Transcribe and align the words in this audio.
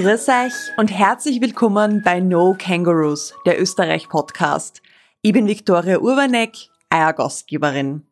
Grüß 0.00 0.28
euch 0.28 0.52
und 0.76 0.92
herzlich 0.92 1.40
willkommen 1.40 2.02
bei 2.04 2.20
No 2.20 2.54
Kangaroos, 2.56 3.34
der 3.46 3.60
Österreich-Podcast. 3.60 4.80
Ich 5.22 5.32
bin 5.32 5.48
Viktoria 5.48 5.98
Urbanek, 5.98 6.52
euer 6.94 7.12
Gastgeberin. 7.12 8.06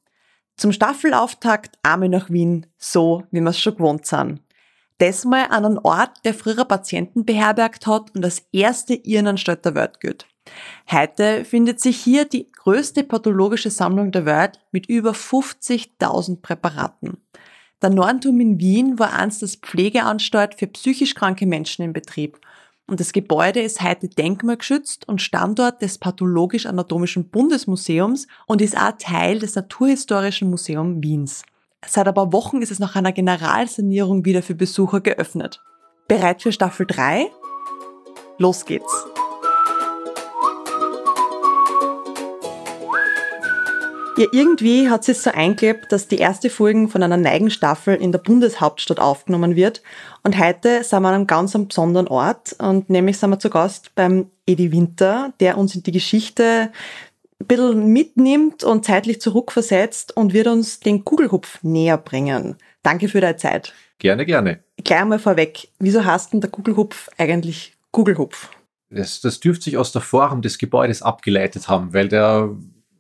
Zum 0.57 0.73
Staffelauftakt 0.73 1.79
Arme 1.85 2.09
nach 2.09 2.29
Wien, 2.29 2.67
so 2.77 3.23
wie 3.31 3.41
wir 3.41 3.51
es 3.51 3.61
schon 3.61 3.77
gewohnt 3.77 4.05
sind. 4.05 4.43
Diesmal 5.01 5.45
an 5.51 5.65
einem 5.65 5.79
Ort, 5.81 6.11
der 6.25 6.35
früher 6.35 6.65
Patienten 6.65 7.25
beherbergt 7.25 7.87
hat 7.87 8.13
und 8.17 8.23
das 8.23 8.43
erste 8.51 8.95
Irrenanstalt 8.95 9.65
der 9.65 9.77
Welt 9.77 10.01
gilt. 10.01 10.27
Heute 10.91 11.45
findet 11.45 11.79
sich 11.79 11.99
hier 11.99 12.25
die 12.25 12.51
größte 12.51 13.05
pathologische 13.05 13.71
Sammlung 13.71 14.11
der 14.11 14.27
Welt 14.27 14.59
mit 14.73 14.89
über 14.89 15.13
50.000 15.13 16.43
Präparaten. 16.43 17.19
Der 17.83 17.91
Nornturm 17.91 18.41
in 18.41 18.59
Wien 18.59 18.99
war 18.99 19.13
einst 19.13 19.43
das 19.43 19.57
Pflegeanstalt 19.57 20.55
für 20.55 20.67
psychisch 20.67 21.15
kranke 21.15 21.47
Menschen 21.47 21.85
in 21.85 21.93
Betrieb. 21.93 22.41
Und 22.87 23.01
das 23.01 23.13
Gebäude 23.13 23.61
ist 23.61 23.83
heute 23.83 24.09
denkmalgeschützt 24.09 25.09
und 25.09 25.21
Standort 25.21 25.83
des 25.83 25.99
Pathologisch-Anatomischen 25.99 27.29
Bundesmuseums 27.29 28.29
und 28.47 28.63
ist 28.63 28.77
auch 28.77 28.93
Teil 28.99 29.41
des 29.41 29.57
Naturhistorischen 29.57 30.49
Museums 30.49 31.03
Wiens. 31.03 31.43
Seit 31.85 32.09
ein 32.09 32.15
paar 32.15 32.33
Wochen 32.33 32.63
ist 32.63 32.71
es 32.71 32.79
nach 32.79 32.97
einer 32.97 33.13
Generalsanierung 33.13 34.25
wieder 34.25 34.43
für 34.43 34.55
Besucher 34.55 35.01
geöffnet. 35.01 35.61
Bereit 36.09 36.43
für 36.43 36.53
Staffel 36.53 36.87
3? 36.87 37.31
Los 38.39 38.65
geht's! 38.65 39.07
Ja, 44.19 44.25
irgendwie 44.33 44.89
hat 44.89 45.07
es 45.11 45.23
so 45.23 45.31
eingelebt, 45.31 45.93
dass 45.93 46.09
die 46.09 46.17
erste 46.17 46.49
Folge 46.49 46.89
von 46.89 47.03
einer 47.03 47.19
Neigenstaffel 47.19 47.97
in 47.97 48.13
der 48.13 48.19
Bundeshauptstadt 48.19 48.99
aufgenommen 48.99 49.57
wird. 49.57 49.83
Und 50.23 50.39
heute 50.39 50.83
sind 50.85 51.03
wir 51.03 51.09
an 51.09 51.15
einem 51.15 51.27
ganz 51.27 51.53
besonderen 51.53 52.09
Ort 52.09 52.57
und 52.59 52.89
nämlich 52.89 53.19
sind 53.19 53.29
wir 53.29 53.39
zu 53.39 53.51
Gast 53.51 53.95
beim 53.95 54.31
Edi 54.47 54.73
Winter, 54.73 55.35
der 55.39 55.59
uns 55.59 55.75
in 55.75 55.83
die 55.83 55.93
Geschichte 55.93 56.73
ein 57.41 57.47
bisschen 57.47 57.93
mitnimmt 57.93 58.65
und 58.65 58.87
zeitlich 58.87 59.21
zurückversetzt 59.21 60.17
und 60.17 60.33
wird 60.33 60.47
uns 60.47 60.81
den 60.81 61.05
Kugelhupf 61.05 61.63
näher 61.63 61.99
bringen. 61.99 62.57
Danke 62.83 63.09
für 63.09 63.21
deine 63.21 63.37
Zeit. 63.37 63.75
Gerne, 63.99 64.25
gerne. 64.25 64.61
Gleich 64.83 65.01
einmal 65.01 65.19
vorweg, 65.19 65.69
wieso 65.79 66.03
heißt 66.03 66.33
denn 66.33 66.41
der 66.41 66.49
Kugelhupf 66.49 67.11
eigentlich 67.19 67.75
Kugelhupf? 67.91 68.49
Das, 68.89 69.21
das 69.21 69.41
dürfte 69.41 69.65
sich 69.65 69.77
aus 69.77 69.93
der 69.93 70.01
Form 70.01 70.41
des 70.41 70.57
Gebäudes 70.57 71.03
abgeleitet 71.03 71.69
haben, 71.69 71.93
weil 71.93 72.09
der 72.09 72.57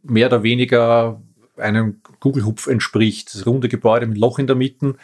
mehr 0.08 0.26
oder 0.28 0.42
weniger 0.42 1.20
einem 1.56 2.00
Kugelhupf 2.20 2.66
entspricht. 2.66 3.34
Das 3.34 3.46
runde 3.46 3.68
Gebäude 3.68 4.06
mit 4.06 4.18
Loch 4.18 4.38
in 4.38 4.46
der 4.46 4.56
Mitte, 4.56 4.96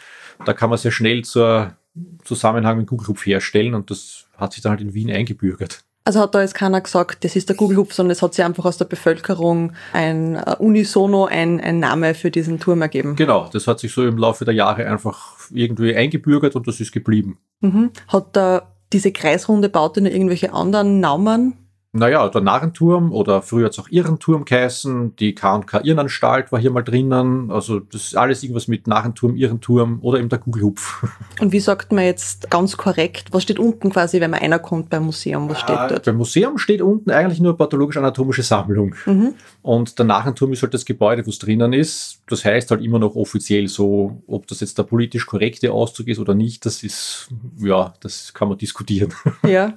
da 0.45 0.53
kann 0.53 0.69
man 0.69 0.77
sehr 0.77 0.91
schnell 0.91 1.23
zur 1.23 1.75
Zusammenhang 2.23 2.77
mit 2.77 2.87
Kugelhupf 2.87 3.25
herstellen 3.25 3.73
und 3.73 3.91
das 3.91 4.25
hat 4.37 4.53
sich 4.53 4.63
dann 4.63 4.71
halt 4.71 4.81
in 4.81 4.93
Wien 4.93 5.11
eingebürgert. 5.11 5.83
Also 6.05 6.19
hat 6.19 6.35
da 6.35 6.41
jetzt 6.41 6.55
keiner 6.55 6.81
gesagt, 6.81 7.23
das 7.23 7.37
ist 7.37 7.47
der 7.47 7.55
Kugelhupf, 7.55 7.93
sondern 7.93 8.11
es 8.11 8.21
hat 8.21 8.33
sich 8.33 8.43
einfach 8.43 8.65
aus 8.65 8.77
der 8.77 8.85
Bevölkerung 8.85 9.71
ein 9.93 10.35
uh, 10.35 10.55
unisono 10.59 11.25
ein, 11.25 11.61
ein 11.61 11.79
Name 11.79 12.13
für 12.13 12.29
diesen 12.29 12.59
Turm 12.59 12.81
ergeben. 12.81 13.15
Genau, 13.15 13.49
das 13.51 13.67
hat 13.67 13.79
sich 13.79 13.93
so 13.93 14.05
im 14.05 14.17
Laufe 14.17 14.43
der 14.43 14.53
Jahre 14.53 14.85
einfach 14.85 15.37
irgendwie 15.49 15.95
eingebürgert 15.95 16.57
und 16.57 16.67
das 16.67 16.81
ist 16.81 16.91
geblieben. 16.91 17.37
Mhm. 17.61 17.91
Hat 18.09 18.35
da 18.35 18.73
diese 18.91 19.13
kreisrunde 19.13 19.69
Baute 19.69 20.01
noch 20.01 20.11
irgendwelche 20.11 20.51
anderen 20.51 20.99
Namen? 20.99 21.53
Naja, 21.95 22.27
der 22.27 22.41
Narrenturm 22.41 23.11
oder 23.11 23.43
früher 23.43 23.65
hat 23.65 23.73
es 23.73 23.79
auch 23.79 23.87
Irrenturm 23.89 24.45
geheißen, 24.45 25.15
die 25.17 25.35
K&K 25.35 25.81
Irrenanstalt 25.83 26.51
war 26.51 26.59
hier 26.59 26.71
mal 26.71 26.81
drinnen, 26.81 27.51
also 27.51 27.79
das 27.79 28.05
ist 28.05 28.17
alles 28.17 28.41
irgendwas 28.41 28.67
mit 28.67 28.87
Narrenturm, 28.87 29.35
Irrenturm 29.35 29.99
oder 30.01 30.17
eben 30.17 30.27
der 30.27 30.39
Kugelhupf. 30.39 31.05
Und 31.39 31.51
wie 31.51 31.59
sagt 31.59 31.91
man 31.91 32.03
jetzt 32.05 32.49
ganz 32.49 32.77
korrekt, 32.77 33.27
was 33.31 33.43
steht 33.43 33.59
unten 33.59 33.91
quasi, 33.91 34.19
wenn 34.21 34.31
man 34.31 34.39
einer 34.39 34.57
kommt 34.57 34.89
beim 34.89 35.05
Museum, 35.05 35.47
was 35.49 35.59
steht 35.59 35.77
äh, 35.77 35.87
dort? 35.89 36.05
Beim 36.05 36.17
Museum 36.17 36.57
steht 36.57 36.81
unten 36.81 37.11
eigentlich 37.11 37.39
nur 37.39 37.55
pathologisch-anatomische 37.55 38.41
Sammlung 38.41 38.95
Mhm. 39.05 39.35
und 39.61 39.99
der 39.99 40.05
Narrenturm 40.05 40.51
ist 40.53 40.63
halt 40.63 40.73
das 40.73 40.85
Gebäude, 40.85 41.23
wo 41.25 41.29
es 41.29 41.37
drinnen 41.37 41.73
ist, 41.73 42.21
das 42.27 42.43
heißt 42.43 42.71
halt 42.71 42.81
immer 42.81 42.97
noch 42.97 43.15
offiziell 43.15 43.67
so, 43.67 44.23
ob 44.25 44.47
das 44.47 44.61
jetzt 44.61 44.79
der 44.79 44.83
politisch 44.83 45.27
korrekte 45.27 45.71
Auszug 45.71 46.07
ist 46.07 46.17
oder 46.17 46.33
nicht, 46.33 46.65
das 46.65 46.81
ist, 46.81 47.29
ja, 47.59 47.93
das 47.99 48.33
kann 48.33 48.49
man 48.49 48.57
diskutieren. 48.57 49.13
Ja. 49.45 49.73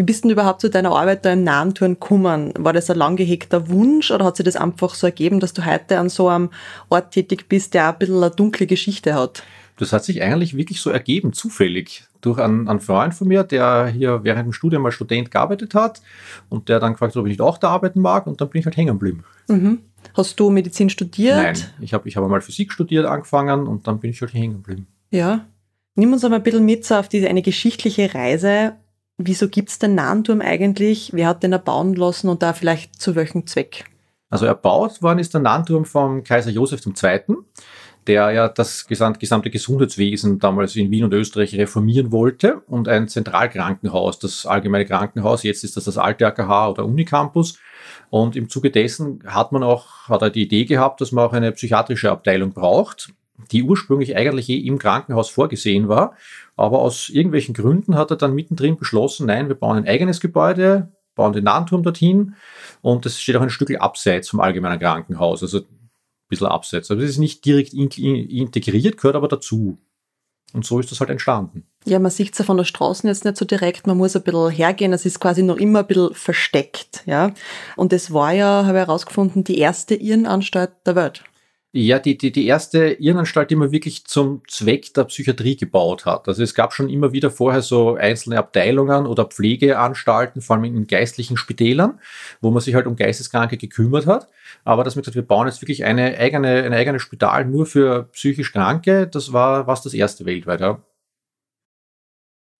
Wie 0.00 0.04
bist 0.04 0.24
du 0.24 0.28
denn 0.28 0.32
überhaupt 0.32 0.62
zu 0.62 0.70
deiner 0.70 0.92
Arbeit 0.92 1.26
da 1.26 1.34
im 1.34 1.44
Narrenturm 1.44 1.92
gekommen? 1.92 2.54
War 2.56 2.72
das 2.72 2.88
ein 2.88 2.96
lang 2.96 3.16
gehegter 3.16 3.68
Wunsch 3.68 4.10
oder 4.10 4.24
hat 4.24 4.38
sich 4.38 4.46
das 4.46 4.56
einfach 4.56 4.94
so 4.94 5.06
ergeben, 5.06 5.40
dass 5.40 5.52
du 5.52 5.66
heute 5.66 5.98
an 5.98 6.08
so 6.08 6.28
einem 6.28 6.48
Ort 6.88 7.10
tätig 7.10 7.50
bist, 7.50 7.74
der 7.74 7.86
auch 7.86 7.92
ein 7.92 7.98
bisschen 7.98 8.16
eine 8.16 8.30
dunkle 8.30 8.66
Geschichte 8.66 9.12
hat? 9.12 9.42
Das 9.76 9.92
hat 9.92 10.02
sich 10.02 10.22
eigentlich 10.22 10.56
wirklich 10.56 10.80
so 10.80 10.88
ergeben, 10.88 11.34
zufällig. 11.34 12.04
Durch 12.22 12.38
einen, 12.38 12.66
einen 12.66 12.80
Freund 12.80 13.12
von 13.12 13.28
mir, 13.28 13.44
der 13.44 13.88
hier 13.88 14.24
während 14.24 14.46
dem 14.46 14.54
Studium 14.54 14.86
als 14.86 14.94
Student 14.94 15.30
gearbeitet 15.30 15.74
hat 15.74 16.00
und 16.48 16.70
der 16.70 16.80
dann 16.80 16.92
gefragt 16.92 17.14
hat, 17.14 17.20
ob 17.20 17.26
ich 17.26 17.32
nicht 17.32 17.42
auch 17.42 17.58
da 17.58 17.68
arbeiten 17.68 18.00
mag 18.00 18.26
und 18.26 18.40
dann 18.40 18.48
bin 18.48 18.60
ich 18.60 18.64
halt 18.64 18.78
hängen 18.78 18.98
geblieben. 18.98 19.24
Mhm. 19.48 19.80
Hast 20.14 20.40
du 20.40 20.48
Medizin 20.48 20.88
studiert? 20.88 21.36
Nein, 21.36 21.58
ich 21.82 21.92
habe 21.92 22.08
ich 22.08 22.16
hab 22.16 22.24
einmal 22.24 22.40
Physik 22.40 22.72
studiert 22.72 23.04
angefangen 23.04 23.66
und 23.66 23.86
dann 23.86 24.00
bin 24.00 24.12
ich 24.12 24.22
halt 24.22 24.32
hängen 24.32 24.62
geblieben. 24.62 24.86
Ja. 25.10 25.44
Nimm 25.94 26.10
uns 26.14 26.24
einmal 26.24 26.40
ein 26.40 26.42
bisschen 26.42 26.64
mit 26.64 26.86
so 26.86 26.94
auf 26.94 27.08
diese 27.08 27.28
eine 27.28 27.42
geschichtliche 27.42 28.14
Reise. 28.14 28.76
Wieso 29.22 29.48
gibt's 29.48 29.78
den 29.78 29.96
Narrenturm 29.96 30.40
eigentlich? 30.40 31.10
Wer 31.12 31.26
hat 31.26 31.42
den 31.42 31.52
erbauen 31.52 31.94
lassen 31.94 32.30
und 32.30 32.42
da 32.42 32.54
vielleicht 32.54 33.00
zu 33.00 33.14
welchem 33.14 33.46
Zweck? 33.46 33.84
Also 34.30 34.46
erbaut 34.46 35.02
worden 35.02 35.18
ist 35.18 35.34
der 35.34 35.42
Narrenturm 35.42 35.84
vom 35.84 36.24
Kaiser 36.24 36.50
Josef 36.50 36.80
II., 36.86 37.36
der 38.06 38.30
ja 38.30 38.48
das 38.48 38.88
gesam- 38.88 39.18
gesamte 39.18 39.50
Gesundheitswesen 39.50 40.38
damals 40.38 40.74
in 40.74 40.90
Wien 40.90 41.04
und 41.04 41.12
Österreich 41.12 41.54
reformieren 41.54 42.12
wollte 42.12 42.62
und 42.66 42.88
ein 42.88 43.08
Zentralkrankenhaus, 43.08 44.18
das 44.18 44.46
allgemeine 44.46 44.86
Krankenhaus, 44.86 45.42
jetzt 45.42 45.64
ist 45.64 45.76
das 45.76 45.84
das 45.84 45.98
alte 45.98 46.26
AKH 46.26 46.70
oder 46.70 46.86
Unicampus. 46.86 47.58
Und 48.08 48.36
im 48.36 48.48
Zuge 48.48 48.70
dessen 48.70 49.22
hat 49.26 49.52
man 49.52 49.62
auch, 49.62 50.08
hat 50.08 50.22
er 50.22 50.30
die 50.30 50.42
Idee 50.42 50.64
gehabt, 50.64 51.02
dass 51.02 51.12
man 51.12 51.26
auch 51.26 51.34
eine 51.34 51.52
psychiatrische 51.52 52.10
Abteilung 52.10 52.52
braucht, 52.52 53.12
die 53.50 53.62
ursprünglich 53.62 54.16
eigentlich 54.16 54.48
eh 54.48 54.58
im 54.58 54.78
Krankenhaus 54.78 55.30
vorgesehen 55.30 55.88
war. 55.88 56.14
Aber 56.56 56.80
aus 56.80 57.08
irgendwelchen 57.08 57.54
Gründen 57.54 57.94
hat 57.94 58.10
er 58.10 58.16
dann 58.16 58.34
mittendrin 58.34 58.76
beschlossen, 58.76 59.26
nein, 59.26 59.48
wir 59.48 59.54
bauen 59.54 59.78
ein 59.78 59.88
eigenes 59.88 60.20
Gebäude, 60.20 60.92
bauen 61.14 61.32
den 61.32 61.44
Narrenturm 61.44 61.82
dorthin 61.82 62.34
und 62.82 63.04
das 63.04 63.20
steht 63.20 63.36
auch 63.36 63.42
ein 63.42 63.50
Stück 63.50 63.70
abseits 63.80 64.28
vom 64.28 64.40
allgemeinen 64.40 64.80
Krankenhaus, 64.80 65.42
also 65.42 65.58
ein 65.58 65.66
bisschen 66.28 66.46
abseits. 66.46 66.90
Also 66.90 67.02
es 67.02 67.10
ist 67.10 67.18
nicht 67.18 67.44
direkt 67.44 67.72
in, 67.72 67.88
in, 67.88 68.28
integriert, 68.28 68.96
gehört 68.96 69.16
aber 69.16 69.28
dazu. 69.28 69.78
Und 70.52 70.66
so 70.66 70.80
ist 70.80 70.90
das 70.90 70.98
halt 70.98 71.10
entstanden. 71.10 71.64
Ja, 71.84 71.98
man 71.98 72.10
sieht's 72.10 72.38
ja 72.38 72.44
von 72.44 72.56
der 72.56 72.64
Straße 72.64 73.06
jetzt 73.06 73.24
nicht 73.24 73.36
so 73.36 73.44
direkt, 73.44 73.86
man 73.86 73.96
muss 73.96 74.16
ein 74.16 74.22
bisschen 74.22 74.50
hergehen, 74.50 74.92
es 74.92 75.06
ist 75.06 75.20
quasi 75.20 75.42
noch 75.42 75.56
immer 75.56 75.80
ein 75.80 75.86
bisschen 75.86 76.14
versteckt, 76.14 77.04
ja. 77.06 77.32
Und 77.76 77.92
es 77.92 78.12
war 78.12 78.32
ja, 78.32 78.66
habe 78.66 78.78
ich 78.78 78.86
herausgefunden, 78.86 79.44
die 79.44 79.58
erste 79.58 79.94
Irrenanstalt 79.94 80.72
der 80.86 80.96
Welt. 80.96 81.24
Ja, 81.72 82.00
die, 82.00 82.18
die, 82.18 82.32
die 82.32 82.46
erste 82.46 82.94
Irrenanstalt, 82.94 83.48
die 83.48 83.54
man 83.54 83.70
wirklich 83.70 84.04
zum 84.04 84.42
Zweck 84.48 84.92
der 84.94 85.04
Psychiatrie 85.04 85.56
gebaut 85.56 86.04
hat. 86.04 86.26
Also 86.26 86.42
es 86.42 86.56
gab 86.56 86.72
schon 86.72 86.88
immer 86.88 87.12
wieder 87.12 87.30
vorher 87.30 87.62
so 87.62 87.94
einzelne 87.94 88.38
Abteilungen 88.38 89.06
oder 89.06 89.24
Pflegeanstalten, 89.26 90.42
vor 90.42 90.56
allem 90.56 90.64
in 90.64 90.88
geistlichen 90.88 91.36
Spitälern, 91.36 92.00
wo 92.40 92.50
man 92.50 92.60
sich 92.60 92.74
halt 92.74 92.88
um 92.88 92.96
Geisteskranke 92.96 93.56
gekümmert 93.56 94.06
hat. 94.06 94.26
Aber 94.64 94.82
dass 94.82 94.96
man 94.96 95.02
gesagt, 95.02 95.14
wir 95.14 95.22
bauen 95.22 95.46
jetzt 95.46 95.62
wirklich 95.62 95.84
eine 95.84 96.18
eigene, 96.18 96.64
ein 96.64 96.72
eigenes 96.72 97.02
Spital 97.02 97.44
nur 97.44 97.66
für 97.66 98.08
psychisch 98.12 98.52
Kranke, 98.52 99.06
das 99.06 99.32
war 99.32 99.68
was 99.68 99.82
das 99.82 99.94
erste 99.94 100.26
weltweit, 100.26 100.60
ja. 100.60 100.82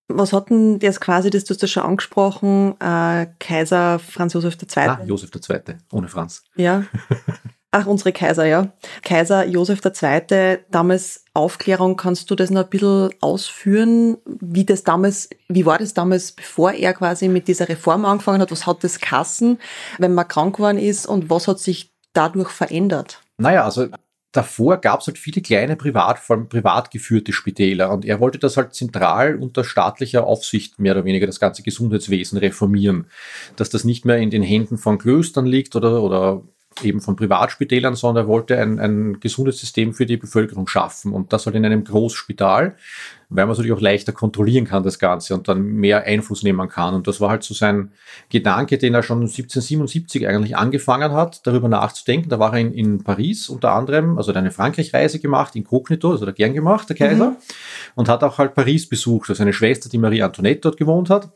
Was 0.07 0.31
hat 0.31 0.49
denn 0.49 0.79
das 0.79 1.01
quasi, 1.01 1.29
das 1.29 1.43
du 1.43 1.53
hast 1.53 1.61
ja 1.61 1.67
schon 1.67 1.83
angesprochen, 1.83 2.75
äh, 2.79 3.27
Kaiser 3.39 3.99
Franz 3.99 4.33
Josef 4.33 4.57
II. 4.61 4.83
Ah, 4.87 5.03
Josef 5.05 5.31
II., 5.35 5.75
ohne 5.91 6.07
Franz. 6.07 6.43
Ja. 6.55 6.85
Ach, 7.73 7.85
unsere 7.85 8.11
Kaiser, 8.11 8.45
ja. 8.45 8.73
Kaiser 9.01 9.45
Josef 9.45 9.79
II., 9.85 10.57
damals 10.69 11.23
Aufklärung, 11.33 11.95
kannst 11.95 12.29
du 12.29 12.35
das 12.35 12.49
noch 12.49 12.65
ein 12.65 12.69
bisschen 12.69 13.11
ausführen, 13.21 14.17
wie 14.25 14.65
das 14.65 14.83
damals, 14.83 15.29
wie 15.47 15.65
war 15.65 15.77
das 15.77 15.93
damals, 15.93 16.33
bevor 16.33 16.73
er 16.73 16.93
quasi 16.93 17.29
mit 17.29 17.47
dieser 17.47 17.69
Reform 17.69 18.03
angefangen 18.03 18.41
hat? 18.41 18.51
Was 18.51 18.67
hat 18.67 18.83
das 18.83 18.99
Kassen, 18.99 19.57
wenn 19.99 20.13
man 20.13 20.27
krank 20.27 20.57
geworden 20.57 20.77
ist 20.77 21.05
und 21.05 21.29
was 21.29 21.47
hat 21.47 21.59
sich 21.59 21.93
dadurch 22.11 22.49
verändert? 22.49 23.21
Naja, 23.37 23.63
also 23.63 23.87
davor 24.33 24.77
gab 24.77 24.99
es 24.99 25.07
halt 25.07 25.17
viele 25.17 25.41
kleine 25.41 25.77
privat, 25.77 26.19
vor 26.19 26.35
allem 26.35 26.49
privat 26.49 26.91
geführte 26.91 27.31
Spitäler 27.31 27.91
und 27.91 28.05
er 28.05 28.19
wollte 28.19 28.39
das 28.39 28.57
halt 28.57 28.73
zentral 28.73 29.35
unter 29.35 29.63
staatlicher 29.63 30.25
Aufsicht 30.25 30.79
mehr 30.79 30.93
oder 30.93 31.05
weniger 31.05 31.25
das 31.25 31.39
ganze 31.39 31.63
Gesundheitswesen 31.63 32.37
reformieren, 32.37 33.07
dass 33.55 33.69
das 33.69 33.83
nicht 33.85 34.05
mehr 34.05 34.17
in 34.17 34.29
den 34.29 34.43
Händen 34.43 34.77
von 34.77 34.97
Klöstern 34.97 35.45
liegt 35.45 35.75
oder, 35.75 36.03
oder 36.03 36.43
eben 36.83 37.01
von 37.01 37.15
Privatspitälern, 37.15 37.95
sondern 37.95 38.25
er 38.25 38.27
wollte 38.27 38.57
ein, 38.57 38.79
ein 38.79 39.19
gesundes 39.19 39.59
System 39.59 39.93
für 39.93 40.05
die 40.05 40.17
Bevölkerung 40.17 40.67
schaffen 40.67 41.13
und 41.13 41.33
das 41.33 41.45
halt 41.45 41.55
in 41.55 41.65
einem 41.65 41.83
Großspital, 41.83 42.75
weil 43.29 43.45
man 43.45 43.51
es 43.51 43.57
natürlich 43.57 43.77
auch 43.77 43.81
leichter 43.81 44.13
kontrollieren 44.13 44.65
kann, 44.65 44.83
das 44.83 44.97
Ganze, 44.97 45.33
und 45.33 45.47
dann 45.47 45.61
mehr 45.61 46.03
Einfluss 46.03 46.43
nehmen 46.43 46.67
kann. 46.69 46.93
Und 46.93 47.07
das 47.07 47.21
war 47.21 47.29
halt 47.29 47.43
so 47.43 47.53
sein 47.53 47.91
Gedanke, 48.29 48.77
den 48.77 48.93
er 48.93 49.03
schon 49.03 49.19
1777 49.19 50.27
eigentlich 50.27 50.57
angefangen 50.57 51.11
hat, 51.11 51.45
darüber 51.45 51.67
nachzudenken. 51.67 52.29
Da 52.29 52.39
war 52.39 52.53
er 52.53 52.59
in, 52.59 52.73
in 52.73 53.03
Paris 53.03 53.49
unter 53.49 53.73
anderem, 53.73 54.17
also 54.17 54.29
hat 54.29 54.37
eine 54.37 54.51
Frankreich-Reise 54.51 55.19
gemacht, 55.19 55.55
inkognito, 55.55 56.11
also 56.11 56.21
hat 56.21 56.33
er 56.33 56.33
gern 56.33 56.53
gemacht, 56.53 56.89
der 56.89 56.95
Kaiser, 56.95 57.31
mhm. 57.31 57.35
und 57.95 58.09
hat 58.09 58.23
auch 58.23 58.37
halt 58.37 58.55
Paris 58.55 58.87
besucht, 58.87 59.29
also 59.29 59.37
seine 59.37 59.53
Schwester, 59.53 59.89
die 59.89 59.97
Marie 59.97 60.23
Antoinette 60.23 60.61
dort 60.61 60.77
gewohnt 60.77 61.09
hat. 61.09 61.29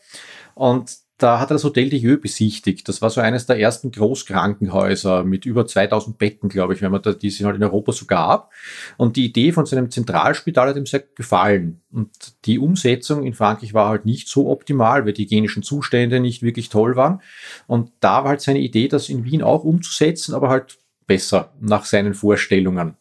Und 0.54 1.05
da 1.18 1.40
hat 1.40 1.50
er 1.50 1.56
das 1.56 1.64
Hotel 1.64 1.90
de 1.90 2.00
Dieu 2.00 2.18
besichtigt. 2.18 2.90
Das 2.90 3.02
war 3.02 3.10
so 3.10 3.22
eines 3.22 3.46
der 3.46 3.58
ersten 3.58 3.92
Großkrankenhäuser 3.92 5.24
mit 5.24 5.46
über 5.46 5.66
2000 5.66 6.18
Betten, 6.18 6.50
glaube 6.50 6.74
ich, 6.74 6.82
wenn 6.82 6.92
man 6.92 7.02
da, 7.02 7.14
die 7.14 7.28
es 7.28 7.42
halt 7.42 7.56
in 7.56 7.64
Europa 7.64 7.94
so 7.94 8.06
gab. 8.06 8.52
Und 8.98 9.16
die 9.16 9.26
Idee 9.26 9.54
von 9.54 9.66
seinem 9.66 9.90
Zentralspital 9.90 10.70
hat 10.70 10.76
ihm 10.76 10.86
sehr 10.86 11.04
gefallen. 11.16 11.82
Und 11.90 12.10
die 12.46 12.60
Umsetzung 12.60 13.24
in 13.24 13.34
Frankreich 13.34 13.74
war 13.74 13.88
halt 13.88 14.06
nicht 14.06 14.28
so 14.28 14.50
optimal, 14.50 15.06
weil 15.06 15.14
die 15.14 15.24
hygienischen 15.24 15.64
Zustände 15.64 16.20
nicht 16.20 16.44
wirklich 16.44 16.68
toll 16.68 16.98
waren. 16.98 17.22
Und 17.66 17.92
da 18.02 18.24
war 18.24 18.32
halt 18.32 18.42
seine 18.42 18.60
Idee, 18.60 18.90
das 18.90 19.08
in 19.08 19.24
Wien 19.24 19.42
auch 19.42 19.64
umzusetzen, 19.64 20.36
aber 20.36 20.50
halt 20.50 20.78
besser 21.08 21.54
nach 21.62 21.86
seinen 21.86 22.14
Vorstellungen. 22.14 22.98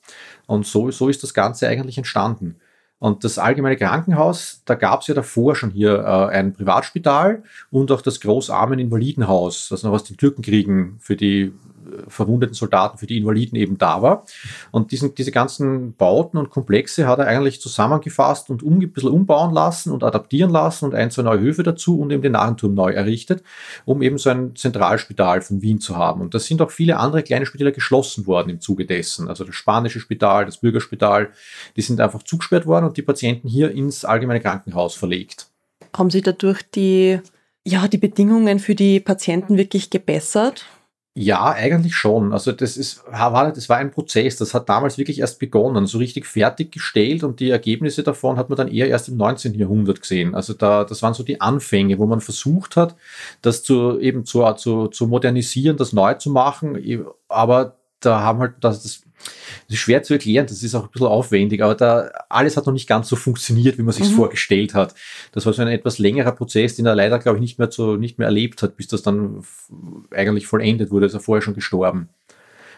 Und 0.46 0.66
so, 0.66 0.90
so 0.92 1.08
ist 1.08 1.22
das 1.24 1.34
Ganze 1.34 1.68
eigentlich 1.68 1.98
entstanden. 1.98 2.60
Und 3.04 3.22
das 3.22 3.38
Allgemeine 3.38 3.76
Krankenhaus, 3.76 4.62
da 4.64 4.76
gab 4.76 5.02
es 5.02 5.08
ja 5.08 5.14
davor 5.14 5.54
schon 5.56 5.72
hier 5.72 5.98
äh, 5.98 6.34
ein 6.34 6.54
Privatspital 6.54 7.42
und 7.70 7.92
auch 7.92 8.00
das 8.00 8.18
Großarmen 8.18 8.78
Invalidenhaus, 8.78 9.68
das 9.68 9.82
noch 9.82 9.92
aus 9.92 10.04
den 10.04 10.16
Türkenkriegen 10.16 10.96
für 11.00 11.14
die 11.14 11.52
verwundeten 12.08 12.54
Soldaten, 12.54 12.98
für 12.98 13.06
die 13.06 13.18
Invaliden 13.18 13.56
eben 13.56 13.78
da 13.78 14.02
war. 14.02 14.24
Und 14.70 14.92
diesen, 14.92 15.14
diese 15.14 15.30
ganzen 15.30 15.94
Bauten 15.94 16.38
und 16.38 16.50
Komplexe 16.50 17.06
hat 17.06 17.18
er 17.18 17.26
eigentlich 17.26 17.60
zusammengefasst 17.60 18.50
und 18.50 18.62
um, 18.62 18.78
ein 18.78 18.92
bisschen 18.92 19.10
umbauen 19.10 19.52
lassen 19.52 19.92
und 19.92 20.04
adaptieren 20.04 20.50
lassen 20.50 20.86
und 20.86 20.94
ein, 20.94 21.10
zwei 21.10 21.22
neue 21.22 21.40
Höfe 21.40 21.62
dazu 21.62 22.00
und 22.00 22.10
eben 22.10 22.22
den 22.22 22.32
Narrenturm 22.32 22.74
neu 22.74 22.92
errichtet, 22.92 23.42
um 23.84 24.02
eben 24.02 24.18
so 24.18 24.30
ein 24.30 24.56
Zentralspital 24.56 25.40
von 25.40 25.62
Wien 25.62 25.80
zu 25.80 25.96
haben. 25.96 26.20
Und 26.20 26.34
da 26.34 26.38
sind 26.38 26.60
auch 26.62 26.70
viele 26.70 26.98
andere 26.98 27.22
kleine 27.22 27.46
Spitäler 27.46 27.72
geschlossen 27.72 28.26
worden 28.26 28.50
im 28.50 28.60
Zuge 28.60 28.86
dessen. 28.86 29.28
Also 29.28 29.44
das 29.44 29.54
spanische 29.54 30.00
Spital, 30.00 30.44
das 30.46 30.58
Bürgerspital, 30.58 31.30
die 31.76 31.82
sind 31.82 32.00
einfach 32.00 32.22
zugesperrt 32.22 32.66
worden 32.66 32.86
und 32.86 32.96
die 32.96 33.02
Patienten 33.02 33.48
hier 33.48 33.70
ins 33.70 34.04
allgemeine 34.04 34.40
Krankenhaus 34.40 34.94
verlegt. 34.94 35.46
Haben 35.96 36.10
Sie 36.10 36.22
dadurch 36.22 36.62
die, 36.70 37.20
ja, 37.64 37.88
die 37.88 37.98
Bedingungen 37.98 38.58
für 38.58 38.74
die 38.74 39.00
Patienten 39.00 39.56
wirklich 39.56 39.90
gebessert? 39.90 40.66
Ja, 41.16 41.52
eigentlich 41.52 41.94
schon. 41.94 42.32
Also 42.32 42.50
das 42.50 42.76
ist, 42.76 43.04
war, 43.06 43.52
das 43.52 43.68
war 43.68 43.76
ein 43.76 43.92
Prozess. 43.92 44.36
Das 44.36 44.52
hat 44.52 44.68
damals 44.68 44.98
wirklich 44.98 45.20
erst 45.20 45.38
begonnen, 45.38 45.86
so 45.86 45.98
richtig 45.98 46.26
fertiggestellt 46.26 47.22
und 47.22 47.38
die 47.38 47.50
Ergebnisse 47.50 48.02
davon 48.02 48.36
hat 48.36 48.48
man 48.48 48.56
dann 48.56 48.66
eher 48.66 48.88
erst 48.88 49.08
im 49.08 49.16
19. 49.16 49.54
Jahrhundert 49.54 50.00
gesehen. 50.00 50.34
Also 50.34 50.54
da, 50.54 50.82
das 50.82 51.02
waren 51.02 51.14
so 51.14 51.22
die 51.22 51.40
Anfänge, 51.40 52.00
wo 52.00 52.06
man 52.06 52.20
versucht 52.20 52.74
hat, 52.74 52.96
das 53.42 53.62
zu 53.62 54.00
eben 54.00 54.24
zu, 54.24 54.42
zu, 54.54 54.88
zu 54.88 55.06
modernisieren, 55.06 55.76
das 55.76 55.92
neu 55.92 56.14
zu 56.14 56.30
machen. 56.30 56.76
Aber 57.28 57.76
da 58.00 58.20
haben 58.20 58.40
halt 58.40 58.54
das, 58.60 58.82
das 58.82 59.02
das 59.66 59.74
ist 59.74 59.78
schwer 59.78 60.02
zu 60.02 60.14
erklären, 60.14 60.46
das 60.46 60.62
ist 60.62 60.74
auch 60.74 60.84
ein 60.84 60.90
bisschen 60.90 61.06
aufwendig, 61.06 61.62
aber 61.62 61.74
da 61.74 62.10
alles 62.28 62.56
hat 62.56 62.66
noch 62.66 62.72
nicht 62.72 62.88
ganz 62.88 63.08
so 63.08 63.16
funktioniert, 63.16 63.78
wie 63.78 63.82
man 63.82 63.92
sich 63.92 64.10
mhm. 64.10 64.14
vorgestellt 64.14 64.74
hat. 64.74 64.94
Das 65.32 65.46
war 65.46 65.52
so 65.52 65.62
ein 65.62 65.68
etwas 65.68 65.98
längerer 65.98 66.32
Prozess, 66.32 66.76
den 66.76 66.86
er 66.86 66.94
leider, 66.94 67.18
glaube 67.18 67.38
ich, 67.38 67.42
nicht 67.42 67.58
mehr, 67.58 67.70
zu, 67.70 67.96
nicht 67.96 68.18
mehr 68.18 68.26
erlebt 68.26 68.62
hat, 68.62 68.76
bis 68.76 68.88
das 68.88 69.02
dann 69.02 69.44
eigentlich 70.10 70.46
vollendet 70.46 70.90
wurde. 70.90 71.06
Er 71.06 71.08
ist 71.08 71.14
er 71.14 71.20
vorher 71.20 71.42
schon 71.42 71.54
gestorben. 71.54 72.08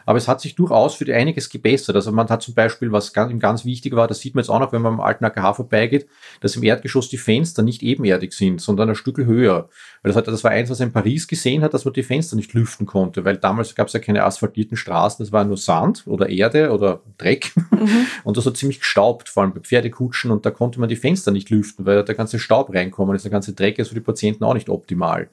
Aber 0.07 0.17
es 0.17 0.29
hat 0.29 0.41
sich 0.41 0.55
durchaus 0.55 0.95
für 0.95 1.13
einiges 1.15 1.51
gebessert. 1.51 1.97
Also 1.97 2.13
man 2.13 2.29
hat 2.29 2.41
zum 2.41 2.55
Beispiel, 2.55 2.93
was 2.93 3.13
ganz, 3.13 3.39
ganz 3.41 3.65
wichtig 3.65 3.95
war, 3.95 4.07
das 4.07 4.21
sieht 4.21 4.35
man 4.35 4.43
jetzt 4.43 4.51
auch 4.51 4.61
noch, 4.61 4.73
wenn 4.73 4.81
man 4.81 4.95
am 4.95 5.01
alten 5.01 5.25
AKH 5.25 5.55
vorbeigeht, 5.55 6.07
dass 6.41 6.57
im 6.57 6.63
Erdgeschoss 6.63 7.09
die 7.09 7.19
Fenster 7.19 7.63
nicht 7.63 7.83
ebenerdig 7.83 8.33
sind, 8.33 8.61
sondern 8.61 8.89
ein 8.89 8.95
Stück 8.95 9.19
höher. 9.19 9.69
Weil 10.03 10.13
das, 10.13 10.17
hat, 10.17 10.29
das 10.29 10.45
war 10.45 10.53
eins, 10.53 10.71
was 10.71 10.81
er 10.81 10.87
in 10.87 10.93
Paris 10.93 11.27
gesehen 11.27 11.63
hat, 11.63 11.75
dass 11.75 11.85
man 11.85 11.93
die 11.93 12.05
Fenster 12.05 12.37
nicht 12.37 12.55
lüften 12.55 12.87
konnte, 12.87 13.25
weil 13.25 13.37
damals 13.37 13.75
gab 13.75 13.89
es 13.89 13.93
ja 13.93 14.01
keine 14.01 14.25
asphaltierten 14.25 14.77
Straßen, 14.77 15.25
das 15.25 15.33
war 15.33 15.45
nur 15.45 15.57
Sand 15.57 16.05
oder 16.07 16.29
Erde 16.29 16.71
oder 16.71 17.01
Dreck. 17.19 17.53
Mhm. 17.73 18.07
Und 18.25 18.37
das 18.37 18.47
hat 18.47 18.57
ziemlich 18.57 18.81
gestaubt, 18.81 19.29
vor 19.29 19.43
allem 19.43 19.53
bei 19.53 19.61
Pferdekutschen 19.61 20.31
und 20.31 20.47
da 20.47 20.51
konnte 20.51 20.79
man 20.81 20.89
die 20.89 20.97
Fenster 20.97 21.31
nicht 21.31 21.51
lüften, 21.51 21.85
weil 21.85 22.05
der 22.05 22.15
ganze 22.15 22.39
Staub 22.39 22.73
reinkommen 22.73 23.17
ist, 23.17 23.25
der 23.25 23.33
ganze 23.33 23.53
Dreck 23.53 23.79
ist 23.79 23.89
für 23.89 23.95
die 23.95 24.01
Patienten 24.01 24.45
auch 24.45 24.55
nicht 24.55 24.69
optimal. 24.69 25.29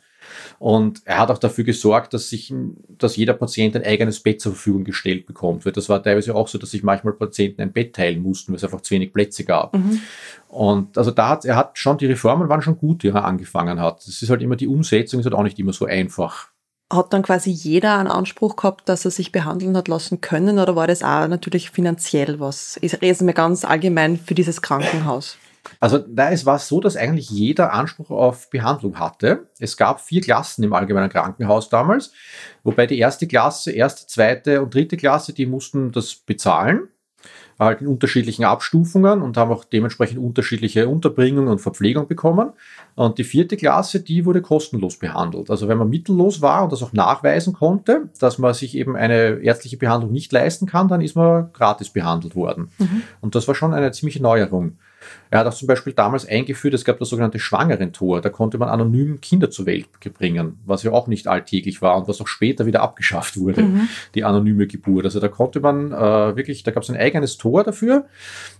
Und 0.59 1.01
er 1.05 1.19
hat 1.19 1.31
auch 1.31 1.37
dafür 1.37 1.63
gesorgt, 1.63 2.13
dass 2.13 2.29
sich, 2.29 2.53
dass 2.97 3.15
jeder 3.15 3.33
Patient 3.33 3.75
ein 3.75 3.83
eigenes 3.83 4.19
Bett 4.19 4.41
zur 4.41 4.53
Verfügung 4.53 4.83
gestellt 4.83 5.25
bekommt. 5.25 5.65
Weil 5.65 5.73
das 5.73 5.89
war 5.89 6.01
teilweise 6.01 6.35
auch 6.35 6.47
so, 6.47 6.57
dass 6.57 6.71
sich 6.71 6.83
manchmal 6.83 7.13
Patienten 7.13 7.61
ein 7.61 7.73
Bett 7.73 7.95
teilen 7.95 8.21
mussten, 8.21 8.51
weil 8.51 8.57
es 8.57 8.63
einfach 8.63 8.81
zu 8.81 8.93
wenig 8.95 9.13
Plätze 9.13 9.43
gab. 9.43 9.73
Mhm. 9.73 10.01
Und 10.49 10.97
also 10.97 11.11
da 11.11 11.29
hat, 11.29 11.45
er 11.45 11.55
hat 11.55 11.77
schon, 11.77 11.97
die 11.97 12.05
Reformen 12.05 12.49
waren 12.49 12.61
schon 12.61 12.77
gut, 12.77 13.03
die 13.03 13.09
er 13.09 13.25
angefangen 13.25 13.79
hat. 13.79 14.05
Das 14.07 14.21
ist 14.21 14.29
halt 14.29 14.41
immer 14.41 14.55
die 14.55 14.67
Umsetzung, 14.67 15.19
ist 15.19 15.25
halt 15.25 15.35
auch 15.35 15.43
nicht 15.43 15.59
immer 15.59 15.73
so 15.73 15.85
einfach. 15.85 16.49
Hat 16.91 17.11
dann 17.11 17.23
quasi 17.23 17.49
jeder 17.49 17.97
einen 17.97 18.07
Anspruch 18.07 18.55
gehabt, 18.55 18.87
dass 18.87 19.05
er 19.05 19.11
sich 19.11 19.31
behandeln 19.31 19.75
hat 19.75 19.87
lassen 19.87 20.21
können 20.21 20.59
oder 20.59 20.75
war 20.75 20.85
das 20.85 21.01
auch 21.01 21.27
natürlich 21.27 21.71
finanziell 21.71 22.39
was? 22.39 22.77
Ich 22.81 23.01
rede 23.01 23.23
mir 23.23 23.33
ganz 23.33 23.65
allgemein 23.65 24.17
für 24.17 24.35
dieses 24.35 24.61
Krankenhaus. 24.61 25.37
Also 25.79 25.97
da 25.97 26.31
es 26.31 26.45
war 26.45 26.59
so, 26.59 26.79
dass 26.79 26.97
eigentlich 26.97 27.29
jeder 27.29 27.73
Anspruch 27.73 28.09
auf 28.09 28.49
Behandlung 28.49 28.99
hatte. 28.99 29.47
Es 29.59 29.77
gab 29.77 30.01
vier 30.01 30.21
Klassen 30.21 30.63
im 30.63 30.73
allgemeinen 30.73 31.09
Krankenhaus 31.09 31.69
damals, 31.69 32.11
wobei 32.63 32.85
die 32.85 32.99
erste 32.99 33.27
Klasse, 33.27 33.71
erste, 33.71 34.07
zweite 34.07 34.61
und 34.61 34.73
dritte 34.73 34.97
Klasse, 34.97 35.33
die 35.33 35.45
mussten 35.45 35.91
das 35.91 36.15
bezahlen 36.15 36.89
halt 37.59 37.81
in 37.81 37.87
unterschiedlichen 37.87 38.45
Abstufungen 38.45 39.21
und 39.21 39.37
haben 39.37 39.51
auch 39.51 39.63
dementsprechend 39.63 40.19
unterschiedliche 40.19 40.87
Unterbringung 40.87 41.47
und 41.47 41.59
Verpflegung 41.59 42.07
bekommen. 42.07 42.51
Und 42.95 43.17
die 43.17 43.23
vierte 43.23 43.57
Klasse, 43.57 44.01
die 44.01 44.25
wurde 44.25 44.41
kostenlos 44.41 44.97
behandelt. 44.97 45.49
Also 45.49 45.67
wenn 45.67 45.77
man 45.77 45.89
mittellos 45.89 46.41
war 46.41 46.63
und 46.63 46.71
das 46.71 46.83
auch 46.83 46.93
nachweisen 46.93 47.53
konnte, 47.53 48.09
dass 48.19 48.37
man 48.37 48.53
sich 48.53 48.75
eben 48.75 48.95
eine 48.95 49.39
ärztliche 49.41 49.77
Behandlung 49.77 50.11
nicht 50.11 50.31
leisten 50.31 50.65
kann, 50.65 50.87
dann 50.87 51.01
ist 51.01 51.15
man 51.15 51.51
gratis 51.53 51.89
behandelt 51.89 52.35
worden. 52.35 52.69
Mhm. 52.77 53.03
Und 53.21 53.35
das 53.35 53.47
war 53.47 53.55
schon 53.55 53.73
eine 53.73 53.91
ziemliche 53.91 54.21
Neuerung. 54.21 54.77
Er 55.33 55.39
hat 55.39 55.47
auch 55.47 55.53
zum 55.55 55.67
Beispiel 55.67 55.93
damals 55.93 56.27
eingeführt, 56.27 56.75
es 56.75 56.85
gab 56.85 56.99
das 56.99 57.09
sogenannte 57.09 57.39
Schwangerentor. 57.39 58.21
Da 58.21 58.29
konnte 58.29 58.59
man 58.59 58.69
anonym 58.69 59.19
Kinder 59.19 59.49
zur 59.49 59.65
Welt 59.65 59.87
bringen, 60.13 60.59
was 60.63 60.83
ja 60.83 60.91
auch 60.91 61.07
nicht 61.07 61.25
alltäglich 61.25 61.81
war 61.81 61.97
und 61.97 62.07
was 62.07 62.21
auch 62.21 62.27
später 62.27 62.67
wieder 62.67 62.83
abgeschafft 62.83 63.39
wurde, 63.39 63.63
mhm. 63.63 63.89
die 64.13 64.25
anonyme 64.25 64.67
Geburt. 64.67 65.05
Also 65.05 65.19
da 65.19 65.29
konnte 65.29 65.59
man 65.59 65.91
äh, 65.91 66.35
wirklich, 66.35 66.61
da 66.61 66.69
gab 66.69 66.83
es 66.83 66.91
ein 66.91 66.97
eigenes 66.97 67.39
Tor 67.39 67.63
dafür, 67.63 68.05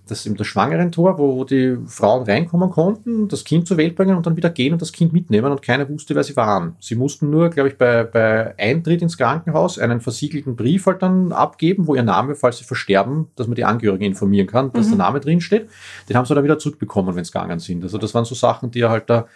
das 0.07 0.21
ist 0.21 0.25
eben 0.25 0.35
das 0.35 0.47
Schwangerentor, 0.47 1.19
wo, 1.19 1.35
wo 1.37 1.43
die 1.43 1.77
Frauen 1.85 2.23
reinkommen 2.23 2.71
konnten, 2.71 3.27
das 3.27 3.43
Kind 3.43 3.67
zur 3.67 3.77
Welt 3.77 3.95
bringen 3.95 4.17
und 4.17 4.25
dann 4.25 4.35
wieder 4.35 4.49
gehen 4.49 4.73
und 4.73 4.81
das 4.81 4.91
Kind 4.91 5.13
mitnehmen 5.13 5.51
und 5.51 5.61
keiner 5.61 5.87
wusste, 5.87 6.15
wer 6.15 6.23
sie 6.23 6.35
waren. 6.35 6.75
Sie 6.79 6.95
mussten 6.95 7.29
nur, 7.29 7.51
glaube 7.51 7.69
ich, 7.69 7.77
bei, 7.77 8.03
bei 8.03 8.57
Eintritt 8.57 9.03
ins 9.03 9.17
Krankenhaus 9.17 9.77
einen 9.77 10.01
versiegelten 10.01 10.55
Brief 10.55 10.87
halt 10.87 11.03
dann 11.03 11.31
abgeben, 11.31 11.87
wo 11.87 11.93
ihr 11.93 12.03
Name, 12.03 12.33
falls 12.33 12.57
sie 12.57 12.63
versterben, 12.63 13.27
dass 13.35 13.47
man 13.47 13.55
die 13.55 13.63
Angehörigen 13.63 14.05
informieren 14.05 14.47
kann, 14.47 14.73
dass 14.73 14.87
mhm. 14.87 14.91
der 14.91 14.97
Name 14.97 15.19
drinsteht. 15.19 15.69
Den 16.09 16.17
haben 16.17 16.25
sie 16.25 16.33
dann 16.33 16.43
wieder 16.43 16.59
zurückbekommen, 16.63 17.15
wenn 17.15 17.21
es 17.21 17.31
gegangen 17.31 17.59
sind. 17.59 17.83
Also 17.83 17.97
das 17.97 18.13
waren 18.13 18.25
so 18.25 18.35
Sachen, 18.35 18.71
die 18.71 18.81
er 18.81 18.89
halt 18.89 19.09
da 19.09 19.27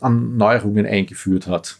an 0.00 0.36
Neuerungen 0.36 0.86
eingeführt 0.86 1.46
hat. 1.46 1.76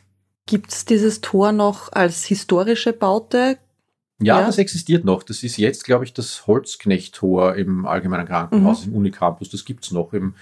Gibt 0.47 0.73
es 0.73 0.85
dieses 0.85 1.21
Tor 1.21 1.53
noch 1.53 1.93
als 1.93 2.25
historische 2.25 2.93
Baute? 2.93 3.59
Ja, 4.21 4.39
ja, 4.39 4.47
das 4.47 4.59
existiert 4.59 5.05
noch. 5.05 5.23
Das 5.25 5.43
ist 5.43 5.57
jetzt, 5.57 5.85
glaube 5.85 6.05
ich, 6.05 6.13
das 6.13 6.47
Holzknecht-Tor 6.47 7.57
im 7.57 7.87
Allgemeinen 7.87 8.27
Krankenhaus 8.27 8.87
mhm. 8.87 8.93
im 8.93 8.99
Unicampus. 8.99 9.51
Das 9.51 9.65
gibt 9.65 9.85
es 9.85 9.91
noch 9.91 10.13
im, 10.13 10.35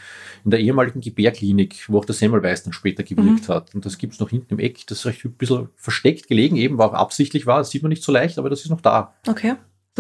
in 0.45 0.50
der 0.50 0.61
ehemaligen 0.61 1.00
Gebärklinik, 1.00 1.87
wo 1.88 1.99
auch 1.99 2.04
der 2.04 2.14
Semmelweis 2.14 2.62
dann 2.62 2.73
später 2.73 3.02
gewirkt 3.02 3.49
mhm. 3.49 3.52
hat. 3.52 3.75
Und 3.75 3.87
das 3.87 3.97
gibt 3.97 4.14
es 4.14 4.21
noch 4.21 4.30
hinten 4.30 4.54
im 4.54 4.59
Eck. 4.59 4.87
Das 4.87 4.99
ist 4.99 5.07
recht 5.07 5.25
ein 5.25 5.33
bisschen 5.33 5.69
versteckt 5.76 6.28
gelegen, 6.28 6.57
eben, 6.57 6.76
war 6.76 6.90
auch 6.90 6.95
absichtlich 6.95 7.47
war. 7.47 7.59
Das 7.59 7.71
sieht 7.71 7.83
man 7.83 7.88
nicht 7.88 8.02
so 8.02 8.12
leicht, 8.12 8.38
aber 8.38 8.50
das 8.50 8.62
ist 8.62 8.71
noch 8.71 8.83
da. 8.83 9.14
Okay. 9.26 9.54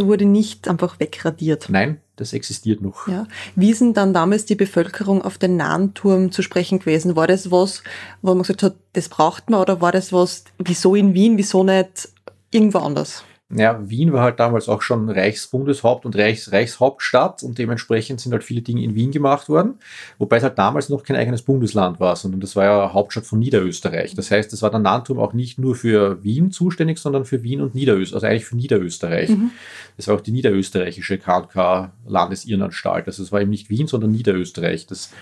Wurde 0.06 0.24
nicht 0.24 0.68
einfach 0.68 0.98
wegradiert. 1.00 1.66
Nein, 1.68 2.00
das 2.16 2.32
existiert 2.32 2.80
noch. 2.82 3.08
Ja. 3.08 3.26
Wie 3.56 3.70
ist 3.70 3.80
denn 3.80 3.94
dann 3.94 4.14
damals 4.14 4.44
die 4.44 4.54
Bevölkerung 4.54 5.22
auf 5.22 5.38
den 5.38 5.56
nahen 5.56 5.94
Turm 5.94 6.32
zu 6.32 6.42
sprechen 6.42 6.78
gewesen? 6.78 7.16
War 7.16 7.26
das 7.26 7.50
was, 7.50 7.82
wo 8.22 8.30
man 8.30 8.42
gesagt 8.42 8.62
hat, 8.62 8.76
das 8.92 9.08
braucht 9.08 9.50
man, 9.50 9.60
oder 9.60 9.80
war 9.80 9.92
das 9.92 10.12
was, 10.12 10.44
wieso 10.58 10.94
in 10.94 11.14
Wien, 11.14 11.36
wieso 11.36 11.64
nicht 11.64 12.08
irgendwo 12.50 12.78
anders? 12.78 13.24
Ja, 13.52 13.80
Wien 13.88 14.12
war 14.12 14.22
halt 14.22 14.38
damals 14.38 14.68
auch 14.68 14.80
schon 14.80 15.08
Reichsbundeshaupt 15.08 16.06
und 16.06 16.16
Reichs 16.16 16.52
Reichshauptstadt 16.52 17.42
und 17.42 17.58
dementsprechend 17.58 18.20
sind 18.20 18.32
halt 18.32 18.44
viele 18.44 18.62
Dinge 18.62 18.84
in 18.84 18.94
Wien 18.94 19.10
gemacht 19.10 19.48
worden, 19.48 19.74
wobei 20.18 20.36
es 20.36 20.44
halt 20.44 20.56
damals 20.56 20.88
noch 20.88 21.02
kein 21.02 21.16
eigenes 21.16 21.42
Bundesland 21.42 21.98
war, 21.98 22.14
sondern 22.14 22.40
das 22.40 22.54
war 22.54 22.64
ja 22.64 22.92
Hauptstadt 22.92 23.26
von 23.26 23.40
Niederösterreich. 23.40 24.14
Das 24.14 24.30
heißt, 24.30 24.52
es 24.52 24.62
war 24.62 24.70
der 24.70 24.78
Nannturm 24.78 25.18
auch 25.18 25.32
nicht 25.32 25.58
nur 25.58 25.74
für 25.74 26.22
Wien 26.22 26.52
zuständig, 26.52 26.98
sondern 26.98 27.24
für 27.24 27.42
Wien 27.42 27.60
und 27.60 27.74
Niederösterreich, 27.74 28.14
also 28.14 28.26
eigentlich 28.28 28.44
für 28.44 28.56
Niederösterreich. 28.56 29.30
Mhm. 29.30 29.50
Das 29.96 30.06
war 30.06 30.14
auch 30.14 30.20
die 30.20 30.32
niederösterreichische 30.32 31.18
KK 31.18 31.92
Landesirrenanstalt. 32.06 33.06
Also 33.08 33.22
es 33.22 33.32
war 33.32 33.40
eben 33.40 33.50
nicht 33.50 33.68
Wien, 33.68 33.88
sondern 33.88 34.12
Niederösterreich. 34.12 34.86
Das 34.86 35.12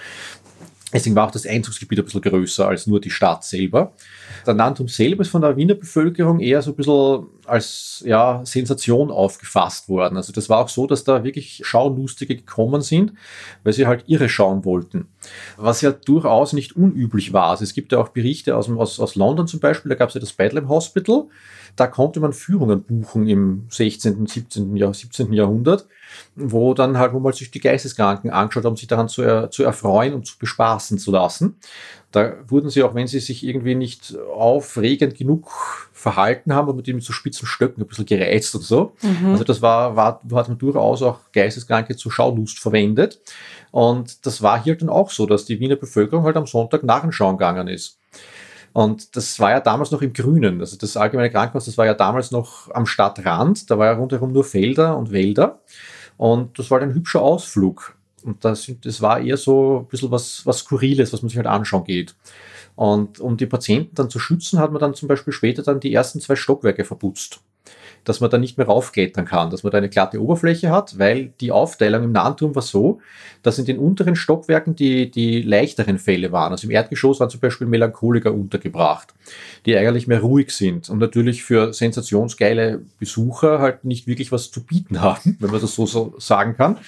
Deswegen 0.92 1.16
war 1.16 1.26
auch 1.26 1.30
das 1.30 1.46
Einzugsgebiet 1.46 1.98
ein 1.98 2.04
bisschen 2.06 2.22
größer 2.22 2.66
als 2.66 2.86
nur 2.86 2.98
die 3.00 3.10
Stadt 3.10 3.44
selber. 3.44 3.92
Der 4.46 4.54
Nantum 4.54 4.88
selber 4.88 5.20
ist 5.20 5.28
von 5.28 5.42
der 5.42 5.56
Wiener 5.56 5.74
Bevölkerung 5.74 6.40
eher 6.40 6.62
so 6.62 6.70
ein 6.70 6.76
bisschen 6.76 7.26
als 7.44 8.02
ja, 8.06 8.40
Sensation 8.44 9.10
aufgefasst 9.10 9.90
worden. 9.90 10.16
Also 10.16 10.32
das 10.32 10.48
war 10.48 10.60
auch 10.60 10.68
so, 10.68 10.86
dass 10.86 11.04
da 11.04 11.24
wirklich 11.24 11.60
Schaulustige 11.64 12.36
gekommen 12.36 12.80
sind, 12.80 13.12
weil 13.64 13.74
sie 13.74 13.86
halt 13.86 14.04
irre 14.06 14.30
schauen 14.30 14.64
wollten. 14.64 15.08
Was 15.58 15.82
ja 15.82 15.92
durchaus 15.92 16.54
nicht 16.54 16.74
unüblich 16.74 17.34
war. 17.34 17.50
Also 17.50 17.64
es 17.64 17.74
gibt 17.74 17.92
ja 17.92 17.98
auch 17.98 18.08
Berichte 18.08 18.56
aus, 18.56 18.70
aus, 18.70 18.98
aus 18.98 19.14
London 19.14 19.46
zum 19.46 19.60
Beispiel, 19.60 19.90
da 19.90 19.94
gab 19.94 20.08
es 20.08 20.14
ja 20.14 20.20
das 20.20 20.32
Bedlam 20.32 20.70
Hospital. 20.70 21.26
Da 21.78 21.86
konnte 21.86 22.20
man 22.20 22.32
Führungen 22.32 22.82
buchen 22.82 23.28
im 23.28 23.66
16., 23.70 24.26
17. 24.26 24.76
Jahr, 24.76 24.92
17. 24.92 25.32
Jahrhundert 25.32 25.86
wo 26.34 26.74
dann 26.74 26.98
halt, 26.98 27.12
man 27.12 27.32
sich 27.32 27.50
die 27.50 27.60
Geisteskranken 27.60 28.30
angeschaut 28.30 28.64
haben, 28.64 28.76
sich 28.76 28.88
daran 28.88 29.08
zu, 29.08 29.22
er, 29.22 29.50
zu 29.50 29.64
erfreuen 29.64 30.14
und 30.14 30.26
zu 30.26 30.38
bespaßen 30.38 30.98
zu 30.98 31.10
lassen. 31.10 31.56
Da 32.10 32.36
wurden 32.46 32.70
sie 32.70 32.82
auch, 32.82 32.94
wenn 32.94 33.06
sie 33.06 33.20
sich 33.20 33.44
irgendwie 33.44 33.74
nicht 33.74 34.16
aufregend 34.34 35.16
genug 35.16 35.50
verhalten 35.92 36.54
haben, 36.54 36.74
mit 36.74 36.86
dem 36.86 37.00
so 37.00 37.12
spitzen 37.12 37.46
Stöcken 37.46 37.82
ein 37.82 37.86
bisschen 37.86 38.06
gereizt 38.06 38.54
und 38.54 38.62
so. 38.62 38.92
Mhm. 39.02 39.32
Also 39.32 39.44
das 39.44 39.60
war, 39.60 39.94
war, 39.94 40.22
hat 40.32 40.48
man 40.48 40.58
durchaus 40.58 41.02
auch 41.02 41.18
Geisteskranke 41.32 41.96
zur 41.96 42.10
Schaulust 42.10 42.58
verwendet. 42.58 43.20
Und 43.70 44.24
das 44.24 44.40
war 44.40 44.62
hier 44.62 44.76
dann 44.76 44.88
auch 44.88 45.10
so, 45.10 45.26
dass 45.26 45.44
die 45.44 45.60
Wiener 45.60 45.76
Bevölkerung 45.76 46.24
halt 46.24 46.36
am 46.36 46.46
Sonntag 46.46 46.82
Narrenschauen 46.82 47.36
gegangen 47.36 47.68
ist. 47.68 47.98
Und 48.78 49.16
das 49.16 49.40
war 49.40 49.50
ja 49.50 49.58
damals 49.58 49.90
noch 49.90 50.02
im 50.02 50.12
Grünen. 50.12 50.60
Also 50.60 50.76
das 50.76 50.96
allgemeine 50.96 51.32
Krankenhaus, 51.32 51.64
das 51.64 51.76
war 51.76 51.86
ja 51.86 51.94
damals 51.94 52.30
noch 52.30 52.72
am 52.72 52.86
Stadtrand. 52.86 53.68
Da 53.68 53.76
war 53.76 53.86
ja 53.86 53.94
rundherum 53.94 54.30
nur 54.30 54.44
Felder 54.44 54.96
und 54.96 55.10
Wälder. 55.10 55.58
Und 56.16 56.56
das 56.60 56.70
war 56.70 56.80
ein 56.80 56.94
hübscher 56.94 57.20
Ausflug. 57.20 57.96
Und 58.22 58.44
das, 58.44 58.70
das 58.80 59.02
war 59.02 59.18
eher 59.18 59.36
so 59.36 59.80
ein 59.80 59.86
bisschen 59.86 60.12
was, 60.12 60.46
was 60.46 60.58
Skurriles, 60.58 61.12
was 61.12 61.22
man 61.22 61.28
sich 61.28 61.38
halt 61.38 61.48
anschauen 61.48 61.82
geht. 61.82 62.14
Und 62.76 63.18
um 63.18 63.36
die 63.36 63.46
Patienten 63.46 63.96
dann 63.96 64.10
zu 64.10 64.20
schützen, 64.20 64.60
hat 64.60 64.70
man 64.70 64.80
dann 64.80 64.94
zum 64.94 65.08
Beispiel 65.08 65.32
später 65.32 65.64
dann 65.64 65.80
die 65.80 65.92
ersten 65.92 66.20
zwei 66.20 66.36
Stockwerke 66.36 66.84
verputzt 66.84 67.40
dass 68.04 68.20
man 68.20 68.30
da 68.30 68.38
nicht 68.38 68.58
mehr 68.58 68.66
raufklettern 68.66 69.24
kann, 69.24 69.50
dass 69.50 69.62
man 69.62 69.70
da 69.70 69.78
eine 69.78 69.88
glatte 69.88 70.22
Oberfläche 70.22 70.70
hat, 70.70 70.98
weil 70.98 71.32
die 71.40 71.52
Aufteilung 71.52 72.04
im 72.04 72.12
Nahenturm 72.12 72.54
war 72.54 72.62
so, 72.62 73.00
dass 73.42 73.58
in 73.58 73.64
den 73.64 73.78
unteren 73.78 74.16
Stockwerken 74.16 74.74
die, 74.74 75.10
die 75.10 75.42
leichteren 75.42 75.98
Fälle 75.98 76.32
waren. 76.32 76.52
Also 76.52 76.66
im 76.66 76.70
Erdgeschoss 76.70 77.20
waren 77.20 77.30
zum 77.30 77.40
Beispiel 77.40 77.66
Melancholiker 77.66 78.32
untergebracht, 78.32 79.14
die 79.66 79.76
eigentlich 79.76 80.06
mehr 80.06 80.20
ruhig 80.20 80.50
sind 80.50 80.88
und 80.88 80.98
natürlich 80.98 81.44
für 81.44 81.72
sensationsgeile 81.72 82.82
Besucher 82.98 83.58
halt 83.60 83.84
nicht 83.84 84.06
wirklich 84.06 84.32
was 84.32 84.50
zu 84.50 84.64
bieten 84.64 85.00
haben, 85.02 85.36
wenn 85.40 85.50
man 85.50 85.60
das 85.60 85.74
so, 85.74 85.86
so 85.86 86.14
sagen 86.18 86.56
kann. 86.56 86.78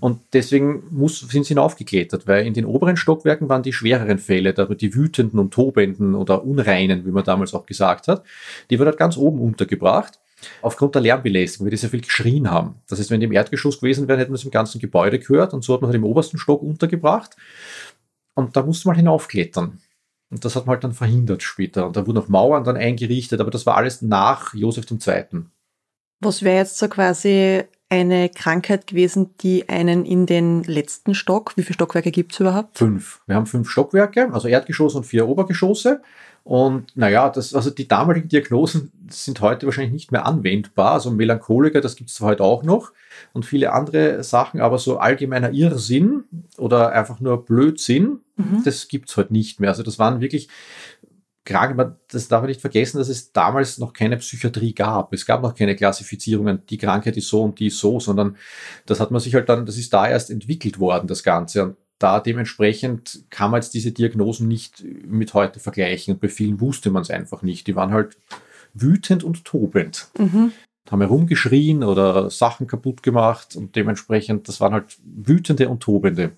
Und 0.00 0.20
deswegen 0.32 0.84
muss, 0.90 1.20
sind 1.20 1.44
sie 1.44 1.54
hinaufgeklettert, 1.54 2.26
weil 2.26 2.46
in 2.46 2.54
den 2.54 2.64
oberen 2.64 2.96
Stockwerken 2.96 3.48
waren 3.48 3.62
die 3.62 3.72
schwereren 3.72 4.18
Fälle, 4.18 4.52
die 4.52 4.94
wütenden 4.94 5.38
und 5.38 5.52
tobenden 5.52 6.14
oder 6.14 6.44
unreinen, 6.44 7.06
wie 7.06 7.10
man 7.10 7.24
damals 7.24 7.54
auch 7.54 7.66
gesagt 7.66 8.08
hat, 8.08 8.24
die 8.70 8.78
wurden 8.78 8.88
halt 8.88 8.98
ganz 8.98 9.16
oben 9.16 9.40
untergebracht 9.40 10.18
aufgrund 10.62 10.94
der 10.94 11.02
Lärmbelästigung, 11.02 11.66
weil 11.66 11.70
die 11.70 11.76
sehr 11.76 11.90
viel 11.90 12.00
geschrien 12.00 12.50
haben. 12.50 12.76
Das 12.88 12.98
heißt, 12.98 13.10
wenn 13.10 13.20
die 13.20 13.26
im 13.26 13.32
Erdgeschoss 13.32 13.80
gewesen 13.80 14.08
wären, 14.08 14.18
hätten 14.18 14.32
wir 14.32 14.36
es 14.36 14.44
im 14.44 14.50
ganzen 14.50 14.80
Gebäude 14.80 15.18
gehört 15.18 15.54
und 15.54 15.64
so 15.64 15.74
hat 15.74 15.80
man 15.80 15.88
halt 15.88 15.96
im 15.96 16.04
obersten 16.04 16.38
Stock 16.38 16.62
untergebracht. 16.62 17.36
Und 18.34 18.56
da 18.56 18.62
musste 18.62 18.88
man 18.88 18.96
hinaufklettern. 18.96 19.80
Und 20.30 20.44
das 20.44 20.56
hat 20.56 20.66
man 20.66 20.74
halt 20.74 20.84
dann 20.84 20.92
verhindert 20.92 21.42
später. 21.42 21.86
Und 21.86 21.96
da 21.96 22.06
wurden 22.06 22.18
auch 22.18 22.28
Mauern 22.28 22.64
dann 22.64 22.76
eingerichtet, 22.76 23.40
aber 23.40 23.50
das 23.50 23.66
war 23.66 23.76
alles 23.76 24.02
nach 24.02 24.52
Josef 24.54 24.84
II. 24.90 25.44
Was 26.20 26.42
wäre 26.42 26.56
jetzt 26.56 26.78
so 26.78 26.88
quasi 26.88 27.62
eine 27.88 28.28
Krankheit 28.28 28.86
gewesen, 28.86 29.36
die 29.40 29.68
einen 29.68 30.04
in 30.04 30.26
den 30.26 30.64
letzten 30.64 31.14
Stock, 31.14 31.56
wie 31.56 31.62
viele 31.62 31.74
Stockwerke 31.74 32.10
gibt 32.10 32.32
es 32.32 32.40
überhaupt? 32.40 32.78
Fünf. 32.78 33.20
Wir 33.26 33.36
haben 33.36 33.46
fünf 33.46 33.70
Stockwerke, 33.70 34.32
also 34.32 34.48
Erdgeschoss 34.48 34.94
und 34.94 35.04
vier 35.04 35.28
Obergeschosse. 35.28 36.02
Und 36.44 36.94
naja, 36.94 37.30
das, 37.30 37.54
also 37.54 37.70
die 37.70 37.88
damaligen 37.88 38.28
Diagnosen 38.28 38.92
sind 39.08 39.40
heute 39.40 39.64
wahrscheinlich 39.64 39.94
nicht 39.94 40.12
mehr 40.12 40.26
anwendbar. 40.26 40.92
Also 40.92 41.10
Melancholiker, 41.10 41.80
das 41.80 41.96
gibt 41.96 42.10
es 42.10 42.20
heute 42.20 42.44
auch 42.44 42.62
noch 42.62 42.92
und 43.32 43.46
viele 43.46 43.72
andere 43.72 44.22
Sachen, 44.22 44.60
aber 44.60 44.78
so 44.78 44.98
allgemeiner 44.98 45.52
Irrsinn 45.52 46.24
oder 46.58 46.92
einfach 46.92 47.18
nur 47.18 47.46
Blödsinn, 47.46 48.20
mhm. 48.36 48.62
das 48.62 48.88
gibt 48.88 49.08
es 49.08 49.16
heute 49.16 49.32
nicht 49.32 49.58
mehr. 49.58 49.70
Also 49.70 49.82
das 49.82 49.98
waren 49.98 50.20
wirklich 50.20 50.48
Kranken, 51.46 51.96
das 52.10 52.28
darf 52.28 52.40
man 52.42 52.48
nicht 52.48 52.60
vergessen, 52.60 52.98
dass 52.98 53.08
es 53.08 53.32
damals 53.32 53.78
noch 53.78 53.92
keine 53.92 54.16
Psychiatrie 54.16 54.74
gab. 54.74 55.12
Es 55.12 55.26
gab 55.26 55.42
noch 55.42 55.54
keine 55.54 55.76
Klassifizierungen, 55.76 56.62
die 56.68 56.78
Krankheit 56.78 57.16
ist 57.16 57.28
so 57.28 57.42
und 57.42 57.58
die 57.58 57.66
ist 57.66 57.78
so, 57.78 58.00
sondern 58.00 58.36
das 58.86 59.00
hat 59.00 59.10
man 59.10 59.20
sich 59.20 59.34
halt 59.34 59.48
dann, 59.48 59.66
das 59.66 59.76
ist 59.76 59.92
da 59.92 60.08
erst 60.08 60.30
entwickelt 60.30 60.78
worden, 60.78 61.06
das 61.06 61.22
Ganze. 61.22 61.64
Und 61.64 61.76
da 62.04 62.20
dementsprechend 62.20 63.24
kann 63.30 63.50
man 63.50 63.62
jetzt 63.62 63.72
diese 63.72 63.90
Diagnosen 63.90 64.46
nicht 64.46 64.84
mit 65.06 65.32
heute 65.32 65.58
vergleichen. 65.58 66.12
Und 66.12 66.20
bei 66.20 66.28
vielen 66.28 66.60
wusste 66.60 66.90
man 66.90 67.00
es 67.00 67.08
einfach 67.08 67.40
nicht. 67.40 67.66
Die 67.66 67.76
waren 67.76 67.92
halt 67.92 68.18
wütend 68.74 69.24
und 69.24 69.46
tobend. 69.46 70.08
Mhm. 70.18 70.52
Haben 70.90 71.00
herumgeschrien 71.00 71.82
oder 71.82 72.28
Sachen 72.28 72.66
kaputt 72.66 73.02
gemacht 73.02 73.56
und 73.56 73.74
dementsprechend, 73.74 74.48
das 74.48 74.60
waren 74.60 74.74
halt 74.74 74.98
wütende 75.02 75.70
und 75.70 75.80
tobende. 75.80 76.32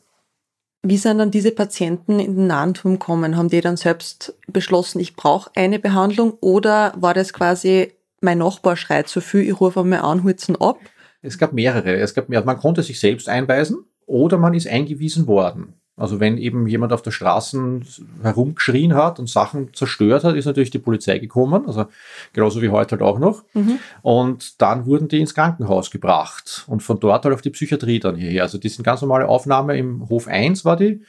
Wie 0.85 0.99
sind 0.99 1.19
dann 1.19 1.33
diese 1.33 1.51
Patienten 1.51 2.21
in 2.21 2.37
den 2.37 2.47
Nahenturm 2.47 3.01
gekommen? 3.01 3.37
Haben 3.37 3.49
die 3.49 3.61
dann 3.61 3.77
selbst 3.77 4.39
beschlossen, 4.47 5.01
ich 5.01 5.17
brauche 5.17 5.51
eine 5.57 5.81
Behandlung 5.81 6.35
oder 6.41 6.95
war 6.97 7.13
das 7.13 7.33
quasi, 7.33 7.93
mein 8.21 8.39
Nachbar 8.39 8.77
schreit 8.77 9.09
so 9.09 9.21
viel, 9.21 9.41
ich 9.41 9.61
rufe 9.61 9.81
einmal 9.81 10.03
an, 10.03 10.23
hol's 10.23 10.49
ab? 10.61 10.79
Es 11.23 11.39
gab 11.39 11.53
mehrere. 11.53 11.97
Es 11.97 12.15
gab 12.15 12.29
mehr. 12.29 12.45
Man 12.45 12.57
konnte 12.57 12.85
sich 12.85 13.01
selbst 13.01 13.29
einweisen 13.29 13.85
oder 14.07 14.39
man 14.39 14.55
ist 14.55 14.67
eingewiesen 14.67 15.27
worden. 15.27 15.75
Also 15.99 16.21
wenn 16.21 16.37
eben 16.37 16.67
jemand 16.67 16.93
auf 16.93 17.01
der 17.01 17.11
Straße 17.11 17.81
herumgeschrien 18.23 18.95
hat 18.95 19.19
und 19.19 19.31
Sachen 19.31 19.73
zerstört 19.73 20.25
hat, 20.25 20.37
ist 20.37 20.45
natürlich 20.45 20.71
die 20.71 20.79
Polizei 20.79 21.19
gekommen, 21.19 21.67
also 21.67 21.87
genauso 22.35 22.61
wie 22.61 22.69
heute 22.69 22.93
halt 22.93 23.03
auch 23.03 23.19
noch. 23.19 23.45
Mhm. 23.55 23.79
Und 24.03 24.61
dann 24.61 24.85
wurden 24.85 25.09
die 25.09 25.21
ins 25.21 25.35
Krankenhaus 25.35 25.91
gebracht 25.91 26.65
und 26.67 26.83
von 26.83 27.01
dort 27.01 27.25
halt 27.25 27.35
auf 27.35 27.41
die 27.41 27.49
Psychiatrie 27.49 27.99
dann 27.99 28.17
hierher. 28.17 28.43
Also 28.43 28.59
die 28.59 28.69
sind 28.69 28.85
ganz 28.85 29.01
normale 29.01 29.27
Aufnahme 29.27 29.79
im 29.79 30.07
Hof 30.11 30.29
1 30.29 30.67
war 30.67 30.77
die. 30.77 31.01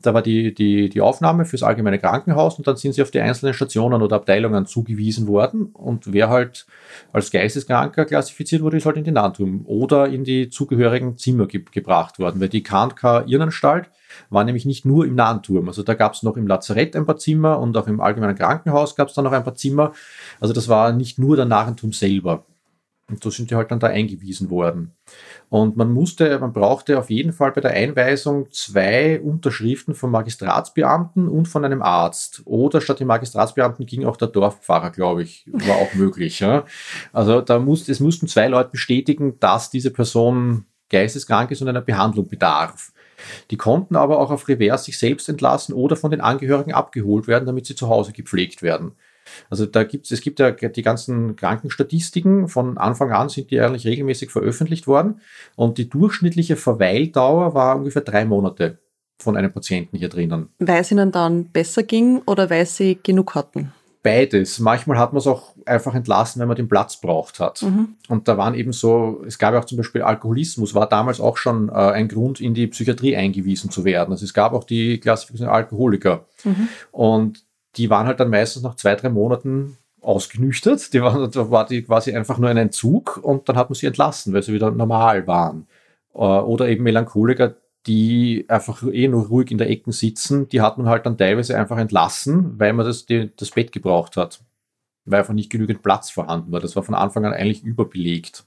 Da 0.00 0.14
war 0.14 0.22
die, 0.22 0.54
die, 0.54 0.88
die 0.88 1.02
Aufnahme 1.02 1.44
fürs 1.44 1.62
allgemeine 1.62 1.98
Krankenhaus 1.98 2.56
und 2.56 2.66
dann 2.66 2.76
sind 2.76 2.94
sie 2.94 3.02
auf 3.02 3.10
die 3.10 3.20
einzelnen 3.20 3.52
Stationen 3.52 4.00
oder 4.00 4.16
Abteilungen 4.16 4.64
zugewiesen 4.64 5.26
worden. 5.26 5.66
Und 5.74 6.14
wer 6.14 6.30
halt 6.30 6.66
als 7.12 7.30
Geisteskranker 7.30 8.06
klassifiziert 8.06 8.62
wurde, 8.62 8.78
ist 8.78 8.86
halt 8.86 8.96
in 8.96 9.04
den 9.04 9.14
Nantum 9.14 9.66
oder 9.66 10.08
in 10.08 10.24
die 10.24 10.48
zugehörigen 10.48 11.18
Zimmer 11.18 11.46
ge 11.46 11.62
gebracht 11.70 12.18
worden, 12.18 12.40
weil 12.40 12.48
die 12.48 12.62
KNK 12.62 13.24
Irrenanstalt 13.26 13.90
war 14.28 14.44
nämlich 14.44 14.64
nicht 14.64 14.84
nur 14.84 15.06
im 15.06 15.14
Nahenturm. 15.14 15.68
Also 15.68 15.82
da 15.82 15.94
gab 15.94 16.14
es 16.14 16.22
noch 16.22 16.36
im 16.36 16.46
Lazarett 16.46 16.96
ein 16.96 17.06
paar 17.06 17.16
Zimmer 17.16 17.58
und 17.58 17.76
auch 17.76 17.86
im 17.86 18.00
allgemeinen 18.00 18.36
Krankenhaus 18.36 18.96
gab 18.96 19.08
es 19.08 19.14
dann 19.14 19.24
noch 19.24 19.32
ein 19.32 19.44
paar 19.44 19.54
Zimmer. 19.54 19.92
Also 20.40 20.54
das 20.54 20.68
war 20.68 20.92
nicht 20.92 21.18
nur 21.18 21.36
der 21.36 21.46
Narentum 21.46 21.92
selber. 21.92 22.44
Und 23.10 23.22
so 23.22 23.30
sind 23.30 23.50
die 23.50 23.56
halt 23.56 23.70
dann 23.70 23.80
da 23.80 23.88
eingewiesen 23.88 24.50
worden. 24.50 24.92
Und 25.48 25.76
man 25.76 25.92
musste, 25.92 26.38
man 26.38 26.52
brauchte 26.52 26.96
auf 26.96 27.10
jeden 27.10 27.32
Fall 27.32 27.50
bei 27.50 27.60
der 27.60 27.72
Einweisung 27.72 28.46
zwei 28.52 29.20
Unterschriften 29.20 29.94
vom 29.94 30.12
Magistratsbeamten 30.12 31.28
und 31.28 31.48
von 31.48 31.64
einem 31.64 31.82
Arzt. 31.82 32.42
Oder 32.44 32.80
statt 32.80 33.00
dem 33.00 33.08
Magistratsbeamten 33.08 33.84
ging 33.84 34.04
auch 34.04 34.16
der 34.16 34.28
Dorfpfarrer, 34.28 34.90
glaube 34.90 35.24
ich, 35.24 35.44
war 35.52 35.76
auch 35.76 35.92
möglich. 35.94 36.38
Ja. 36.38 36.64
Also 37.12 37.40
da 37.40 37.58
musste, 37.58 37.90
es 37.90 37.98
mussten 37.98 38.28
zwei 38.28 38.46
Leute 38.46 38.70
bestätigen, 38.70 39.40
dass 39.40 39.70
diese 39.70 39.90
Person 39.90 40.66
geisteskrank 40.88 41.50
ist 41.50 41.62
und 41.62 41.68
einer 41.68 41.80
Behandlung 41.80 42.28
bedarf. 42.28 42.92
Die 43.50 43.56
konnten 43.56 43.96
aber 43.96 44.18
auch 44.18 44.30
auf 44.30 44.48
Revers 44.48 44.84
sich 44.84 44.98
selbst 44.98 45.28
entlassen 45.28 45.74
oder 45.74 45.96
von 45.96 46.10
den 46.10 46.20
Angehörigen 46.20 46.72
abgeholt 46.72 47.26
werden, 47.26 47.46
damit 47.46 47.66
sie 47.66 47.74
zu 47.74 47.88
Hause 47.88 48.12
gepflegt 48.12 48.62
werden. 48.62 48.92
Also 49.48 49.66
da 49.66 49.84
gibt's, 49.84 50.10
es 50.10 50.20
gibt 50.20 50.40
ja 50.40 50.50
die 50.50 50.82
ganzen 50.82 51.36
Krankenstatistiken. 51.36 52.48
Von 52.48 52.78
Anfang 52.78 53.12
an 53.12 53.28
sind 53.28 53.50
die 53.50 53.60
eigentlich 53.60 53.86
regelmäßig 53.86 54.30
veröffentlicht 54.30 54.86
worden. 54.86 55.20
Und 55.56 55.78
die 55.78 55.88
durchschnittliche 55.88 56.56
Verweildauer 56.56 57.54
war 57.54 57.76
ungefähr 57.76 58.02
drei 58.02 58.24
Monate 58.24 58.78
von 59.18 59.36
einem 59.36 59.52
Patienten 59.52 59.98
hier 59.98 60.08
drinnen. 60.08 60.48
Weil 60.58 60.80
es 60.80 60.90
ihnen 60.90 61.12
dann 61.12 61.50
besser 61.50 61.82
ging 61.82 62.22
oder 62.26 62.50
weil 62.50 62.66
sie 62.66 62.98
genug 63.02 63.34
hatten? 63.34 63.72
Beides. 64.02 64.58
Manchmal 64.58 64.98
hat 64.98 65.12
man 65.12 65.18
es 65.18 65.26
auch 65.26 65.54
einfach 65.66 65.94
entlassen, 65.94 66.40
wenn 66.40 66.48
man 66.48 66.56
den 66.56 66.68
Platz 66.68 67.00
braucht 67.00 67.40
hat. 67.40 67.62
Mhm. 67.62 67.96
Und 68.08 68.28
da 68.28 68.36
waren 68.38 68.54
eben 68.54 68.72
so, 68.72 69.22
es 69.26 69.38
gab 69.38 69.54
auch 69.54 69.64
zum 69.64 69.76
Beispiel 69.76 70.02
Alkoholismus, 70.02 70.74
war 70.74 70.88
damals 70.88 71.20
auch 71.20 71.36
schon 71.36 71.68
äh, 71.68 71.72
ein 71.72 72.08
Grund, 72.08 72.40
in 72.40 72.54
die 72.54 72.66
Psychiatrie 72.66 73.16
eingewiesen 73.16 73.70
zu 73.70 73.84
werden. 73.84 74.12
Also 74.12 74.24
es 74.24 74.34
gab 74.34 74.52
auch 74.52 74.64
die 74.64 74.98
Klassifikation 74.98 75.48
Alkoholiker. 75.48 76.24
Mhm. 76.44 76.68
Und 76.92 77.44
die 77.76 77.90
waren 77.90 78.06
halt 78.06 78.20
dann 78.20 78.30
meistens 78.30 78.62
nach 78.62 78.74
zwei, 78.76 78.94
drei 78.96 79.10
Monaten 79.10 79.76
ausgenüchtert. 80.00 80.92
Die 80.92 81.02
waren, 81.02 81.30
da 81.30 81.50
war 81.50 81.66
die 81.66 81.82
quasi 81.82 82.14
einfach 82.14 82.38
nur 82.38 82.50
ein 82.50 82.56
Entzug 82.56 83.18
und 83.22 83.48
dann 83.48 83.56
hat 83.56 83.70
man 83.70 83.74
sie 83.74 83.86
entlassen, 83.86 84.32
weil 84.32 84.42
sie 84.42 84.52
wieder 84.52 84.70
normal 84.70 85.26
waren. 85.26 85.66
Äh, 86.14 86.18
oder 86.18 86.68
eben 86.68 86.84
Melancholiker, 86.84 87.54
die 87.90 88.44
einfach 88.46 88.84
eh 88.84 89.08
nur 89.08 89.26
ruhig 89.26 89.50
in 89.50 89.58
der 89.58 89.68
Ecken 89.68 89.90
sitzen, 89.90 90.48
die 90.48 90.60
hat 90.60 90.78
man 90.78 90.86
halt 90.86 91.06
dann 91.06 91.18
teilweise 91.18 91.58
einfach 91.58 91.76
entlassen, 91.76 92.56
weil 92.56 92.72
man 92.72 92.86
das, 92.86 93.04
die, 93.04 93.32
das 93.36 93.50
Bett 93.50 93.72
gebraucht 93.72 94.16
hat. 94.16 94.44
Weil 95.06 95.18
einfach 95.18 95.34
nicht 95.34 95.50
genügend 95.50 95.82
Platz 95.82 96.08
vorhanden 96.08 96.52
war. 96.52 96.60
Das 96.60 96.76
war 96.76 96.84
von 96.84 96.94
Anfang 96.94 97.24
an 97.24 97.32
eigentlich 97.32 97.64
überbelegt. 97.64 98.44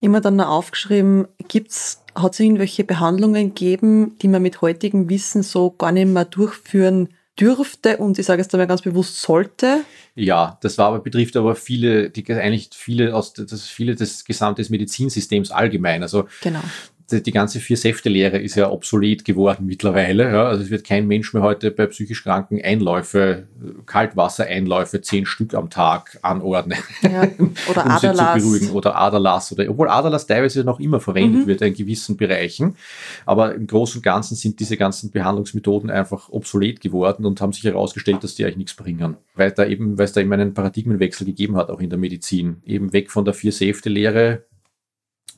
Immer 0.00 0.20
dann 0.20 0.36
noch 0.36 0.46
aufgeschrieben, 0.46 1.26
gibt's, 1.48 2.04
hat 2.14 2.34
es 2.34 2.40
irgendwelche 2.40 2.84
Behandlungen 2.84 3.54
gegeben, 3.54 4.16
die 4.22 4.28
man 4.28 4.42
mit 4.42 4.60
heutigem 4.60 5.08
Wissen 5.08 5.42
so 5.42 5.72
gar 5.72 5.90
nicht 5.90 6.06
mehr 6.06 6.24
durchführen 6.24 7.08
dürfte 7.40 7.96
und 7.96 8.18
ich 8.20 8.26
sage 8.26 8.40
es 8.40 8.54
einmal 8.54 8.68
ganz 8.68 8.82
bewusst 8.82 9.20
sollte? 9.20 9.80
Ja, 10.14 10.58
das 10.62 10.78
war 10.78 10.88
aber, 10.88 11.00
betrifft 11.00 11.36
aber 11.36 11.56
viele, 11.56 12.08
die 12.08 12.24
eigentlich 12.32 12.70
viele 12.72 13.16
aus 13.16 13.32
das 13.32 13.66
viele 13.66 13.96
des 13.96 14.24
gesamten 14.24 14.64
Medizinsystems 14.70 15.50
allgemein. 15.50 16.02
Also 16.02 16.28
genau 16.40 16.62
die, 17.10 17.30
ganze 17.30 17.60
Vier-Säfte-Lehre 17.60 18.38
ist 18.38 18.56
ja 18.56 18.70
obsolet 18.70 19.24
geworden 19.24 19.66
mittlerweile. 19.66 20.32
Ja. 20.32 20.48
Also 20.48 20.64
es 20.64 20.70
wird 20.70 20.84
kein 20.84 21.06
Mensch 21.06 21.32
mehr 21.32 21.42
heute 21.42 21.70
bei 21.70 21.86
psychisch 21.86 22.24
Kranken 22.24 22.60
Einläufe, 22.62 23.46
Kaltwassereinläufe, 23.86 25.00
zehn 25.00 25.24
Stück 25.24 25.54
am 25.54 25.70
Tag 25.70 26.18
anordnen. 26.22 26.78
Ja. 27.02 27.28
Oder 27.70 27.84
um 27.84 27.90
Aderlass. 27.90 28.34
sie 28.34 28.40
zu 28.40 28.46
beruhigen. 28.46 28.70
Oder 28.70 28.96
Aderlass. 28.96 29.52
Oder, 29.52 29.70
obwohl 29.70 29.88
Aderlass 29.88 30.26
teilweise 30.26 30.64
noch 30.64 30.80
immer 30.80 30.98
verwendet 30.98 31.42
mhm. 31.42 31.46
wird 31.46 31.62
in 31.62 31.74
gewissen 31.74 32.16
Bereichen. 32.16 32.76
Aber 33.24 33.54
im 33.54 33.66
Großen 33.66 33.98
und 33.98 34.02
Ganzen 34.02 34.34
sind 34.34 34.58
diese 34.58 34.76
ganzen 34.76 35.10
Behandlungsmethoden 35.10 35.90
einfach 35.90 36.28
obsolet 36.30 36.80
geworden 36.80 37.24
und 37.24 37.40
haben 37.40 37.52
sich 37.52 37.64
herausgestellt, 37.64 38.24
dass 38.24 38.34
die 38.34 38.44
eigentlich 38.44 38.56
nichts 38.56 38.74
bringen. 38.74 39.16
Weil 39.34 39.52
da 39.52 39.64
eben, 39.64 39.96
weil 39.96 40.06
es 40.06 40.12
da 40.12 40.20
eben 40.20 40.32
einen 40.32 40.54
Paradigmenwechsel 40.54 41.24
gegeben 41.24 41.56
hat, 41.56 41.70
auch 41.70 41.80
in 41.80 41.90
der 41.90 41.98
Medizin. 41.98 42.62
Eben 42.64 42.92
weg 42.92 43.10
von 43.10 43.24
der 43.24 43.34
Vier-Säfte-Lehre 43.34 44.42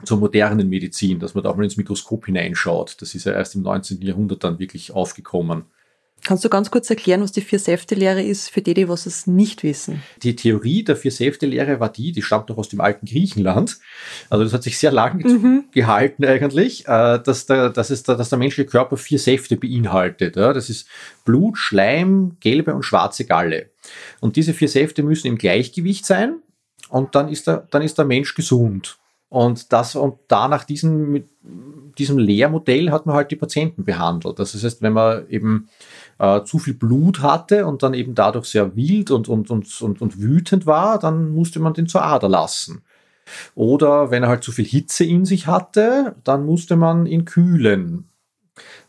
zur 0.04 0.18
modernen 0.18 0.68
Medizin, 0.68 1.18
dass 1.18 1.34
man 1.34 1.44
da 1.44 1.50
auch 1.50 1.56
mal 1.56 1.64
ins 1.64 1.76
Mikroskop 1.76 2.26
hineinschaut. 2.26 2.96
Das 3.00 3.14
ist 3.14 3.24
ja 3.24 3.32
erst 3.32 3.54
im 3.54 3.62
19. 3.62 4.00
Jahrhundert 4.02 4.44
dann 4.44 4.58
wirklich 4.58 4.92
aufgekommen. 4.92 5.64
Kannst 6.24 6.44
du 6.44 6.48
ganz 6.48 6.70
kurz 6.70 6.90
erklären, 6.90 7.22
was 7.22 7.32
die 7.32 7.40
Vier-Säfte-Lehre 7.40 8.22
ist, 8.22 8.50
für 8.50 8.60
die, 8.60 8.74
die 8.74 8.88
was 8.88 9.06
es 9.06 9.26
nicht 9.26 9.62
wissen? 9.62 10.02
Die 10.22 10.34
Theorie 10.34 10.82
der 10.82 10.96
Vier-Säfte-Lehre 10.96 11.80
war 11.80 11.90
die, 11.90 12.12
die 12.12 12.22
stammt 12.22 12.48
noch 12.48 12.58
aus 12.58 12.68
dem 12.68 12.80
alten 12.80 13.06
Griechenland. 13.06 13.78
Also 14.28 14.44
das 14.44 14.52
hat 14.52 14.62
sich 14.62 14.78
sehr 14.78 14.90
lange 14.90 15.24
mhm. 15.24 15.64
gehalten 15.72 16.24
eigentlich, 16.24 16.86
äh, 16.86 17.20
dass 17.22 17.46
der, 17.46 17.70
dass, 17.70 17.90
es, 17.90 18.02
dass 18.02 18.28
der 18.28 18.38
menschliche 18.38 18.68
Körper 18.68 18.96
vier 18.96 19.18
Säfte 19.18 19.56
beinhaltet. 19.56 20.36
Das 20.36 20.68
ist 20.68 20.88
Blut, 21.24 21.56
Schleim, 21.56 22.36
gelbe 22.40 22.74
und 22.74 22.82
schwarze 22.82 23.24
Galle. 23.24 23.70
Und 24.20 24.36
diese 24.36 24.54
vier 24.54 24.68
Säfte 24.68 25.02
müssen 25.02 25.28
im 25.28 25.38
Gleichgewicht 25.38 26.04
sein 26.04 26.42
und 26.88 27.14
dann 27.14 27.28
ist 27.28 27.46
der, 27.46 27.68
dann 27.70 27.82
ist 27.82 27.96
der 27.96 28.04
Mensch 28.04 28.34
gesund. 28.34 28.98
Und 29.30 29.72
das 29.72 29.94
und 29.94 30.18
da 30.28 30.48
nach 30.48 30.64
diesem, 30.64 31.10
mit 31.12 31.28
diesem 31.98 32.18
Lehrmodell 32.18 32.90
hat 32.90 33.04
man 33.04 33.14
halt 33.14 33.30
die 33.30 33.36
Patienten 33.36 33.84
behandelt. 33.84 34.38
Das 34.38 34.54
heißt, 34.54 34.80
wenn 34.80 34.94
man 34.94 35.28
eben 35.28 35.68
äh, 36.18 36.42
zu 36.44 36.58
viel 36.58 36.74
Blut 36.74 37.20
hatte 37.20 37.66
und 37.66 37.82
dann 37.82 37.92
eben 37.92 38.14
dadurch 38.14 38.46
sehr 38.46 38.74
wild 38.74 39.10
und, 39.10 39.28
und, 39.28 39.50
und, 39.50 39.80
und, 39.82 40.00
und 40.00 40.20
wütend 40.20 40.64
war, 40.64 40.98
dann 40.98 41.30
musste 41.30 41.60
man 41.60 41.74
den 41.74 41.86
zur 41.86 42.02
Ader 42.02 42.28
lassen. 42.28 42.82
Oder 43.54 44.10
wenn 44.10 44.22
er 44.22 44.30
halt 44.30 44.44
zu 44.44 44.52
viel 44.52 44.64
Hitze 44.64 45.04
in 45.04 45.26
sich 45.26 45.46
hatte, 45.46 46.16
dann 46.24 46.46
musste 46.46 46.76
man 46.76 47.04
ihn 47.04 47.26
kühlen. 47.26 48.08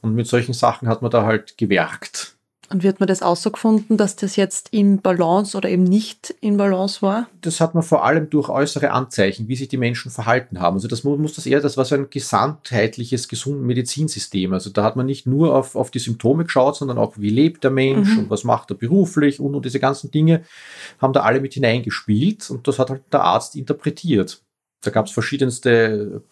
Und 0.02 0.16
mit 0.16 0.28
solchen 0.28 0.54
Sachen 0.54 0.88
hat 0.88 1.02
man 1.02 1.12
da 1.12 1.26
halt 1.26 1.58
gewerkt. 1.58 2.39
Und 2.72 2.84
wird 2.84 3.00
man 3.00 3.08
das 3.08 3.24
auch 3.24 3.36
so 3.36 3.50
gefunden, 3.50 3.98
dass 3.98 4.16
das 4.16 4.36
jetzt 4.36 4.70
in 4.70 5.02
Balance 5.02 5.58
oder 5.58 5.70
eben 5.70 5.84
nicht 5.84 6.36
in 6.40 6.58
Balance 6.58 7.02
war? 7.02 7.28
Das 7.42 7.60
hat 7.62 7.74
man 7.74 7.82
vor 7.82 8.06
allem 8.06 8.30
durch 8.30 8.48
äußere 8.48 8.92
Anzeichen, 8.92 9.48
wie 9.48 9.56
sich 9.56 9.70
die 9.70 9.78
Menschen 9.78 10.12
verhalten 10.12 10.60
haben. 10.60 10.76
Also 10.76 10.88
das 10.88 11.04
muss 11.04 11.34
das 11.34 11.48
eher, 11.48 11.62
das 11.62 11.78
war 11.78 11.86
so 11.86 11.96
ein 11.96 12.10
gesamtheitliches 12.12 13.28
gesundes 13.28 13.66
Medizinsystem. 13.66 14.54
Also 14.54 14.70
da 14.70 14.84
hat 14.84 14.96
man 14.96 15.08
nicht 15.08 15.26
nur 15.26 15.56
auf, 15.56 15.76
auf 15.76 15.90
die 15.90 16.00
Symptome 16.00 16.44
geschaut, 16.44 16.76
sondern 16.76 17.00
auch, 17.00 17.14
wie 17.18 17.32
lebt 17.32 17.64
der 17.64 17.72
Mensch 17.72 18.14
mhm. 18.14 18.20
und 18.20 18.30
was 18.30 18.44
macht 18.44 18.70
er 18.70 18.76
beruflich 18.76 19.40
und, 19.40 19.56
und 19.56 19.66
diese 19.66 19.80
ganzen 19.80 20.12
Dinge 20.12 20.44
haben 21.02 21.14
da 21.14 21.22
alle 21.22 21.42
mit 21.42 21.56
hineingespielt 21.56 22.52
und 22.52 22.68
das 22.68 22.78
hat 22.78 22.92
halt 22.92 23.02
der 23.12 23.24
Arzt 23.24 23.56
interpretiert. 23.56 24.42
Da 24.82 24.92
gab 24.92 25.08
es 25.08 25.12
verschiedenste 25.12 26.24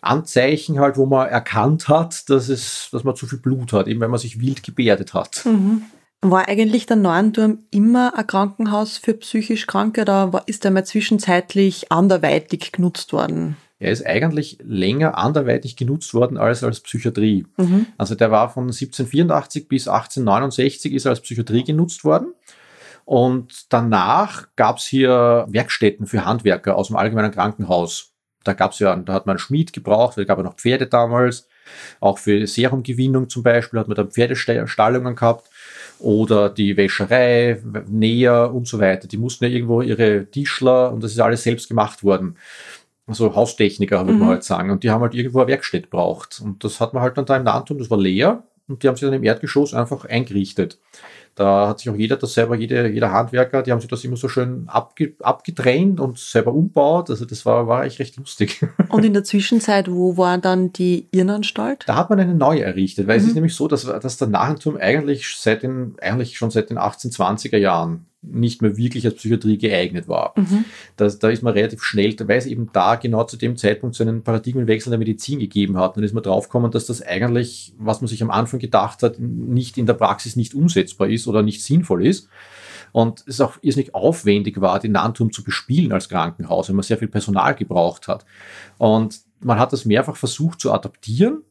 Anzeichen 0.00 0.78
halt, 0.78 0.96
wo 0.96 1.06
man 1.06 1.28
erkannt 1.28 1.88
hat, 1.88 2.28
dass, 2.28 2.48
es, 2.48 2.88
dass 2.92 3.04
man 3.04 3.16
zu 3.16 3.26
viel 3.26 3.38
Blut 3.38 3.72
hat, 3.72 3.88
eben 3.88 4.00
weil 4.00 4.08
man 4.08 4.20
sich 4.20 4.40
wild 4.40 4.62
gebärdet 4.62 5.14
hat. 5.14 5.44
Mhm. 5.44 5.82
War 6.22 6.48
eigentlich 6.48 6.86
der 6.86 6.96
Neuenturm 6.96 7.60
immer 7.70 8.16
ein 8.16 8.26
Krankenhaus 8.26 8.98
für 8.98 9.14
psychisch 9.14 9.66
Kranke 9.66 10.02
oder 10.02 10.42
ist 10.46 10.64
er 10.64 10.70
mal 10.70 10.84
zwischenzeitlich 10.84 11.92
anderweitig 11.92 12.72
genutzt 12.72 13.12
worden? 13.12 13.56
Er 13.78 13.92
ist 13.92 14.06
eigentlich 14.06 14.58
länger 14.62 15.18
anderweitig 15.18 15.76
genutzt 15.76 16.14
worden 16.14 16.38
als 16.38 16.64
als 16.64 16.80
Psychiatrie. 16.80 17.46
Mhm. 17.58 17.86
Also 17.98 18.14
der 18.14 18.30
war 18.30 18.48
von 18.48 18.64
1784 18.64 19.68
bis 19.68 19.86
1869 19.86 20.94
ist 20.94 21.04
er 21.04 21.10
als 21.10 21.20
Psychiatrie 21.20 21.64
genutzt 21.64 22.02
worden. 22.02 22.32
Und 23.06 23.72
danach 23.72 24.48
gab 24.56 24.78
es 24.78 24.86
hier 24.86 25.46
Werkstätten 25.48 26.06
für 26.06 26.24
Handwerker 26.24 26.76
aus 26.76 26.88
dem 26.88 26.96
allgemeinen 26.96 27.30
Krankenhaus. 27.30 28.12
Da 28.42 28.52
gab 28.52 28.72
es 28.72 28.80
ja, 28.80 28.94
da 28.96 29.12
hat 29.12 29.26
man 29.26 29.34
einen 29.34 29.38
Schmied 29.38 29.72
gebraucht, 29.72 30.18
da 30.18 30.24
gab 30.24 30.38
es 30.38 30.44
noch 30.44 30.56
Pferde 30.56 30.88
damals. 30.88 31.46
Auch 32.00 32.18
für 32.18 32.44
Serumgewinnung 32.48 33.28
zum 33.28 33.44
Beispiel 33.44 33.78
hat 33.78 33.86
man 33.86 33.94
dann 33.94 34.10
Pferdestallungen 34.10 35.14
gehabt. 35.14 35.48
Oder 36.00 36.50
die 36.50 36.76
Wäscherei, 36.76 37.62
Näher 37.88 38.52
und 38.52 38.66
so 38.66 38.80
weiter. 38.80 39.06
Die 39.06 39.16
mussten 39.16 39.44
ja 39.44 39.50
irgendwo 39.50 39.82
ihre 39.82 40.26
Tischler 40.28 40.92
und 40.92 41.02
das 41.02 41.12
ist 41.12 41.20
alles 41.20 41.44
selbst 41.44 41.68
gemacht 41.68 42.02
worden. 42.02 42.36
Also 43.06 43.36
Haustechniker, 43.36 44.00
würde 44.00 44.14
mhm. 44.14 44.18
man 44.18 44.28
halt 44.30 44.44
sagen. 44.44 44.70
Und 44.70 44.82
die 44.82 44.90
haben 44.90 45.02
halt 45.02 45.14
irgendwo 45.14 45.38
eine 45.38 45.48
Werkstatt 45.48 45.90
braucht. 45.90 46.40
Und 46.40 46.64
das 46.64 46.80
hat 46.80 46.92
man 46.92 47.04
halt 47.04 47.16
dann 47.16 47.24
da 47.24 47.36
im 47.36 47.44
Nahentum, 47.44 47.78
das 47.78 47.88
war 47.88 47.98
leer. 47.98 48.42
Und 48.66 48.82
die 48.82 48.88
haben 48.88 48.96
sich 48.96 49.06
dann 49.06 49.14
im 49.14 49.22
Erdgeschoss 49.22 49.74
einfach 49.74 50.04
eingerichtet. 50.06 50.78
Da 51.36 51.68
hat 51.68 51.80
sich 51.80 51.90
auch 51.90 51.94
jeder 51.94 52.16
das 52.16 52.32
selber, 52.32 52.56
jede, 52.56 52.88
jeder 52.88 53.12
Handwerker, 53.12 53.62
die 53.62 53.70
haben 53.70 53.80
sich 53.80 53.90
das 53.90 54.02
immer 54.04 54.16
so 54.16 54.26
schön 54.26 54.64
abge, 54.68 55.14
abgetrennt 55.20 56.00
und 56.00 56.18
selber 56.18 56.54
umbaut. 56.54 57.10
Also 57.10 57.26
das 57.26 57.44
war, 57.44 57.68
war 57.68 57.84
echt 57.84 57.98
recht 57.98 58.16
lustig. 58.16 58.64
Und 58.88 59.04
in 59.04 59.12
der 59.12 59.22
Zwischenzeit, 59.22 59.90
wo 59.90 60.16
war 60.16 60.38
dann 60.38 60.72
die 60.72 61.08
Irrenanstalt? 61.10 61.84
Da 61.86 61.96
hat 61.96 62.08
man 62.08 62.18
eine 62.18 62.34
neue 62.34 62.62
errichtet, 62.62 63.06
weil 63.06 63.18
mhm. 63.18 63.22
es 63.22 63.28
ist 63.28 63.34
nämlich 63.34 63.54
so, 63.54 63.68
dass, 63.68 63.84
dass 63.84 64.16
der 64.16 64.28
Nachenturm 64.28 64.78
eigentlich 64.78 65.36
seit 65.36 65.62
den, 65.62 65.96
eigentlich 66.00 66.38
schon 66.38 66.50
seit 66.50 66.70
den 66.70 66.78
1820er 66.78 67.58
Jahren 67.58 68.06
nicht 68.26 68.62
mehr 68.62 68.76
wirklich 68.76 69.04
als 69.06 69.16
Psychiatrie 69.16 69.58
geeignet 69.58 70.08
war. 70.08 70.34
Mhm. 70.36 70.64
Da, 70.96 71.08
da 71.08 71.28
ist 71.28 71.42
man 71.42 71.54
relativ 71.54 71.82
schnell, 71.82 72.14
weil 72.20 72.38
es 72.38 72.46
eben 72.46 72.70
da 72.72 72.96
genau 72.96 73.24
zu 73.24 73.36
dem 73.36 73.56
Zeitpunkt 73.56 73.96
so 73.96 74.04
einen 74.04 74.22
Paradigmenwechsel 74.22 74.90
der 74.90 74.98
Medizin 74.98 75.38
gegeben 75.38 75.76
hat. 75.78 75.96
Dann 75.96 76.04
ist 76.04 76.14
man 76.14 76.22
draufgekommen, 76.22 76.70
dass 76.70 76.86
das 76.86 77.02
eigentlich, 77.02 77.74
was 77.78 78.00
man 78.00 78.08
sich 78.08 78.22
am 78.22 78.30
Anfang 78.30 78.60
gedacht 78.60 79.02
hat, 79.02 79.18
nicht 79.18 79.78
in 79.78 79.86
der 79.86 79.94
Praxis 79.94 80.36
nicht 80.36 80.54
umsetzbar 80.54 81.08
ist 81.08 81.26
oder 81.26 81.42
nicht 81.42 81.62
sinnvoll 81.62 82.06
ist. 82.06 82.28
Und 82.92 83.24
es 83.26 83.40
auch 83.40 83.58
irrsinnig 83.62 83.94
aufwendig 83.94 84.60
war, 84.60 84.78
den 84.78 84.92
Nahenturm 84.92 85.32
zu 85.32 85.44
bespielen 85.44 85.92
als 85.92 86.08
Krankenhaus, 86.08 86.68
weil 86.68 86.76
man 86.76 86.82
sehr 86.82 86.98
viel 86.98 87.08
Personal 87.08 87.54
gebraucht 87.54 88.08
hat. 88.08 88.24
Und 88.78 89.20
man 89.40 89.58
hat 89.58 89.72
das 89.72 89.84
mehrfach 89.84 90.16
versucht 90.16 90.60
zu 90.60 90.72
adaptieren 90.72 91.42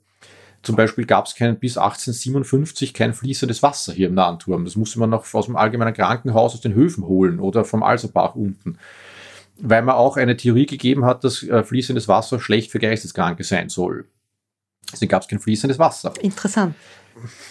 zum 0.66 0.76
Beispiel 0.76 1.06
gab 1.06 1.28
es 1.28 1.34
bis 1.34 1.78
1857 1.78 2.94
kein 2.94 3.14
fließendes 3.14 3.62
Wasser 3.62 3.94
hier 3.94 4.08
im 4.08 4.16
Nahenturm. 4.16 4.66
Das 4.66 4.76
musste 4.76 5.00
man 5.00 5.12
noch 5.12 5.32
aus 5.34 5.46
dem 5.46 5.56
allgemeinen 5.56 5.94
Krankenhaus 5.94 6.56
aus 6.56 6.62
den 6.62 6.74
Höfen 6.74 7.06
holen 7.06 7.40
oder 7.40 7.64
vom 7.64 7.84
Alserbach 7.84 8.36
unten. 8.36 8.80
Weil 9.58 9.84
man 9.84 9.96
auch 9.96 10.18
eine 10.18 10.36
Theorie 10.36 10.66
gegeben 10.66 11.06
hat, 11.06 11.24
dass 11.24 11.44
äh, 11.44 11.64
fließendes 11.64 12.08
Wasser 12.08 12.40
schlecht 12.40 12.72
für 12.72 12.80
Geisteskranke 12.80 13.44
sein 13.44 13.70
soll. 13.70 14.06
Deswegen 14.92 15.10
gab 15.10 15.22
es 15.22 15.28
kein 15.28 15.40
fließendes 15.40 15.80
Wasser. 15.80 16.14
Interessant. 16.22 16.76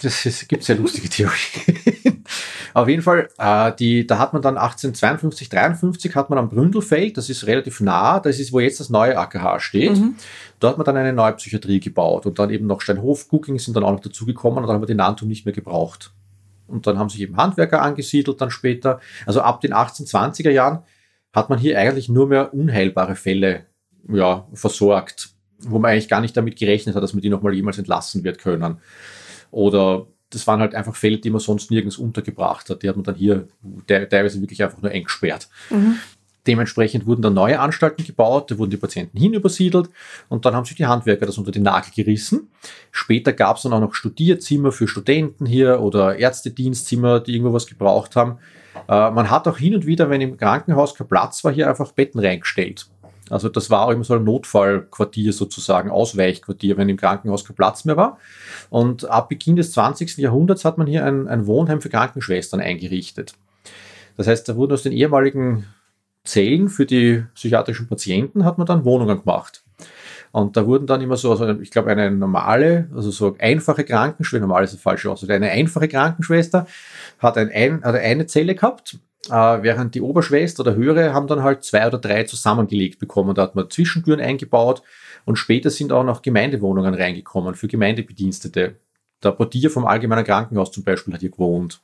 Das 0.03 0.47
gibt 0.47 0.63
sehr 0.63 0.77
lustige 0.77 1.09
Theorien. 1.09 2.25
Auf 2.75 2.89
jeden 2.89 3.03
Fall, 3.03 3.29
äh, 3.39 3.73
die, 3.79 4.07
da 4.07 4.19
hat 4.19 4.33
man 4.33 4.43
dann 4.43 4.57
1852, 4.57 5.49
53 5.49 6.15
hat 6.15 6.29
man 6.29 6.39
am 6.39 6.49
Bründelfeld, 6.49 7.17
das 7.17 7.31
ist 7.31 7.47
relativ 7.47 7.81
nah, 7.81 8.19
das 8.21 8.41
ist, 8.41 8.53
wo 8.53 8.61
jetzt 8.61 8.81
das 8.81 8.91
neue 8.91 9.17
AKH 9.17 9.61
steht. 9.61 9.97
Mhm. 9.97 10.17
Da 10.59 10.71
hat 10.71 10.79
man 10.79 10.85
dann 10.85 10.97
eine 10.97 11.13
neue 11.13 11.33
Psychiatrie 11.35 11.81
gebaut 11.81 12.27
und 12.27 12.39
dann 12.39 12.51
eben 12.51 12.67
noch 12.67 12.81
Steinhof, 12.81 13.29
Gucking 13.29 13.59
sind 13.59 13.77
dann 13.77 13.85
auch 13.85 13.93
noch 13.93 14.01
dazugekommen 14.01 14.59
und 14.59 14.67
dann 14.67 14.75
haben 14.75 14.83
wir 14.83 14.87
den 14.87 14.97
Nantum 14.97 15.29
nicht 15.29 15.45
mehr 15.47 15.55
gebraucht. 15.55 16.13
Und 16.67 16.87
dann 16.87 16.99
haben 16.99 17.09
sich 17.09 17.21
eben 17.21 17.37
Handwerker 17.37 17.83
angesiedelt 17.83 18.41
dann 18.41 18.51
später. 18.51 19.01
Also 19.27 19.43
ab 19.43 19.61
den 19.61 19.73
1820er 19.73 20.51
Jahren 20.51 20.83
hat 21.33 21.51
man 21.51 21.59
hier 21.59 21.79
eigentlich 21.79 22.09
nur 22.09 22.27
mehr 22.27 22.55
unheilbare 22.55 23.17
Fälle 23.17 23.67
ja, 24.09 24.47
versorgt, 24.55 25.31
wo 25.59 25.79
man 25.79 25.93
eigentlich 25.93 26.09
gar 26.09 26.21
nicht 26.21 26.37
damit 26.37 26.57
gerechnet 26.57 26.95
hat, 26.95 27.03
dass 27.03 27.13
man 27.13 27.23
die 27.23 27.29
nochmal 27.29 27.55
jemals 27.55 27.79
entlassen 27.79 28.25
wird 28.25 28.39
können. 28.39 28.79
Oder 29.55 30.07
das 30.31 30.47
waren 30.49 30.61
halt 30.61 30.75
einfach 30.75 30.97
Fälle, 30.97 31.19
die 31.19 31.31
man 31.31 31.41
sonst 31.41 31.71
nirgends 31.71 31.97
untergebracht 31.97 32.69
hat. 32.69 32.83
Die 32.83 32.89
hat 32.89 32.97
man 32.97 33.05
dann 33.05 33.15
hier 33.15 33.47
teilweise 33.87 34.41
wirklich 34.41 34.63
einfach 34.63 34.83
nur 34.83 34.91
eingesperrt. 34.91 35.49
Mhm. 35.71 35.97
Dementsprechend 36.47 37.07
wurden 37.07 37.23
dann 37.23 37.33
neue 37.33 37.59
Anstalten 37.59 38.05
gebaut, 38.05 38.51
da 38.51 38.59
wurden 38.59 38.71
die 38.71 38.77
Patienten 38.77 39.17
hinübersiedelt 39.17 39.89
und 40.29 40.45
dann 40.45 40.55
haben 40.55 40.67
sich 40.67 40.77
die 40.77 40.85
Handwerker 40.85 41.25
das 41.25 41.39
unter 41.39 41.53
den 41.53 41.63
Nagel 41.63 41.91
gerissen. 41.95 42.51
Später 42.91 43.33
gab 43.33 43.57
es 43.57 43.63
dann 43.63 43.73
auch 43.73 43.81
noch 43.81 43.95
Studierzimmer 43.95 44.71
für 44.71 44.87
Studenten 44.87 45.47
hier 45.47 45.81
oder 45.81 46.17
Ärztedienstzimmer, 46.17 47.21
die 47.21 47.33
irgendwo 47.33 47.55
was 47.55 47.67
gebraucht 47.67 48.15
haben. 48.17 48.39
Äh, 48.89 49.11
man 49.13 49.31
hat 49.31 49.49
auch 49.49 49.57
hin 49.57 49.75
und 49.75 49.87
wieder, 49.87 50.11
wenn 50.11 50.21
im 50.21 50.37
Krankenhaus 50.37 50.95
kein 50.95 51.09
Platz 51.09 51.45
war, 51.45 51.53
hier 51.53 51.69
einfach 51.71 51.93
Betten 51.93 52.21
reingestellt. 52.21 52.89
Also 53.31 53.49
das 53.49 53.71
war 53.71 53.87
auch 53.87 53.91
immer 53.91 54.05
so 54.05 54.15
ein 54.15 54.25
Notfallquartier 54.25 55.33
sozusagen, 55.33 55.91
Ausweichquartier, 55.91 56.77
wenn 56.77 56.89
im 56.89 56.97
Krankenhaus 56.97 57.45
kein 57.45 57.57
Platz 57.57 57.85
mehr 57.85 57.97
war. 57.97 58.19
Und 58.71 59.09
ab 59.09 59.29
Beginn 59.29 59.57
des 59.57 59.73
20. 59.73 60.19
Jahrhunderts 60.19 60.65
hat 60.65 60.79
man 60.79 60.87
hier 60.87 61.05
ein, 61.05 61.27
ein 61.29 61.47
Wohnheim 61.47 61.81
für 61.81 61.89
Krankenschwestern 61.89 62.61
eingerichtet. 62.61 63.35
Das 64.17 64.27
heißt, 64.27 64.49
da 64.49 64.57
wurden 64.57 64.73
aus 64.73 64.83
den 64.83 64.93
ehemaligen 64.93 65.65
Zellen 66.25 66.69
für 66.69 66.87
die 66.87 67.25
psychiatrischen 67.35 67.87
Patienten 67.87 68.45
hat 68.45 68.57
man 68.59 68.67
dann 68.67 68.85
Wohnungen 68.85 69.21
gemacht. 69.21 69.63
Und 70.33 70.57
da 70.57 70.67
wurden 70.67 70.87
dann 70.87 71.01
immer 71.01 71.17
so, 71.17 71.31
also 71.31 71.49
ich 71.61 71.71
glaube, 71.71 71.91
eine 71.91 72.11
normale, 72.11 72.89
also 72.95 73.11
so 73.11 73.37
einfache 73.39 73.85
Krankenschwester, 73.85 74.41
normal 74.41 74.65
ist 74.65 74.75
das 74.75 74.81
falsche 74.81 75.11
Ausdruck, 75.11 75.31
eine 75.31 75.51
einfache 75.51 75.87
Krankenschwester 75.87 76.67
hat, 77.19 77.39
ein, 77.39 77.51
ein, 77.51 77.85
hat 77.85 77.95
eine 77.95 78.27
Zelle 78.27 78.55
gehabt, 78.55 78.99
äh, 79.31 79.63
während 79.63 79.95
die 79.95 80.01
Oberschwester 80.01 80.61
oder 80.61 80.75
höhere 80.75 81.13
haben 81.13 81.27
dann 81.27 81.43
halt 81.43 81.65
zwei 81.65 81.87
oder 81.87 81.99
drei 81.99 82.25
zusammengelegt 82.25 82.99
bekommen. 82.99 83.35
Da 83.35 83.43
hat 83.43 83.55
man 83.55 83.71
Zwischentüren 83.71 84.21
eingebaut 84.21 84.83
und 85.25 85.37
später 85.37 85.71
sind 85.71 85.93
auch 85.93 86.05
noch 86.05 86.23
Gemeindewohnungen 86.23 86.95
reingekommen 86.95 87.55
für 87.55 87.69
Gemeindebedienstete. 87.69 88.77
Der 89.23 89.31
Portier 89.33 89.71
vom 89.71 89.87
Allgemeinen 89.87 90.25
Krankenhaus 90.25 90.71
zum 90.71 90.85
Beispiel 90.85 91.15
hat 91.15 91.21
hier 91.21 91.31
gewohnt. 91.31 91.81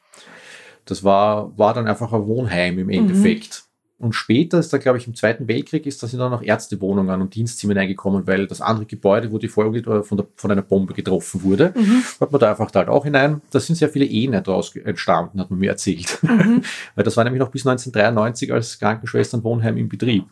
Das 0.84 1.04
war, 1.04 1.56
war 1.58 1.74
dann 1.74 1.86
einfach 1.86 2.12
ein 2.12 2.26
Wohnheim 2.26 2.78
im 2.78 2.90
Endeffekt. 2.90 3.64
Mhm. 3.64 3.69
Und 4.00 4.14
später 4.14 4.58
ist 4.58 4.72
da, 4.72 4.78
glaube 4.78 4.96
ich, 4.96 5.06
im 5.06 5.14
Zweiten 5.14 5.46
Weltkrieg 5.46 5.84
ist 5.84 6.02
da 6.02 6.06
sind 6.06 6.20
dann 6.20 6.30
noch 6.30 6.42
Ärztewohnungen 6.42 7.20
und 7.20 7.34
Dienstzimmer 7.34 7.76
eingekommen, 7.76 8.26
weil 8.26 8.46
das 8.46 8.62
andere 8.62 8.86
Gebäude, 8.86 9.30
wo 9.30 9.36
die 9.36 9.48
Folge 9.48 10.02
von, 10.02 10.16
der, 10.16 10.26
von 10.36 10.50
einer 10.50 10.62
Bombe 10.62 10.94
getroffen 10.94 11.42
wurde, 11.42 11.74
mhm. 11.76 12.02
hat 12.18 12.32
man 12.32 12.40
da 12.40 12.50
einfach 12.50 12.72
halt 12.74 12.88
auch 12.88 13.04
hinein. 13.04 13.42
Da 13.50 13.60
sind 13.60 13.76
sehr 13.76 13.90
viele 13.90 14.06
Ehen 14.06 14.32
daraus 14.32 14.74
entstanden, 14.74 15.38
hat 15.38 15.50
man 15.50 15.58
mir 15.58 15.68
erzählt. 15.68 16.18
Mhm. 16.22 16.62
weil 16.94 17.04
das 17.04 17.18
war 17.18 17.24
nämlich 17.24 17.40
noch 17.40 17.50
bis 17.50 17.66
1993 17.66 18.50
als 18.50 18.78
Krankenschwesternwohnheim 18.78 19.76
im 19.76 19.90
Betrieb. 19.90 20.24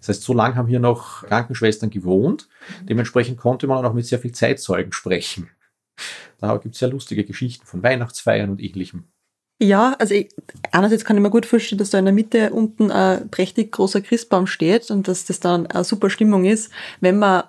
Das 0.00 0.10
heißt, 0.10 0.22
so 0.22 0.34
lange 0.34 0.56
haben 0.56 0.68
hier 0.68 0.80
noch 0.80 1.24
Krankenschwestern 1.26 1.88
gewohnt. 1.88 2.48
Dementsprechend 2.86 3.38
konnte 3.38 3.66
man 3.66 3.78
auch 3.78 3.82
noch 3.82 3.94
mit 3.94 4.04
sehr 4.04 4.18
viel 4.18 4.32
Zeitzeugen 4.32 4.92
sprechen. 4.92 5.48
Da 6.38 6.54
gibt 6.58 6.74
es 6.74 6.80
sehr 6.80 6.88
lustige 6.88 7.24
Geschichten 7.24 7.64
von 7.64 7.82
Weihnachtsfeiern 7.82 8.50
und 8.50 8.60
ähnlichem. 8.60 9.04
Ja, 9.62 9.94
also 9.98 10.14
ich, 10.14 10.30
einerseits 10.72 11.04
kann 11.04 11.16
ich 11.16 11.22
mir 11.22 11.30
gut 11.30 11.44
vorstellen, 11.44 11.78
dass 11.78 11.90
da 11.90 11.98
in 11.98 12.06
der 12.06 12.14
Mitte 12.14 12.50
unten 12.50 12.90
ein 12.90 13.28
prächtig 13.28 13.72
großer 13.72 14.00
Christbaum 14.00 14.46
steht 14.46 14.90
und 14.90 15.06
dass 15.06 15.26
das 15.26 15.38
dann 15.38 15.66
eine 15.66 15.84
super 15.84 16.08
Stimmung 16.08 16.46
ist, 16.46 16.70
wenn 17.00 17.18
man 17.18 17.44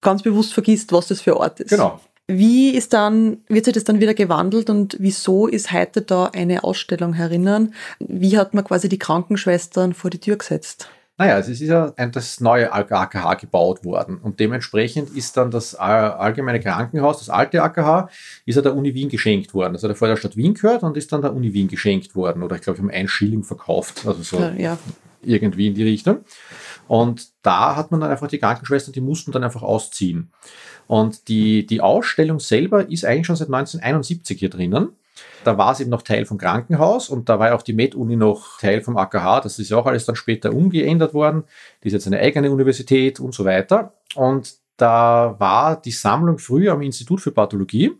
ganz 0.00 0.22
bewusst 0.22 0.54
vergisst, 0.54 0.92
was 0.92 1.08
das 1.08 1.20
für 1.20 1.32
ein 1.32 1.38
Ort 1.38 1.60
ist. 1.60 1.70
Genau. 1.70 2.00
Wie 2.28 2.70
ist 2.70 2.92
dann, 2.92 3.38
wird 3.48 3.64
sich 3.64 3.74
das 3.74 3.82
dann 3.82 3.98
wieder 3.98 4.14
gewandelt 4.14 4.70
und 4.70 4.96
wieso 5.00 5.48
ist 5.48 5.72
heute 5.72 6.02
da 6.02 6.26
eine 6.26 6.62
Ausstellung 6.62 7.14
herinnen? 7.14 7.74
Wie 7.98 8.38
hat 8.38 8.54
man 8.54 8.62
quasi 8.62 8.88
die 8.88 9.00
Krankenschwestern 9.00 9.92
vor 9.94 10.10
die 10.10 10.20
Tür 10.20 10.36
gesetzt? 10.36 10.88
Naja, 11.20 11.38
es 11.38 11.50
ist 11.50 11.60
ja 11.60 11.90
das 11.90 12.40
neue 12.40 12.72
AKH 12.72 13.34
gebaut 13.34 13.84
worden 13.84 14.16
und 14.16 14.40
dementsprechend 14.40 15.10
ist 15.10 15.36
dann 15.36 15.50
das 15.50 15.74
allgemeine 15.74 16.60
Krankenhaus, 16.60 17.18
das 17.18 17.28
alte 17.28 17.62
AKH, 17.62 18.08
ist 18.46 18.56
ja 18.56 18.62
der 18.62 18.74
Uni 18.74 18.94
Wien 18.94 19.10
geschenkt 19.10 19.52
worden. 19.52 19.74
Das 19.74 19.82
hat 19.82 19.90
er 19.90 19.96
vorher 19.96 20.14
der 20.14 20.18
Stadt 20.18 20.38
Wien 20.38 20.54
gehört 20.54 20.82
und 20.82 20.96
ist 20.96 21.12
dann 21.12 21.20
der 21.20 21.34
Uni 21.34 21.52
Wien 21.52 21.68
geschenkt 21.68 22.14
worden 22.16 22.42
oder 22.42 22.56
ich 22.56 22.62
glaube, 22.62 22.78
ich 22.78 22.82
habe 22.82 22.94
einen 22.94 23.06
Schilling 23.06 23.44
verkauft, 23.44 24.06
also 24.06 24.22
so 24.22 24.38
ja, 24.38 24.54
ja. 24.54 24.78
irgendwie 25.22 25.66
in 25.66 25.74
die 25.74 25.82
Richtung. 25.82 26.20
Und 26.88 27.28
da 27.42 27.76
hat 27.76 27.90
man 27.90 28.00
dann 28.00 28.10
einfach 28.10 28.28
die 28.28 28.38
Krankenschwestern, 28.38 28.94
die 28.94 29.02
mussten 29.02 29.30
dann 29.30 29.44
einfach 29.44 29.62
ausziehen. 29.62 30.32
Und 30.86 31.28
die, 31.28 31.66
die 31.66 31.82
Ausstellung 31.82 32.40
selber 32.40 32.88
ist 32.88 33.04
eigentlich 33.04 33.26
schon 33.26 33.36
seit 33.36 33.48
1971 33.48 34.38
hier 34.38 34.48
drinnen. 34.48 34.88
Da 35.44 35.56
war 35.56 35.72
es 35.72 35.80
eben 35.80 35.90
noch 35.90 36.02
Teil 36.02 36.26
vom 36.26 36.38
Krankenhaus 36.38 37.08
und 37.08 37.28
da 37.28 37.38
war 37.38 37.54
auch 37.54 37.62
die 37.62 37.72
Med-Uni 37.72 38.16
noch 38.16 38.58
Teil 38.58 38.82
vom 38.82 38.96
AKH. 38.96 39.40
Das 39.40 39.58
ist 39.58 39.70
ja 39.70 39.76
auch 39.76 39.86
alles 39.86 40.04
dann 40.04 40.16
später 40.16 40.52
umgeändert 40.52 41.14
worden. 41.14 41.44
Die 41.82 41.88
ist 41.88 41.94
jetzt 41.94 42.06
eine 42.06 42.18
eigene 42.20 42.50
Universität 42.50 43.20
und 43.20 43.34
so 43.34 43.44
weiter. 43.44 43.94
Und 44.14 44.54
da 44.76 45.36
war 45.38 45.80
die 45.80 45.90
Sammlung 45.90 46.38
früher 46.38 46.72
am 46.72 46.82
Institut 46.82 47.20
für 47.20 47.32
Pathologie, 47.32 47.92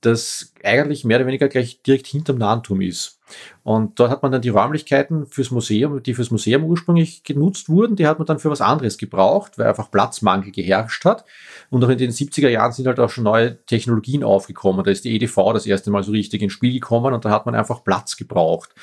das 0.00 0.52
eigentlich 0.62 1.04
mehr 1.04 1.18
oder 1.18 1.26
weniger 1.26 1.48
gleich 1.48 1.82
direkt 1.82 2.06
hinterm 2.06 2.38
Nahenturm 2.38 2.80
ist. 2.80 3.18
Und 3.64 3.98
dort 3.98 4.10
hat 4.10 4.22
man 4.22 4.30
dann 4.30 4.42
die 4.42 4.50
Räumlichkeiten 4.50 5.26
fürs 5.26 5.50
Museum, 5.50 6.00
die 6.02 6.14
fürs 6.14 6.30
Museum 6.30 6.64
ursprünglich 6.64 7.24
genutzt 7.24 7.68
wurden, 7.68 7.96
die 7.96 8.06
hat 8.06 8.18
man 8.18 8.26
dann 8.26 8.38
für 8.38 8.50
was 8.50 8.60
anderes 8.60 8.98
gebraucht, 8.98 9.58
weil 9.58 9.66
einfach 9.66 9.90
Platzmangel 9.90 10.52
geherrscht 10.52 11.04
hat. 11.04 11.24
Und 11.70 11.82
auch 11.84 11.88
in 11.88 11.98
den 11.98 12.12
70er 12.12 12.48
Jahren 12.48 12.70
sind 12.70 12.86
halt 12.86 13.00
auch 13.00 13.10
schon 13.10 13.24
neue 13.24 13.64
Technologien 13.64 14.22
aufgekommen. 14.22 14.84
Da 14.84 14.90
ist 14.92 15.04
die 15.04 15.14
EDV 15.16 15.52
das 15.52 15.66
erste 15.66 15.90
Mal 15.90 16.04
so 16.04 16.12
richtig 16.12 16.42
ins 16.42 16.52
Spiel 16.52 16.72
gekommen 16.72 17.12
und 17.14 17.24
da 17.24 17.30
hat 17.30 17.46
man 17.46 17.56
einfach 17.56 17.82
Platz 17.82 18.16
gebraucht. 18.16 18.74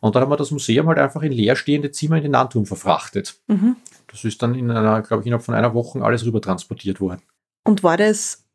Und 0.00 0.14
dann 0.14 0.22
hat 0.22 0.28
man 0.28 0.38
das 0.38 0.50
Museum 0.50 0.88
halt 0.88 0.98
einfach 0.98 1.22
in 1.22 1.32
leerstehende 1.32 1.90
Zimmer 1.90 2.16
in 2.16 2.24
den 2.24 2.32
Landturm 2.32 2.66
verfrachtet. 2.66 3.40
Mhm. 3.46 3.76
Das 4.08 4.24
ist 4.24 4.42
dann 4.42 4.54
in 4.54 4.70
einer, 4.70 5.00
glaube 5.02 5.22
ich, 5.22 5.26
innerhalb 5.26 5.44
von 5.44 5.54
einer 5.54 5.72
Woche 5.72 6.02
alles 6.02 6.26
rüber 6.26 6.40
transportiert 6.40 7.00
worden. 7.00 7.22
Und 7.64 7.82
war 7.82 7.96
das 7.96 8.45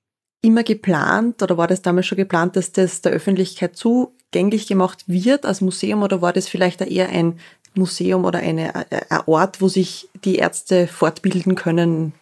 immer 0.42 0.64
geplant 0.64 1.42
oder 1.44 1.58
war 1.58 1.68
das 1.68 1.82
damals 1.82 2.08
schon 2.08 2.18
geplant, 2.18 2.56
dass 2.56 2.72
das 2.72 3.02
der 3.02 3.12
Öffentlichkeit 3.12 3.76
zugänglich 3.76 4.68
gemacht 4.68 5.04
wird 5.08 5.46
als 5.46 5.62
Museum 5.62 6.02
oder 6.04 6.22
war 6.22 6.34
das 6.34 6.48
vielleicht 6.48 6.82
eher 6.82 7.10
ein 7.10 7.40
Museum 7.76 8.26
oder 8.26 8.40
eine, 8.40 8.74
äh, 8.76 9.02
ein 9.10 9.22
Ort, 9.28 9.62
wo 9.62 9.68
sich 9.68 10.10
die 10.26 10.36
Ärzte 10.36 10.88
fortbilden 10.88 11.56
können? 11.56 12.14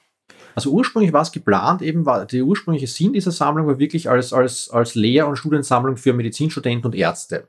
Also 0.55 0.71
ursprünglich 0.71 1.13
war 1.13 1.21
es 1.21 1.32
geplant, 1.32 1.82
eben 1.82 2.05
war 2.05 2.25
der 2.25 2.43
ursprüngliche 2.43 2.88
Sinn 2.88 3.13
dieser 3.13 3.32
Sammlung 3.32 3.67
war 3.67 3.79
wirklich 3.79 4.10
als, 4.10 4.34
als, 4.34 4.69
als 4.69 4.95
Lehr- 4.95 5.27
und 5.27 5.38
Studiensammlung 5.38 5.95
für 5.95 6.12
Medizinstudenten 6.12 6.88
und 6.88 6.95
Ärzte. 6.95 7.47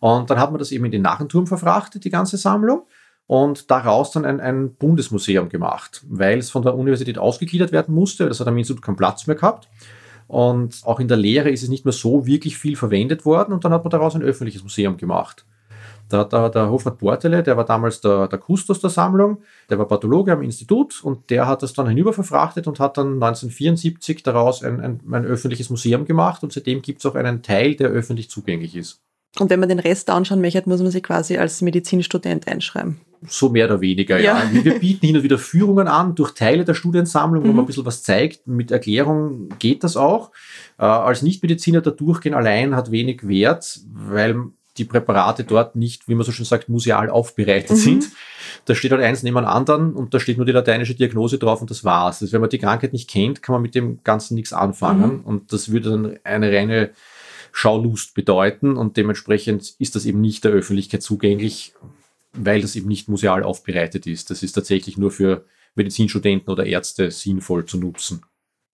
Und 0.00 0.30
dann 0.30 0.40
hat 0.40 0.50
man 0.50 0.58
das 0.58 0.72
eben 0.72 0.84
in 0.86 0.90
den 0.90 1.02
Nachenturm 1.02 1.46
verfrachtet, 1.46 2.04
die 2.04 2.10
ganze 2.10 2.36
Sammlung 2.38 2.86
und 3.26 3.70
daraus 3.70 4.10
dann 4.10 4.24
ein, 4.24 4.40
ein, 4.40 4.74
Bundesmuseum 4.74 5.48
gemacht, 5.48 6.04
weil 6.08 6.38
es 6.38 6.50
von 6.50 6.62
der 6.62 6.74
Universität 6.74 7.18
ausgegliedert 7.18 7.70
werden 7.70 7.94
musste. 7.94 8.26
Das 8.26 8.40
hat 8.40 8.48
am 8.48 8.58
Institut 8.58 8.82
keinen 8.82 8.96
Platz 8.96 9.28
mehr 9.28 9.36
gehabt. 9.36 9.68
Und 10.30 10.82
auch 10.84 11.00
in 11.00 11.08
der 11.08 11.16
Lehre 11.16 11.50
ist 11.50 11.64
es 11.64 11.68
nicht 11.68 11.84
mehr 11.84 11.90
so 11.90 12.24
wirklich 12.24 12.56
viel 12.56 12.76
verwendet 12.76 13.24
worden 13.24 13.52
und 13.52 13.64
dann 13.64 13.72
hat 13.72 13.82
man 13.82 13.90
daraus 13.90 14.14
ein 14.14 14.22
öffentliches 14.22 14.62
Museum 14.62 14.96
gemacht. 14.96 15.44
Da 16.08 16.20
hat 16.30 16.54
der, 16.54 16.70
Hofrat 16.70 16.98
Bortele, 16.98 17.42
der 17.42 17.56
war 17.56 17.64
damals 17.64 18.00
der, 18.00 18.28
der 18.28 18.38
Kustos 18.38 18.78
der 18.78 18.90
Sammlung, 18.90 19.38
der 19.70 19.80
war 19.80 19.88
Pathologe 19.88 20.32
am 20.32 20.42
Institut 20.42 21.02
und 21.02 21.30
der 21.30 21.48
hat 21.48 21.64
das 21.64 21.72
dann 21.72 21.88
hinüberverfrachtet 21.88 22.68
und 22.68 22.78
hat 22.78 22.96
dann 22.96 23.14
1974 23.14 24.22
daraus 24.22 24.62
ein, 24.62 24.80
ein, 24.80 25.00
ein 25.10 25.24
öffentliches 25.24 25.68
Museum 25.68 26.04
gemacht 26.04 26.44
und 26.44 26.52
seitdem 26.52 26.80
gibt 26.80 27.00
es 27.00 27.06
auch 27.06 27.16
einen 27.16 27.42
Teil, 27.42 27.74
der 27.74 27.88
öffentlich 27.88 28.30
zugänglich 28.30 28.76
ist. 28.76 29.02
Und 29.38 29.50
wenn 29.50 29.60
man 29.60 29.68
den 29.68 29.78
Rest 29.78 30.10
anschauen 30.10 30.40
möchte, 30.40 30.62
muss 30.66 30.82
man 30.82 30.90
sich 30.90 31.02
quasi 31.02 31.38
als 31.38 31.62
Medizinstudent 31.62 32.48
einschreiben. 32.48 33.00
So 33.28 33.50
mehr 33.50 33.66
oder 33.66 33.80
weniger, 33.80 34.18
ja. 34.18 34.42
ja. 34.42 34.50
Wir 34.64 34.78
bieten 34.78 35.06
hin 35.06 35.16
und 35.16 35.22
wieder 35.22 35.38
Führungen 35.38 35.88
an 35.88 36.14
durch 36.14 36.32
Teile 36.32 36.64
der 36.64 36.74
Studiensammlung, 36.74 37.44
wo 37.44 37.48
mhm. 37.48 37.56
man 37.56 37.64
ein 37.64 37.66
bisschen 37.66 37.84
was 37.84 38.02
zeigt. 38.02 38.46
Mit 38.46 38.70
Erklärung 38.70 39.50
geht 39.58 39.84
das 39.84 39.96
auch. 39.96 40.32
Äh, 40.78 40.84
als 40.84 41.22
Nichtmediziner 41.22 41.80
da 41.80 41.90
durchgehen 41.90 42.34
allein 42.34 42.74
hat 42.74 42.90
wenig 42.90 43.28
Wert, 43.28 43.80
weil 43.92 44.46
die 44.78 44.84
Präparate 44.84 45.44
dort 45.44 45.76
nicht, 45.76 46.08
wie 46.08 46.14
man 46.14 46.24
so 46.24 46.32
schön 46.32 46.46
sagt, 46.46 46.68
museal 46.68 47.10
aufbereitet 47.10 47.72
mhm. 47.72 47.76
sind. 47.76 48.08
Da 48.64 48.74
steht 48.74 48.92
halt 48.92 49.02
eins 49.02 49.22
neben 49.22 49.36
dem 49.36 49.44
anderen 49.44 49.92
und 49.92 50.14
da 50.14 50.20
steht 50.20 50.38
nur 50.38 50.46
die 50.46 50.52
lateinische 50.52 50.94
Diagnose 50.94 51.38
drauf 51.38 51.60
und 51.60 51.70
das 51.70 51.84
war's. 51.84 52.22
Also 52.22 52.32
wenn 52.32 52.40
man 52.40 52.50
die 52.50 52.58
Krankheit 52.58 52.92
nicht 52.92 53.10
kennt, 53.10 53.42
kann 53.42 53.52
man 53.52 53.62
mit 53.62 53.74
dem 53.74 54.00
Ganzen 54.02 54.34
nichts 54.34 54.52
anfangen 54.52 55.18
mhm. 55.18 55.24
und 55.24 55.52
das 55.52 55.70
würde 55.70 55.90
dann 55.90 56.18
eine 56.24 56.50
reine 56.50 56.90
Schaulust 57.52 58.14
bedeuten 58.14 58.76
und 58.76 58.96
dementsprechend 58.96 59.74
ist 59.78 59.96
das 59.96 60.06
eben 60.06 60.20
nicht 60.20 60.44
der 60.44 60.52
Öffentlichkeit 60.52 61.02
zugänglich 61.02 61.74
weil 62.32 62.60
das 62.60 62.76
eben 62.76 62.88
nicht 62.88 63.08
museal 63.08 63.42
aufbereitet 63.42 64.06
ist. 64.06 64.30
Das 64.30 64.42
ist 64.42 64.52
tatsächlich 64.52 64.96
nur 64.96 65.10
für 65.10 65.44
Medizinstudenten 65.74 66.50
oder 66.50 66.66
Ärzte 66.66 67.10
sinnvoll 67.10 67.64
zu 67.66 67.78
nutzen. 67.78 68.22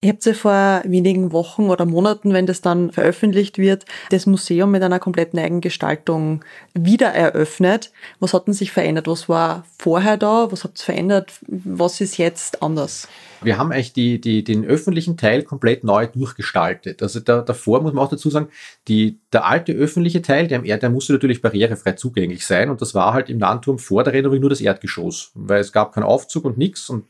Ihr 0.02 0.10
habt 0.10 0.26
ja 0.26 0.34
vor 0.34 0.82
wenigen 0.84 1.32
Wochen 1.32 1.70
oder 1.70 1.86
Monaten, 1.86 2.34
wenn 2.34 2.44
das 2.44 2.60
dann 2.60 2.92
veröffentlicht 2.92 3.56
wird, 3.56 3.86
das 4.10 4.26
Museum 4.26 4.70
mit 4.70 4.82
einer 4.82 4.98
kompletten 4.98 5.38
Eigengestaltung 5.38 6.44
wieder 6.74 7.08
eröffnet. 7.08 7.92
Was 8.20 8.34
hat 8.34 8.46
denn 8.46 8.52
sich 8.52 8.72
verändert? 8.72 9.08
Was 9.08 9.26
war 9.30 9.64
vorher 9.78 10.18
da? 10.18 10.52
Was 10.52 10.64
hat 10.64 10.72
es 10.74 10.82
verändert? 10.82 11.32
Was 11.48 12.02
ist 12.02 12.18
jetzt 12.18 12.62
anders? 12.62 13.08
Wir 13.40 13.56
haben 13.56 13.72
eigentlich 13.72 13.94
die, 13.94 14.20
die, 14.20 14.44
den 14.44 14.66
öffentlichen 14.66 15.16
Teil 15.16 15.42
komplett 15.42 15.82
neu 15.82 16.06
durchgestaltet. 16.06 17.02
Also 17.02 17.20
da, 17.20 17.40
davor 17.40 17.80
muss 17.80 17.94
man 17.94 18.04
auch 18.04 18.10
dazu 18.10 18.28
sagen, 18.28 18.48
die, 18.88 19.18
der 19.32 19.46
alte 19.46 19.72
öffentliche 19.72 20.20
Teil, 20.20 20.46
der, 20.46 20.60
der 20.60 20.90
musste 20.90 21.14
natürlich 21.14 21.40
barrierefrei 21.40 21.92
zugänglich 21.92 22.44
sein 22.44 22.68
und 22.68 22.82
das 22.82 22.94
war 22.94 23.14
halt 23.14 23.30
im 23.30 23.38
Landturm 23.38 23.78
vor 23.78 24.04
der 24.04 24.12
Renovierung 24.12 24.42
nur 24.42 24.50
das 24.50 24.60
Erdgeschoss, 24.60 25.32
weil 25.34 25.60
es 25.60 25.72
gab 25.72 25.94
keinen 25.94 26.04
Aufzug 26.04 26.44
und 26.44 26.58
nichts 26.58 26.90
und 26.90 27.04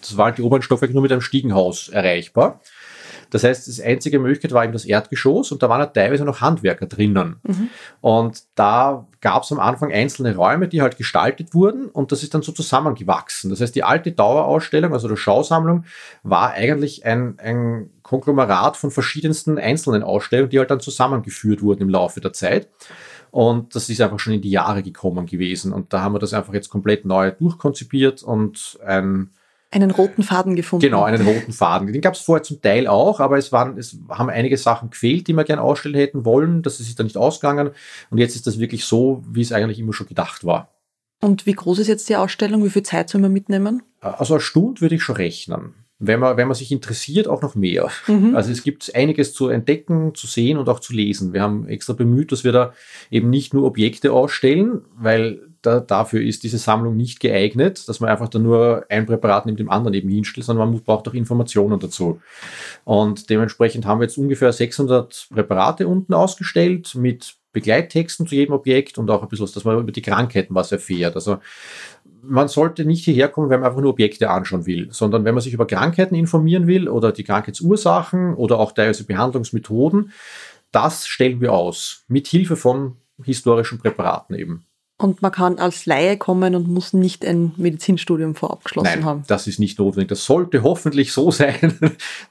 das 0.00 0.16
war 0.16 0.26
halt 0.26 0.38
die 0.38 0.42
oberen 0.42 0.62
Stockwerke 0.62 0.94
nur 0.94 1.02
mit 1.02 1.12
einem 1.12 1.20
Stiegenhaus 1.20 1.88
erreichbar. 1.88 2.60
Das 3.30 3.44
heißt, 3.44 3.68
das 3.68 3.80
einzige 3.80 4.18
Möglichkeit 4.18 4.52
war 4.52 4.64
eben 4.64 4.72
das 4.72 4.84
Erdgeschoss 4.84 5.52
und 5.52 5.62
da 5.62 5.68
waren 5.68 5.80
halt 5.80 5.94
teilweise 5.94 6.24
noch 6.24 6.40
Handwerker 6.40 6.86
drinnen. 6.86 7.36
Mhm. 7.44 7.68
Und 8.00 8.42
da 8.56 9.06
gab 9.20 9.44
es 9.44 9.52
am 9.52 9.60
Anfang 9.60 9.92
einzelne 9.92 10.34
Räume, 10.34 10.68
die 10.68 10.82
halt 10.82 10.96
gestaltet 10.96 11.54
wurden 11.54 11.86
und 11.86 12.12
das 12.12 12.22
ist 12.22 12.34
dann 12.34 12.42
so 12.42 12.52
zusammengewachsen. 12.52 13.50
Das 13.50 13.60
heißt, 13.60 13.74
die 13.74 13.84
alte 13.84 14.12
Dauerausstellung, 14.12 14.92
also 14.92 15.08
die 15.08 15.16
Schausammlung, 15.16 15.84
war 16.22 16.50
eigentlich 16.50 17.06
ein, 17.06 17.38
ein 17.38 17.90
Konglomerat 18.02 18.76
von 18.76 18.90
verschiedensten 18.90 19.58
einzelnen 19.58 20.02
Ausstellungen, 20.02 20.50
die 20.50 20.58
halt 20.58 20.70
dann 20.70 20.80
zusammengeführt 20.80 21.62
wurden 21.62 21.82
im 21.82 21.88
Laufe 21.88 22.20
der 22.20 22.32
Zeit. 22.32 22.68
Und 23.30 23.76
das 23.76 23.88
ist 23.88 24.00
einfach 24.00 24.18
schon 24.18 24.32
in 24.32 24.42
die 24.42 24.50
Jahre 24.50 24.82
gekommen 24.82 25.26
gewesen. 25.26 25.72
Und 25.72 25.92
da 25.92 26.00
haben 26.00 26.14
wir 26.14 26.18
das 26.18 26.34
einfach 26.34 26.52
jetzt 26.52 26.68
komplett 26.68 27.04
neu 27.04 27.30
durchkonzipiert 27.30 28.24
und 28.24 28.76
ein 28.84 29.30
einen 29.72 29.90
roten 29.90 30.22
Faden 30.22 30.56
gefunden. 30.56 30.84
Genau, 30.84 31.04
einen 31.04 31.24
roten 31.26 31.52
Faden. 31.52 31.92
Den 31.92 32.00
gab 32.00 32.14
es 32.14 32.20
vorher 32.20 32.42
zum 32.42 32.60
Teil 32.60 32.86
auch, 32.88 33.20
aber 33.20 33.38
es, 33.38 33.52
waren, 33.52 33.78
es 33.78 33.96
haben 34.08 34.28
einige 34.28 34.56
Sachen 34.56 34.90
gefehlt, 34.90 35.28
die 35.28 35.32
wir 35.32 35.44
gerne 35.44 35.62
ausstellen 35.62 35.94
hätten 35.94 36.24
wollen. 36.24 36.62
Das 36.62 36.80
ist 36.80 36.98
dann 36.98 37.06
nicht 37.06 37.16
ausgegangen. 37.16 37.70
Und 38.10 38.18
jetzt 38.18 38.34
ist 38.34 38.46
das 38.46 38.58
wirklich 38.58 38.84
so, 38.84 39.22
wie 39.30 39.42
es 39.42 39.52
eigentlich 39.52 39.78
immer 39.78 39.92
schon 39.92 40.08
gedacht 40.08 40.44
war. 40.44 40.72
Und 41.20 41.46
wie 41.46 41.52
groß 41.52 41.78
ist 41.80 41.88
jetzt 41.88 42.08
die 42.08 42.16
Ausstellung? 42.16 42.64
Wie 42.64 42.70
viel 42.70 42.82
Zeit 42.82 43.10
soll 43.10 43.20
man 43.20 43.32
mitnehmen? 43.32 43.82
Also 44.00 44.34
eine 44.34 44.40
Stunde 44.40 44.80
würde 44.80 44.96
ich 44.96 45.02
schon 45.02 45.16
rechnen. 45.16 45.74
wenn 46.00 46.18
man, 46.18 46.36
wenn 46.38 46.48
man 46.48 46.54
sich 46.54 46.72
interessiert, 46.72 47.28
auch 47.28 47.42
noch 47.42 47.54
mehr. 47.54 47.90
Mhm. 48.08 48.34
Also 48.34 48.50
es 48.50 48.62
gibt 48.64 48.92
einiges 48.94 49.34
zu 49.34 49.48
entdecken, 49.48 50.14
zu 50.14 50.26
sehen 50.26 50.56
und 50.56 50.68
auch 50.68 50.80
zu 50.80 50.94
lesen. 50.94 51.34
Wir 51.34 51.42
haben 51.42 51.68
extra 51.68 51.92
bemüht, 51.92 52.32
dass 52.32 52.42
wir 52.42 52.52
da 52.52 52.72
eben 53.10 53.28
nicht 53.28 53.52
nur 53.52 53.64
Objekte 53.64 54.12
ausstellen, 54.12 54.80
weil 54.96 55.49
da, 55.62 55.80
dafür 55.80 56.22
ist 56.22 56.42
diese 56.42 56.58
Sammlung 56.58 56.96
nicht 56.96 57.20
geeignet, 57.20 57.88
dass 57.88 58.00
man 58.00 58.10
einfach 58.10 58.28
da 58.28 58.38
nur 58.38 58.84
ein 58.88 59.06
Präparat 59.06 59.46
neben 59.46 59.56
dem 59.56 59.70
anderen 59.70 59.94
eben 59.94 60.08
hinstellt, 60.08 60.46
sondern 60.46 60.70
man 60.70 60.82
braucht 60.82 61.08
auch 61.08 61.14
Informationen 61.14 61.78
dazu. 61.78 62.20
Und 62.84 63.30
dementsprechend 63.30 63.86
haben 63.86 64.00
wir 64.00 64.04
jetzt 64.04 64.18
ungefähr 64.18 64.52
600 64.52 65.28
Präparate 65.32 65.86
unten 65.86 66.14
ausgestellt 66.14 66.94
mit 66.94 67.34
Begleittexten 67.52 68.26
zu 68.26 68.34
jedem 68.34 68.54
Objekt 68.54 68.96
und 68.96 69.10
auch 69.10 69.22
ein 69.22 69.28
bisschen, 69.28 69.48
dass 69.52 69.64
man 69.64 69.80
über 69.80 69.92
die 69.92 70.02
Krankheiten 70.02 70.54
was 70.54 70.72
erfährt. 70.72 71.16
Also 71.16 71.38
man 72.22 72.48
sollte 72.48 72.84
nicht 72.84 73.04
hierher 73.04 73.28
kommen, 73.28 73.50
wenn 73.50 73.60
man 73.60 73.68
einfach 73.68 73.80
nur 73.80 73.90
Objekte 73.90 74.30
anschauen 74.30 74.66
will, 74.66 74.88
sondern 74.92 75.24
wenn 75.24 75.34
man 75.34 75.42
sich 75.42 75.52
über 75.54 75.66
Krankheiten 75.66 76.14
informieren 76.14 76.66
will 76.66 76.88
oder 76.88 77.12
die 77.12 77.24
Krankheitsursachen 77.24 78.34
oder 78.34 78.58
auch 78.58 78.72
teilweise 78.72 79.04
Behandlungsmethoden, 79.04 80.12
das 80.70 81.06
stellen 81.06 81.40
wir 81.40 81.52
aus, 81.52 82.04
mit 82.08 82.28
Hilfe 82.28 82.56
von 82.56 82.96
historischen 83.22 83.78
Präparaten 83.78 84.36
eben. 84.36 84.64
Und 85.00 85.22
man 85.22 85.32
kann 85.32 85.58
als 85.58 85.86
Laie 85.86 86.18
kommen 86.18 86.54
und 86.54 86.68
muss 86.68 86.92
nicht 86.92 87.24
ein 87.24 87.52
Medizinstudium 87.56 88.34
vorabgeschlossen 88.34 88.96
Nein, 88.96 89.04
haben. 89.04 89.24
Das 89.28 89.46
ist 89.46 89.58
nicht 89.58 89.78
notwendig. 89.78 90.08
Das 90.08 90.26
sollte 90.26 90.62
hoffentlich 90.62 91.12
so 91.12 91.30
sein, 91.30 91.78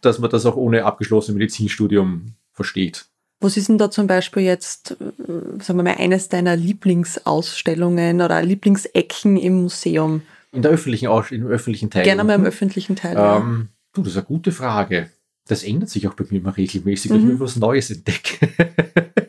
dass 0.01 0.19
man 0.19 0.29
das 0.29 0.45
auch 0.45 0.55
ohne 0.55 0.86
abgeschlossenes 0.86 1.34
Medizinstudium 1.34 2.34
versteht. 2.53 3.08
Was 3.41 3.58
ist 3.58 3.69
denn 3.69 3.79
da 3.79 3.89
zum 3.89 4.05
Beispiel 4.05 4.43
jetzt, 4.43 4.91
äh, 4.91 5.63
sagen 5.63 5.79
wir 5.79 5.84
mal, 5.84 5.95
eines 5.97 6.29
deiner 6.29 6.55
Lieblingsausstellungen 6.55 8.21
oder 8.21 8.43
Lieblingsecken 8.43 9.38
im 9.38 9.63
Museum? 9.63 10.21
In 10.51 10.62
der 10.62 10.71
öffentlichen, 10.71 11.10
im 11.32 11.47
öffentlichen 11.47 11.89
Teil. 11.89 12.03
Gerne 12.03 12.23
mal 12.23 12.36
im 12.36 12.45
öffentlichen 12.45 12.95
Teil. 12.95 13.15
Ähm, 13.17 13.69
du, 13.93 14.03
das 14.03 14.12
ist 14.12 14.17
eine 14.17 14.25
gute 14.25 14.51
Frage. 14.51 15.10
Das 15.47 15.63
ändert 15.63 15.89
sich 15.89 16.08
auch 16.08 16.13
bei 16.13 16.25
mir 16.29 16.38
immer 16.38 16.55
regelmäßig, 16.55 17.10
dass 17.10 17.19
mhm. 17.19 17.34
ich 17.34 17.39
was 17.39 17.55
Neues 17.55 17.89
entdecke. 17.89 18.49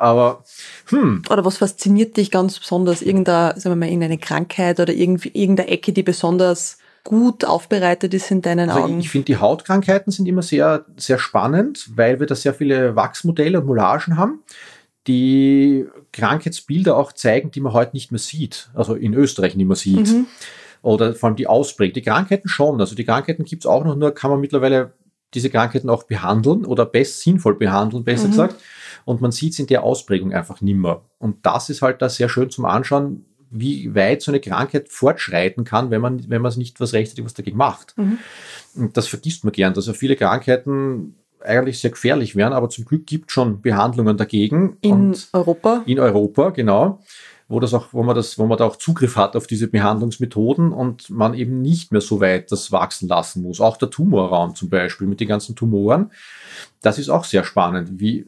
Aber 0.00 0.44
hm. 0.88 1.22
Oder 1.28 1.44
was 1.44 1.58
fasziniert 1.58 2.16
dich 2.16 2.30
ganz 2.30 2.58
besonders? 2.58 3.02
Irgendeine, 3.02 3.60
sagen 3.60 3.74
wir 3.74 3.76
mal, 3.76 3.86
irgendeine 3.86 4.16
Krankheit 4.16 4.80
oder 4.80 4.94
irgendwie, 4.94 5.30
irgendeine 5.34 5.68
Ecke, 5.68 5.92
die 5.92 6.02
besonders 6.02 6.78
gut 7.04 7.44
aufbereitet 7.44 8.14
ist 8.14 8.30
in 8.30 8.40
deinen 8.40 8.70
also 8.70 8.84
Augen? 8.84 9.00
Ich 9.00 9.10
finde, 9.10 9.26
die 9.26 9.36
Hautkrankheiten 9.36 10.10
sind 10.10 10.26
immer 10.26 10.42
sehr, 10.42 10.86
sehr 10.96 11.18
spannend, 11.18 11.90
weil 11.94 12.18
wir 12.18 12.26
da 12.26 12.34
sehr 12.34 12.54
viele 12.54 12.96
Wachsmodelle 12.96 13.60
und 13.60 13.66
Moulagen 13.66 14.16
haben, 14.16 14.42
die 15.06 15.86
Krankheitsbilder 16.12 16.96
auch 16.96 17.12
zeigen, 17.12 17.50
die 17.50 17.60
man 17.60 17.74
heute 17.74 17.94
nicht 17.94 18.10
mehr 18.10 18.18
sieht, 18.18 18.70
also 18.74 18.94
in 18.94 19.12
Österreich 19.12 19.54
nicht 19.54 19.66
mehr 19.66 19.76
sieht. 19.76 20.08
Mhm. 20.08 20.26
Oder 20.82 21.14
vor 21.14 21.28
allem 21.28 21.36
die 21.36 21.46
Ausprägung. 21.46 21.92
Die 21.92 22.02
Krankheiten 22.02 22.48
schon. 22.48 22.80
Also 22.80 22.94
die 22.94 23.04
Krankheiten 23.04 23.44
gibt 23.44 23.64
es 23.64 23.66
auch 23.70 23.84
noch, 23.84 23.96
nur 23.96 24.14
kann 24.14 24.30
man 24.30 24.40
mittlerweile 24.40 24.92
diese 25.34 25.50
Krankheiten 25.50 25.90
auch 25.90 26.04
behandeln 26.04 26.64
oder 26.64 26.86
best 26.86 27.20
sinnvoll 27.20 27.54
behandeln, 27.54 28.02
besser 28.02 28.28
mhm. 28.28 28.30
gesagt. 28.30 28.56
Und 29.10 29.20
man 29.20 29.32
sieht 29.32 29.54
es 29.54 29.58
in 29.58 29.66
der 29.66 29.82
Ausprägung 29.82 30.32
einfach 30.32 30.60
nimmer. 30.60 31.02
Und 31.18 31.44
das 31.44 31.68
ist 31.68 31.82
halt 31.82 32.00
da 32.00 32.08
sehr 32.08 32.28
schön 32.28 32.48
zum 32.48 32.64
Anschauen, 32.64 33.24
wie 33.50 33.92
weit 33.96 34.22
so 34.22 34.30
eine 34.30 34.38
Krankheit 34.38 34.88
fortschreiten 34.88 35.64
kann, 35.64 35.90
wenn 35.90 36.00
man, 36.00 36.30
wenn 36.30 36.40
man 36.40 36.56
nicht 36.56 36.78
was 36.78 36.92
rechtzeitig 36.92 37.24
was 37.24 37.34
dagegen 37.34 37.56
macht. 37.56 37.98
Mhm. 37.98 38.18
Und 38.76 38.96
das 38.96 39.08
vergisst 39.08 39.42
man 39.42 39.52
gern, 39.52 39.74
dass 39.74 39.88
ja 39.88 39.94
viele 39.94 40.14
Krankheiten 40.14 41.16
eigentlich 41.40 41.80
sehr 41.80 41.90
gefährlich 41.90 42.36
wären, 42.36 42.52
aber 42.52 42.68
zum 42.68 42.84
Glück 42.84 43.04
gibt 43.04 43.30
es 43.30 43.32
schon 43.32 43.60
Behandlungen 43.60 44.16
dagegen. 44.16 44.76
In 44.80 45.16
Europa? 45.32 45.82
In 45.86 45.98
Europa, 45.98 46.50
genau. 46.50 47.00
Wo, 47.48 47.58
das 47.58 47.74
auch, 47.74 47.88
wo, 47.90 48.04
man 48.04 48.14
das, 48.14 48.38
wo 48.38 48.46
man 48.46 48.58
da 48.58 48.64
auch 48.64 48.76
Zugriff 48.76 49.16
hat 49.16 49.34
auf 49.34 49.48
diese 49.48 49.66
Behandlungsmethoden 49.66 50.70
und 50.70 51.10
man 51.10 51.34
eben 51.34 51.60
nicht 51.60 51.90
mehr 51.90 52.00
so 52.00 52.20
weit 52.20 52.52
das 52.52 52.70
wachsen 52.70 53.08
lassen 53.08 53.42
muss. 53.42 53.60
Auch 53.60 53.76
der 53.76 53.90
Tumorraum 53.90 54.54
zum 54.54 54.68
Beispiel 54.68 55.08
mit 55.08 55.18
den 55.18 55.26
ganzen 55.26 55.56
Tumoren. 55.56 56.12
Das 56.80 56.96
ist 57.00 57.08
auch 57.08 57.24
sehr 57.24 57.42
spannend, 57.42 57.98
wie, 57.98 58.24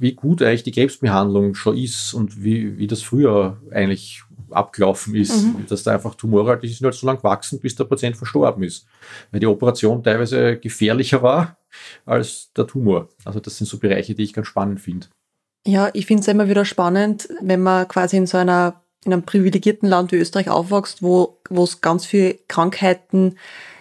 wie 0.00 0.12
gut 0.12 0.42
eigentlich 0.42 0.62
die 0.62 0.72
Krebsbehandlung 0.72 1.54
schon 1.54 1.76
ist 1.76 2.14
und 2.14 2.42
wie, 2.42 2.78
wie 2.78 2.86
das 2.86 3.02
früher 3.02 3.58
eigentlich 3.70 4.22
abgelaufen 4.50 5.14
ist, 5.14 5.44
mhm. 5.44 5.66
dass 5.68 5.82
da 5.82 5.92
einfach 5.92 6.14
Tumore 6.14 6.48
halt, 6.50 6.62
die 6.62 6.68
sind 6.68 6.84
halt 6.84 6.94
so 6.94 7.06
lange 7.06 7.18
gewachsen, 7.18 7.60
bis 7.60 7.76
der 7.76 7.84
Patient 7.84 8.16
verstorben 8.16 8.62
ist. 8.62 8.86
Weil 9.30 9.40
die 9.40 9.46
Operation 9.46 10.02
teilweise 10.02 10.56
gefährlicher 10.56 11.22
war 11.22 11.58
als 12.06 12.50
der 12.56 12.66
Tumor. 12.66 13.08
Also 13.24 13.40
das 13.40 13.58
sind 13.58 13.66
so 13.66 13.78
Bereiche, 13.78 14.14
die 14.14 14.24
ich 14.24 14.32
ganz 14.32 14.48
spannend 14.48 14.80
finde. 14.80 15.06
Ja, 15.66 15.90
ich 15.92 16.06
finde 16.06 16.22
es 16.22 16.28
immer 16.28 16.48
wieder 16.48 16.64
spannend, 16.64 17.28
wenn 17.42 17.62
man 17.62 17.86
quasi 17.86 18.16
in 18.16 18.26
so 18.26 18.38
einer 18.38 18.82
in 19.04 19.14
einem 19.14 19.22
privilegierten 19.22 19.88
Land 19.88 20.12
wie 20.12 20.16
Österreich 20.16 20.50
aufwächst, 20.50 21.02
wo 21.02 21.38
wo 21.48 21.64
es 21.64 21.80
ganz 21.80 22.06
viele 22.06 22.34
Krankheiten 22.48 23.36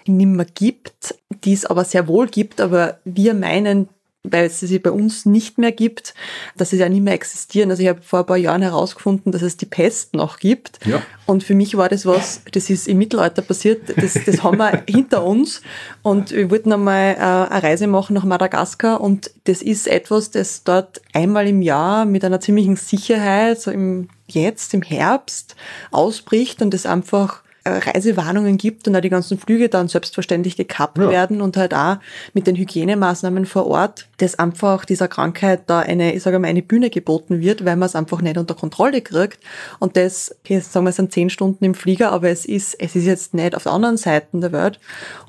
nimmer 0.06 0.46
gibt, 0.46 1.16
die 1.44 1.54
es 1.54 1.66
aber 1.66 1.86
sehr 1.86 2.08
wohl 2.08 2.28
gibt, 2.28 2.62
aber 2.62 3.00
wir 3.06 3.34
meinen, 3.34 3.90
weil 4.24 4.46
es 4.46 4.60
sie 4.60 4.80
bei 4.80 4.92
uns 4.92 5.26
nicht 5.26 5.58
mehr 5.58 5.72
gibt, 5.72 6.14
dass 6.58 6.72
sie 6.72 6.78
ja 6.78 6.90
nicht 6.90 7.04
mehr 7.04 7.14
existieren. 7.14 7.72
Also 7.72 7.84
ich 7.84 7.90
habe 7.90 8.02
vor 8.02 8.20
ein 8.20 8.26
paar 8.26 8.38
Jahren 8.38 8.62
herausgefunden, 8.62 9.32
dass 9.32 9.42
es 9.42 9.56
die 9.56 9.66
Pest 9.66 10.14
noch 10.14 10.40
gibt. 10.40 10.86
Ja. 10.86 11.02
Und 11.26 11.44
für 11.44 11.56
mich 11.56 11.78
war 11.78 11.88
das 11.88 12.06
was, 12.06 12.42
das 12.52 12.70
ist 12.70 12.88
im 12.90 12.98
Mittelalter 12.98 13.42
passiert, 13.42 13.94
das, 13.96 14.16
das 14.26 14.44
haben 14.44 14.58
wir 14.58 14.84
hinter 14.90 15.24
uns. 15.24 15.62
Und 16.02 16.32
wir 16.32 16.52
wollten 16.52 16.74
einmal 16.74 17.16
äh, 17.16 17.20
eine 17.20 17.64
Reise 17.64 17.88
machen 17.88 18.14
nach 18.14 18.26
Madagaskar 18.26 19.00
und 19.00 19.32
das 19.46 19.62
ist 19.62 19.88
etwas, 19.88 20.32
das 20.32 20.64
dort 20.64 21.02
einmal 21.14 21.48
im 21.48 21.62
Jahr 21.62 22.04
mit 22.06 22.26
einer 22.26 22.42
ziemlichen 22.42 22.76
Sicherheit, 22.76 23.62
so 23.62 23.72
im 23.72 24.10
jetzt, 24.28 24.74
im 24.74 24.82
Herbst, 24.82 25.56
ausbricht 25.92 26.62
und 26.62 26.74
das 26.74 26.86
einfach 26.86 27.42
Reisewarnungen 27.66 28.58
gibt 28.58 28.88
und 28.88 28.96
auch 28.96 29.02
die 29.02 29.10
ganzen 29.10 29.38
Flüge 29.38 29.70
dann 29.70 29.88
selbstverständlich 29.88 30.56
gekappt 30.56 30.98
ja. 30.98 31.10
werden 31.10 31.42
und 31.42 31.58
halt 31.58 31.74
auch 31.74 31.98
mit 32.34 32.48
den 32.48 32.56
Hygienemaßnahmen 32.56 33.46
vor 33.46 33.68
Ort, 33.68 34.08
dass 34.18 34.38
einfach 34.40 34.86
dieser 34.86 35.08
Krankheit 35.08 35.64
da 35.68 35.80
eine, 35.80 36.14
ich 36.14 36.24
sage 36.24 36.40
mal, 36.40 36.48
eine 36.48 36.62
Bühne 36.62 36.90
geboten 36.90 37.42
wird, 37.42 37.66
weil 37.66 37.76
man 37.76 37.88
es 37.88 37.96
einfach 37.96 38.22
nicht 38.22 38.38
unter 38.38 38.56
Kontrolle 38.56 39.02
kriegt. 39.02 39.40
Und 39.80 39.98
das, 39.98 40.36
okay, 40.44 40.60
sagen 40.60 40.86
wir, 40.86 40.90
es 40.90 40.96
sind 40.96 41.12
zehn 41.12 41.30
Stunden 41.30 41.64
im 41.66 41.74
Flieger, 41.74 42.12
aber 42.12 42.30
es 42.30 42.46
ist, 42.46 42.76
es 42.80 42.96
ist 42.96 43.06
jetzt 43.06 43.34
nicht 43.34 43.56
auf 43.56 43.64
der 43.64 43.74
anderen 43.74 43.98
Seite 43.98 44.28
der 44.34 44.52
Welt. 44.52 44.80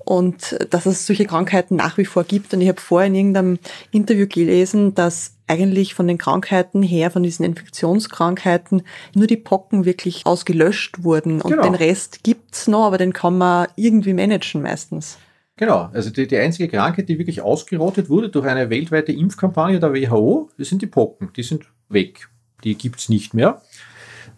Und 0.05 0.57
dass 0.71 0.87
es 0.87 1.07
solche 1.07 1.27
Krankheiten 1.27 1.77
nach 1.77 1.99
wie 1.99 2.05
vor 2.05 2.25
gibt. 2.25 2.53
Und 2.55 2.61
ich 2.61 2.69
habe 2.69 2.81
vorher 2.81 3.09
in 3.09 3.15
irgendeinem 3.15 3.59
Interview 3.91 4.27
gelesen, 4.27 4.95
dass 4.95 5.35
eigentlich 5.51 5.95
von 5.95 6.07
den 6.07 6.17
Krankheiten 6.17 6.83
her, 6.83 7.11
von 7.11 7.23
diesen 7.23 7.45
Infektionskrankheiten, 7.45 8.83
nur 9.15 9.27
die 9.27 9.37
Pocken 9.37 9.85
wirklich 9.85 10.25
ausgelöscht 10.25 11.03
wurden. 11.03 11.43
Und 11.43 11.51
genau. 11.51 11.65
den 11.65 11.75
Rest 11.75 12.23
gibt's 12.23 12.69
noch, 12.69 12.85
aber 12.87 12.99
den 12.99 13.13
kann 13.13 13.37
man 13.37 13.67
irgendwie 13.77 14.15
managen 14.15 14.63
meistens. 14.63 15.19
Genau, 15.57 15.91
also 15.93 16.09
die, 16.09 16.27
die 16.27 16.39
einzige 16.39 16.69
Krankheit, 16.69 17.09
die 17.09 17.19
wirklich 17.19 17.43
ausgerottet 17.43 18.09
wurde 18.09 18.31
durch 18.31 18.47
eine 18.47 18.71
weltweite 18.71 19.13
Impfkampagne 19.13 19.79
der 19.79 19.93
WHO, 19.93 20.49
das 20.57 20.69
sind 20.69 20.81
die 20.81 20.87
Pocken. 20.87 21.33
Die 21.37 21.43
sind 21.43 21.65
weg. 21.89 22.29
Die 22.65 22.77
gibt's 22.77 23.09
nicht 23.09 23.35
mehr. 23.35 23.61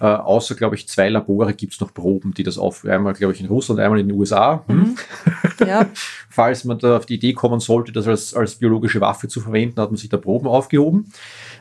Äh, 0.02 0.06
außer, 0.06 0.56
glaube 0.56 0.74
ich, 0.74 0.88
zwei 0.88 1.08
Labore 1.10 1.54
gibt 1.54 1.74
es 1.74 1.80
noch 1.80 1.94
Proben, 1.94 2.34
die 2.34 2.42
das 2.42 2.58
auf, 2.58 2.84
einmal, 2.84 3.12
glaube 3.12 3.34
ich, 3.34 3.40
in 3.40 3.46
Russland, 3.46 3.78
einmal 3.78 4.00
in 4.00 4.08
den 4.08 4.18
USA. 4.18 4.64
Hm? 4.66 4.76
Mhm. 4.76 4.96
Ja. 5.64 5.86
Falls 6.28 6.64
man 6.64 6.80
da 6.80 6.96
auf 6.96 7.06
die 7.06 7.14
Idee 7.14 7.34
kommen 7.34 7.60
sollte, 7.60 7.92
das 7.92 8.08
als, 8.08 8.34
als 8.34 8.56
biologische 8.56 9.00
Waffe 9.00 9.28
zu 9.28 9.40
verwenden, 9.40 9.80
hat 9.80 9.92
man 9.92 9.96
sich 9.96 10.08
da 10.08 10.16
Proben 10.16 10.48
aufgehoben. 10.48 11.12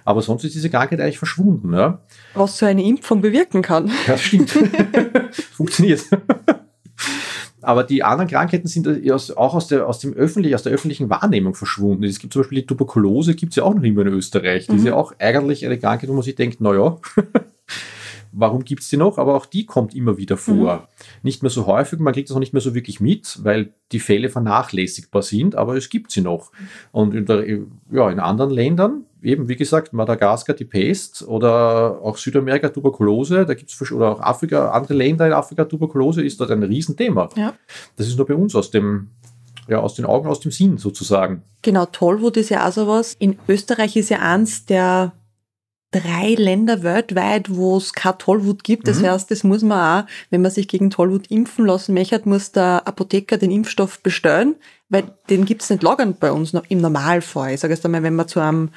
Aber 0.06 0.24
sonst 0.24 0.44
ist 0.44 0.56
diese 0.56 0.72
Krankheit 0.72 1.00
eigentlich 1.00 1.20
verschwunden. 1.20 1.72
Ja? 1.72 2.00
Was 2.34 2.58
so 2.58 2.66
eine 2.66 2.84
Impfung 2.84 3.22
bewirken 3.22 3.62
kann. 3.62 3.92
Ja, 4.08 4.14
das 4.14 4.22
stimmt. 4.22 4.50
Funktioniert. 5.52 6.02
Aber 7.62 7.84
die 7.84 8.04
anderen 8.04 8.28
Krankheiten 8.28 8.68
sind 8.68 8.88
auch 9.38 9.54
aus 9.54 9.68
der, 9.68 9.88
aus, 9.88 10.00
dem 10.00 10.14
öffentlich, 10.14 10.56
aus 10.56 10.64
der 10.64 10.72
öffentlichen 10.72 11.12
Wahrnehmung 11.12 11.54
verschwunden. 11.54 12.06
Es 12.06 12.18
gibt 12.18 12.34
zum 12.34 12.42
Beispiel 12.42 12.62
die 12.62 12.66
Tuberkulose, 12.66 13.36
gibt 13.36 13.52
es 13.52 13.58
ja 13.58 13.64
auch 13.66 13.76
noch 13.76 13.84
immer 13.84 14.02
in 14.02 14.08
Österreich. 14.08 14.66
Die 14.66 14.72
mhm. 14.72 14.78
ist 14.80 14.86
ja 14.86 14.96
auch 14.96 15.14
eigentlich 15.20 15.64
eine 15.64 15.78
Krankheit, 15.78 16.10
wo 16.10 16.14
man 16.14 16.24
sich 16.24 16.34
denkt, 16.34 16.60
naja, 16.60 16.98
warum 18.32 18.64
gibt 18.64 18.82
es 18.82 18.90
die 18.90 18.98
noch? 18.98 19.18
Aber 19.18 19.36
auch 19.36 19.46
die 19.46 19.66
kommt 19.66 19.94
immer 19.96 20.18
wieder 20.18 20.38
vor. 20.38 20.76
Mhm. 20.76 20.82
Nicht 21.24 21.44
mehr 21.44 21.50
so 21.50 21.66
häufig, 21.68 22.00
man 22.00 22.14
kriegt 22.14 22.30
es 22.30 22.36
auch 22.36 22.40
nicht 22.40 22.54
mehr 22.54 22.62
so 22.62 22.74
wirklich 22.74 23.00
mit, 23.00 23.40
weil 23.44 23.74
die 23.92 24.00
Fälle 24.00 24.30
vernachlässigbar 24.30 25.22
sind, 25.22 25.56
aber 25.56 25.76
es 25.76 25.90
gibt 25.90 26.12
sie 26.12 26.22
noch. 26.22 26.52
Und 26.92 27.14
in, 27.14 27.26
der, 27.26 27.46
ja, 27.92 28.10
in 28.10 28.20
anderen 28.20 28.52
Ländern, 28.52 29.06
eben 29.22 29.50
wie 29.50 29.56
gesagt, 29.56 29.94
Madagaskar 29.94 30.56
die 30.56 30.66
Pest 30.66 31.28
oder 31.28 32.00
auch 32.02 32.18
Südamerika 32.18 32.70
Tuberkulose, 32.70 33.46
da 33.46 33.54
gibt 33.54 33.70
es 33.70 33.92
oder 33.92 34.12
auch 34.12 34.22
Afrika, 34.22 34.72
andere 34.72 34.94
Länder 34.94 35.28
in 35.28 35.34
Afrika 35.34 35.66
Tuberkulose 35.66 36.24
ist 36.24 36.40
dort 36.40 36.52
ein 36.52 36.64
Riesenthema. 36.64 37.30
Ja. 37.36 37.54
Das 37.98 38.08
ist 38.08 38.18
nur 38.18 38.28
bei 38.28 38.36
uns 38.36 38.56
aus 38.56 38.72
dem 38.72 39.10
ja, 39.68 39.80
aus 39.80 39.94
den 39.94 40.06
Augen, 40.06 40.28
aus 40.28 40.40
dem 40.40 40.52
Sinn 40.52 40.78
sozusagen. 40.78 41.44
Genau, 41.62 41.86
Tollwut 41.86 42.36
ist 42.36 42.50
ja 42.50 42.68
auch 42.68 42.74
sowas. 42.74 43.16
In 43.20 43.38
Österreich 43.48 43.96
ist 43.96 44.10
ja 44.10 44.20
eins 44.20 44.66
der 44.66 45.14
drei 45.92 46.36
Länder 46.36 46.84
weltweit, 46.84 47.54
wo 47.54 47.78
es 47.78 47.94
kein 47.94 48.18
Tollwut 48.18 48.64
gibt. 48.64 48.88
Das 48.88 49.00
mhm. 49.00 49.08
heißt, 49.08 49.30
das 49.30 49.44
muss 49.44 49.62
man 49.62 50.04
auch, 50.04 50.08
wenn 50.30 50.42
man 50.42 50.52
sich 50.52 50.68
gegen 50.68 50.90
Tollwut 50.90 51.30
impfen 51.30 51.66
lassen 51.66 51.94
möchte, 51.94 52.22
muss 52.26 52.54
der 52.54 52.88
Apotheker 52.88 53.38
den 53.38 53.52
Impfstoff 53.52 54.00
bestellen, 54.02 54.56
weil 54.90 55.04
den 55.30 55.46
gibt's 55.46 55.70
nicht 55.70 55.84
lagernd 55.84 56.20
bei 56.20 56.32
uns 56.32 56.54
im 56.70 56.82
Normalfall. 56.82 57.54
Ich 57.54 57.60
sage 57.60 57.74
jetzt 57.74 57.86
einmal, 57.86 58.04
wenn 58.04 58.16
man 58.16 58.28
zu 58.28 58.40
einem, 58.40 58.70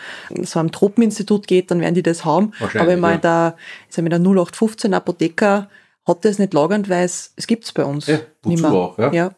so 0.43 0.59
einem 0.59 0.73
Tropeninstitut 0.73 1.47
geht, 1.47 1.71
dann 1.71 1.81
werden 1.81 1.95
die 1.95 2.03
das 2.03 2.25
haben. 2.25 2.53
Aber 2.61 2.89
wenn 2.89 3.01
man 3.01 3.13
ja. 3.13 3.19
da, 3.19 3.57
ich 3.89 3.95
sag 3.95 4.03
mal, 4.03 4.11
der 4.11 4.19
0815 4.19 4.93
Apotheker 4.93 5.69
hat 6.07 6.25
das 6.25 6.39
nicht 6.39 6.53
lagernd, 6.53 6.89
weil 6.89 7.05
es, 7.05 7.33
es 7.37 7.47
gibt's 7.47 7.73
bei 7.73 7.85
uns. 7.85 8.09
Ja, 8.09 8.19
wozu 8.43 8.67
auch, 8.67 8.99
ja. 8.99 9.13
ja. 9.13 9.31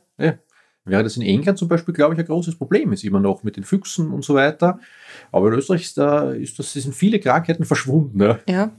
Während 0.87 1.05
das 1.05 1.17
in 1.17 1.23
England 1.23 1.59
zum 1.59 1.69
Beispiel, 1.69 1.93
glaube 1.93 2.15
ich, 2.15 2.21
ein 2.21 2.27
großes 2.27 2.57
Problem 2.57 2.93
ist, 2.93 3.03
immer 3.05 3.19
noch 3.19 3.43
mit 3.43 3.57
den 3.57 3.65
Füchsen 3.65 4.11
und 4.13 4.25
so 4.25 4.35
weiter. 4.35 4.79
Aber 5.33 5.49
in 5.49 5.55
Österreich 5.55 5.83
ist 5.83 5.99
da, 5.99 6.31
ist 6.31 6.59
das, 6.59 6.73
sind 6.73 6.95
viele 6.95 7.19
Krankheiten 7.19 7.65
verschwunden. 7.65 8.23
Ja. 8.23 8.39
ja. 8.49 8.71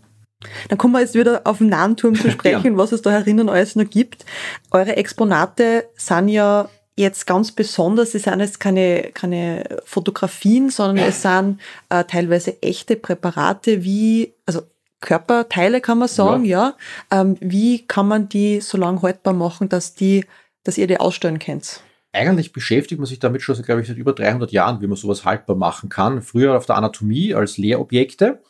Dann 0.70 0.78
kommen 0.78 0.94
wir 0.94 1.02
jetzt 1.02 1.16
wieder 1.16 1.42
auf 1.44 1.58
den 1.58 1.70
Nahenturm 1.70 2.16
zu 2.16 2.32
sprechen, 2.32 2.74
ja. 2.74 2.78
was 2.78 2.94
es 2.94 3.02
da 3.02 3.12
herinnen 3.12 3.50
alles 3.50 3.76
noch 3.76 3.90
gibt. 3.90 4.26
Eure 4.72 4.96
Exponate 4.96 5.90
sind 5.96 6.30
ja 6.30 6.70
jetzt 6.96 7.28
ganz 7.28 7.52
besonders, 7.52 8.16
es 8.16 8.24
sind 8.24 8.40
jetzt 8.40 8.60
keine, 8.60 9.12
keine 9.14 9.64
Fotografien, 9.84 10.70
sondern 10.70 11.06
es 11.06 11.22
sind 11.22 11.60
äh, 11.90 12.06
teilweise 12.06 12.62
echte 12.64 12.96
Präparate 12.96 13.84
wie, 13.84 14.34
also 14.46 14.62
Körperteile 15.00 15.82
kann 15.82 16.00
man 16.00 16.08
sagen, 16.08 16.46
ja. 16.46 16.76
ja. 17.12 17.22
Ähm, 17.22 17.38
wie 17.40 17.86
kann 17.86 18.08
man 18.08 18.30
die 18.30 18.62
so 18.62 18.78
lange 18.78 19.02
haltbar 19.02 19.34
machen, 19.34 19.70
dass 19.70 19.94
die, 19.94 20.26
dass 20.64 20.78
ihr 20.78 20.88
die 20.88 21.00
ausstellen 21.00 21.38
könnt? 21.38 21.82
Eigentlich 22.14 22.54
beschäftigt 22.54 23.00
man 23.00 23.06
sich 23.06 23.20
damit 23.20 23.42
schon, 23.42 23.62
glaube 23.62 23.82
ich, 23.82 23.88
seit 23.88 23.98
über 23.98 24.14
300 24.14 24.52
Jahren, 24.52 24.82
wie 24.82 24.88
man 24.88 24.96
sowas 24.96 25.26
haltbar 25.26 25.56
machen 25.56 25.90
kann. 25.90 26.22
Früher 26.22 26.56
auf 26.56 26.66
der 26.66 26.78
Anatomie 26.78 27.34
als 27.34 27.58
Lehrobjekte 27.58 28.42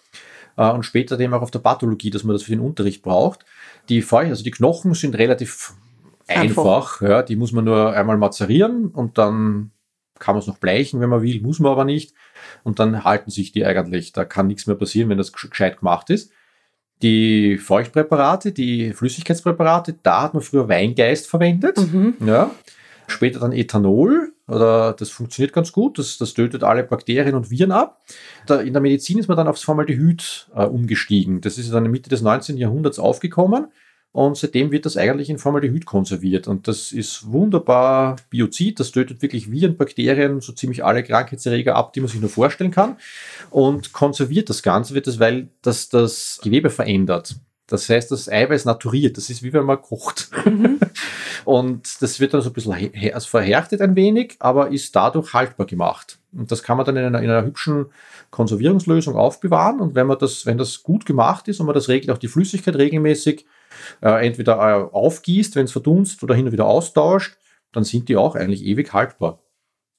äh, 0.57 0.69
und 0.69 0.83
später 0.83 1.19
eben 1.19 1.33
auch 1.33 1.41
auf 1.41 1.51
der 1.51 1.59
Pathologie, 1.59 2.09
dass 2.09 2.23
man 2.23 2.35
das 2.35 2.43
für 2.43 2.51
den 2.51 2.59
Unterricht 2.59 3.01
braucht. 3.01 3.45
Die 3.89 4.05
also 4.09 4.43
die 4.43 4.51
Knochen 4.51 4.93
sind 4.93 5.17
relativ 5.17 5.73
einfach. 6.27 6.63
einfach. 6.63 7.01
Ja, 7.01 7.23
die 7.23 7.35
muss 7.35 7.51
man 7.51 7.65
nur 7.65 7.93
einmal 7.93 8.17
mazerieren 8.17 8.87
und 8.87 9.17
dann 9.17 9.71
kann 10.19 10.35
man 10.35 10.41
es 10.41 10.47
noch 10.47 10.57
bleichen, 10.57 10.99
wenn 10.99 11.09
man 11.09 11.21
will, 11.21 11.41
muss 11.41 11.59
man 11.59 11.71
aber 11.71 11.85
nicht. 11.85 12.13
Und 12.63 12.79
dann 12.79 13.03
halten 13.03 13.31
sich 13.31 13.51
die 13.51 13.65
eigentlich. 13.65 14.13
Da 14.13 14.25
kann 14.25 14.47
nichts 14.47 14.67
mehr 14.67 14.75
passieren, 14.75 15.09
wenn 15.09 15.17
das 15.17 15.31
gescheit 15.31 15.79
gemacht 15.79 16.09
ist. 16.09 16.31
Die 17.03 17.57
Feuchtpräparate, 17.57 18.51
die 18.51 18.93
Flüssigkeitspräparate, 18.93 19.95
da 20.01 20.23
hat 20.23 20.33
man 20.33 20.41
früher 20.41 20.67
Weingeist 20.67 21.27
verwendet. 21.27 21.77
Mhm. 21.77 22.15
Ja. 22.25 22.49
Später 23.07 23.39
dann 23.39 23.51
Ethanol, 23.53 24.33
oder 24.47 24.93
das 24.93 25.09
funktioniert 25.09 25.53
ganz 25.53 25.71
gut, 25.71 25.97
das, 25.97 26.17
das 26.17 26.33
tötet 26.33 26.63
alle 26.63 26.83
Bakterien 26.83 27.35
und 27.35 27.49
Viren 27.49 27.71
ab. 27.71 28.01
Da, 28.45 28.61
in 28.61 28.73
der 28.73 28.81
Medizin 28.81 29.17
ist 29.17 29.27
man 29.27 29.37
dann 29.37 29.47
aufs 29.47 29.63
Formaldehyd 29.63 30.49
äh, 30.55 30.65
umgestiegen. 30.65 31.41
Das 31.41 31.57
ist 31.57 31.73
dann 31.73 31.89
Mitte 31.89 32.09
des 32.09 32.21
19. 32.21 32.57
Jahrhunderts 32.57 32.99
aufgekommen 32.99 33.67
und 34.17 34.35
seitdem 34.35 34.71
wird 34.71 34.85
das 34.85 34.97
eigentlich 34.97 35.29
in 35.29 35.37
Formaldehyd 35.37 35.85
konserviert. 35.85 36.47
Und 36.47 36.67
das 36.67 36.91
ist 36.91 37.31
wunderbar 37.31 38.15
Biozid. 38.29 38.79
Das 38.79 38.91
tötet 38.91 39.21
wirklich 39.21 39.51
Viren, 39.51 39.77
Bakterien, 39.77 40.41
so 40.41 40.53
ziemlich 40.53 40.83
alle 40.83 41.03
Krankheitserreger 41.03 41.75
ab, 41.75 41.93
die 41.93 41.99
man 41.99 42.09
sich 42.09 42.19
nur 42.19 42.29
vorstellen 42.29 42.71
kann. 42.71 42.97
Und 43.51 43.93
konserviert 43.93 44.49
das 44.49 44.63
Ganze, 44.63 44.95
wird 44.95 45.07
das, 45.07 45.19
weil 45.19 45.49
das 45.61 45.89
das 45.89 46.39
Gewebe 46.41 46.69
verändert. 46.69 47.35
Das 47.67 47.89
heißt, 47.89 48.11
das 48.11 48.29
Eiweiß 48.29 48.65
naturiert. 48.65 49.17
Das 49.17 49.29
ist 49.29 49.43
wie 49.43 49.51
wenn 49.51 49.65
man 49.65 49.81
kocht. 49.81 50.29
Mhm. 50.45 50.79
Und 51.45 52.01
das 52.01 52.19
wird 52.19 52.33
dann 52.33 52.41
so 52.41 52.49
ein 52.49 52.53
bisschen 52.53 52.73
also 53.13 53.27
verhärtet 53.27 53.81
ein 53.81 53.95
wenig, 53.95 54.35
aber 54.39 54.69
ist 54.71 54.95
dadurch 54.95 55.33
haltbar 55.33 55.65
gemacht. 55.65 56.19
Und 56.33 56.51
das 56.51 56.63
kann 56.63 56.77
man 56.77 56.85
dann 56.85 56.97
in 56.97 57.05
einer, 57.05 57.21
in 57.21 57.29
einer 57.29 57.45
hübschen 57.45 57.87
Konservierungslösung 58.31 59.15
aufbewahren. 59.15 59.79
Und 59.79 59.95
wenn 59.95 60.07
man 60.07 60.17
das, 60.17 60.45
wenn 60.45 60.57
das 60.57 60.83
gut 60.83 61.05
gemacht 61.05 61.47
ist 61.47 61.59
und 61.59 61.65
man 61.65 61.75
das 61.75 61.87
regelt, 61.87 62.11
auch 62.11 62.17
die 62.17 62.27
Flüssigkeit 62.27 62.75
regelmäßig 62.75 63.45
äh, 64.01 64.25
entweder 64.25 64.55
äh, 64.57 64.93
aufgießt, 64.93 65.55
wenn 65.55 65.65
es 65.65 65.71
verdunst 65.71 66.23
oder 66.23 66.35
hin 66.35 66.45
und 66.45 66.51
wieder 66.51 66.65
austauscht, 66.65 67.37
dann 67.71 67.83
sind 67.83 68.09
die 68.09 68.17
auch 68.17 68.35
eigentlich 68.35 68.63
ewig 68.63 68.93
haltbar. 68.93 69.39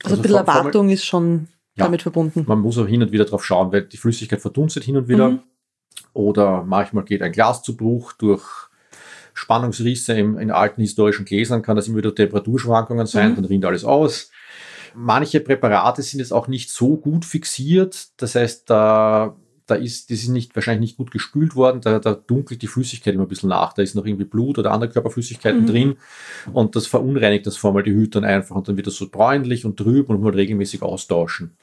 Also, 0.03 0.15
also 0.15 0.17
ein 0.17 0.23
bisschen 0.23 0.39
Erwartung 0.39 0.89
ist 0.91 1.05
schon 1.05 1.49
ja, 1.77 1.85
damit 1.85 2.03
verbunden. 2.03 2.45
Man 2.47 2.61
muss 2.61 2.79
auch 2.79 2.87
hin 2.87 3.03
und 3.03 3.13
wieder 3.13 3.25
drauf 3.25 3.45
schauen, 3.45 3.73
weil 3.73 3.83
die 3.83 3.97
Flüssigkeit 3.97 4.41
verdunstet 4.41 4.85
hin 4.85 4.97
und 4.97 5.09
wieder. 5.09 5.31
Mhm. 5.31 5.43
Oder 6.19 6.65
manchmal 6.65 7.05
geht 7.05 7.23
ein 7.23 7.31
Glas 7.31 7.63
zu 7.63 7.77
Bruch 7.77 8.13
durch 8.13 8.43
Spannungsrisse 9.35 10.15
im, 10.15 10.37
in 10.37 10.51
alten 10.51 10.81
historischen 10.81 11.25
Gläsern, 11.25 11.63
kann 11.63 11.77
das 11.77 11.87
immer 11.87 11.99
wieder 11.99 12.13
Temperaturschwankungen 12.13 13.07
sein, 13.07 13.31
mhm. 13.31 13.37
dann 13.37 13.45
rinnt 13.45 13.65
alles 13.65 13.85
aus. 13.85 14.33
Manche 14.97 15.39
Präparate 15.39 16.03
sind 16.03 16.19
jetzt 16.19 16.33
auch 16.33 16.49
nicht 16.49 16.71
so 16.71 16.97
gut 16.97 17.25
fixiert. 17.25 18.09
Das 18.17 18.35
heißt, 18.35 18.69
da 18.69 19.37
da 19.67 19.77
ist, 19.77 20.11
das 20.11 20.21
ist 20.21 20.29
nicht, 20.29 20.57
wahrscheinlich 20.57 20.81
nicht 20.81 20.97
gut 20.97 21.11
gespült 21.11 21.55
worden, 21.55 21.83
da, 21.83 21.99
da 21.99 22.15
dunkelt 22.15 22.63
die 22.63 22.67
Flüssigkeit 22.69 23.15
immer 23.15 23.27
ein 23.27 23.29
bisschen 23.29 23.51
nach. 23.51 23.75
Da 23.75 23.83
ist 23.83 23.95
noch 23.95 24.07
irgendwie 24.07 24.25
Blut 24.25 24.59
oder 24.59 24.73
andere 24.73 24.91
Körperflüssigkeiten 24.91 25.63
mhm. 25.63 25.67
drin 25.67 25.97
und 26.53 26.75
das 26.75 26.87
verunreinigt 26.87 27.47
das 27.47 27.59
Formaldehyd 27.59 28.17
dann 28.17 28.25
einfach 28.25 28.57
und 28.57 28.67
dann 28.67 28.77
wird 28.77 28.87
das 28.87 28.97
so 28.97 29.09
bräunlich 29.09 29.67
und 29.67 29.77
trüb 29.77 30.09
und 30.09 30.17
muss 30.17 30.25
man 30.25 30.35
regelmäßig 30.35 30.83
austauschen. 30.83 31.57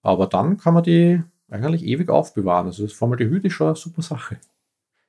Aber 0.00 0.26
dann 0.28 0.58
kann 0.58 0.74
man 0.74 0.84
die 0.84 1.22
eigentlich 1.50 1.84
ewig 1.84 2.08
aufbewahren. 2.08 2.66
Also 2.66 2.84
das 2.84 2.92
Formaldehyd 2.92 3.44
ist 3.44 3.52
schon 3.52 3.68
eine 3.68 3.76
super 3.76 4.02
Sache. 4.02 4.38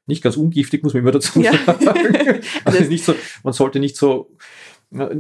Nicht 0.08 0.24
ganz 0.24 0.38
ungiftig, 0.38 0.84
muss 0.84 0.93
man 0.93 1.02
immer 1.02 1.12
dazu 1.12 1.41
sagen. 1.41 1.58
Ja. 1.65 2.36
also 2.65 2.84
nicht 2.84 3.04
so, 3.04 3.15
man 3.43 3.54
sollte 3.54 3.80
nicht 3.80 3.98
so 3.98 4.30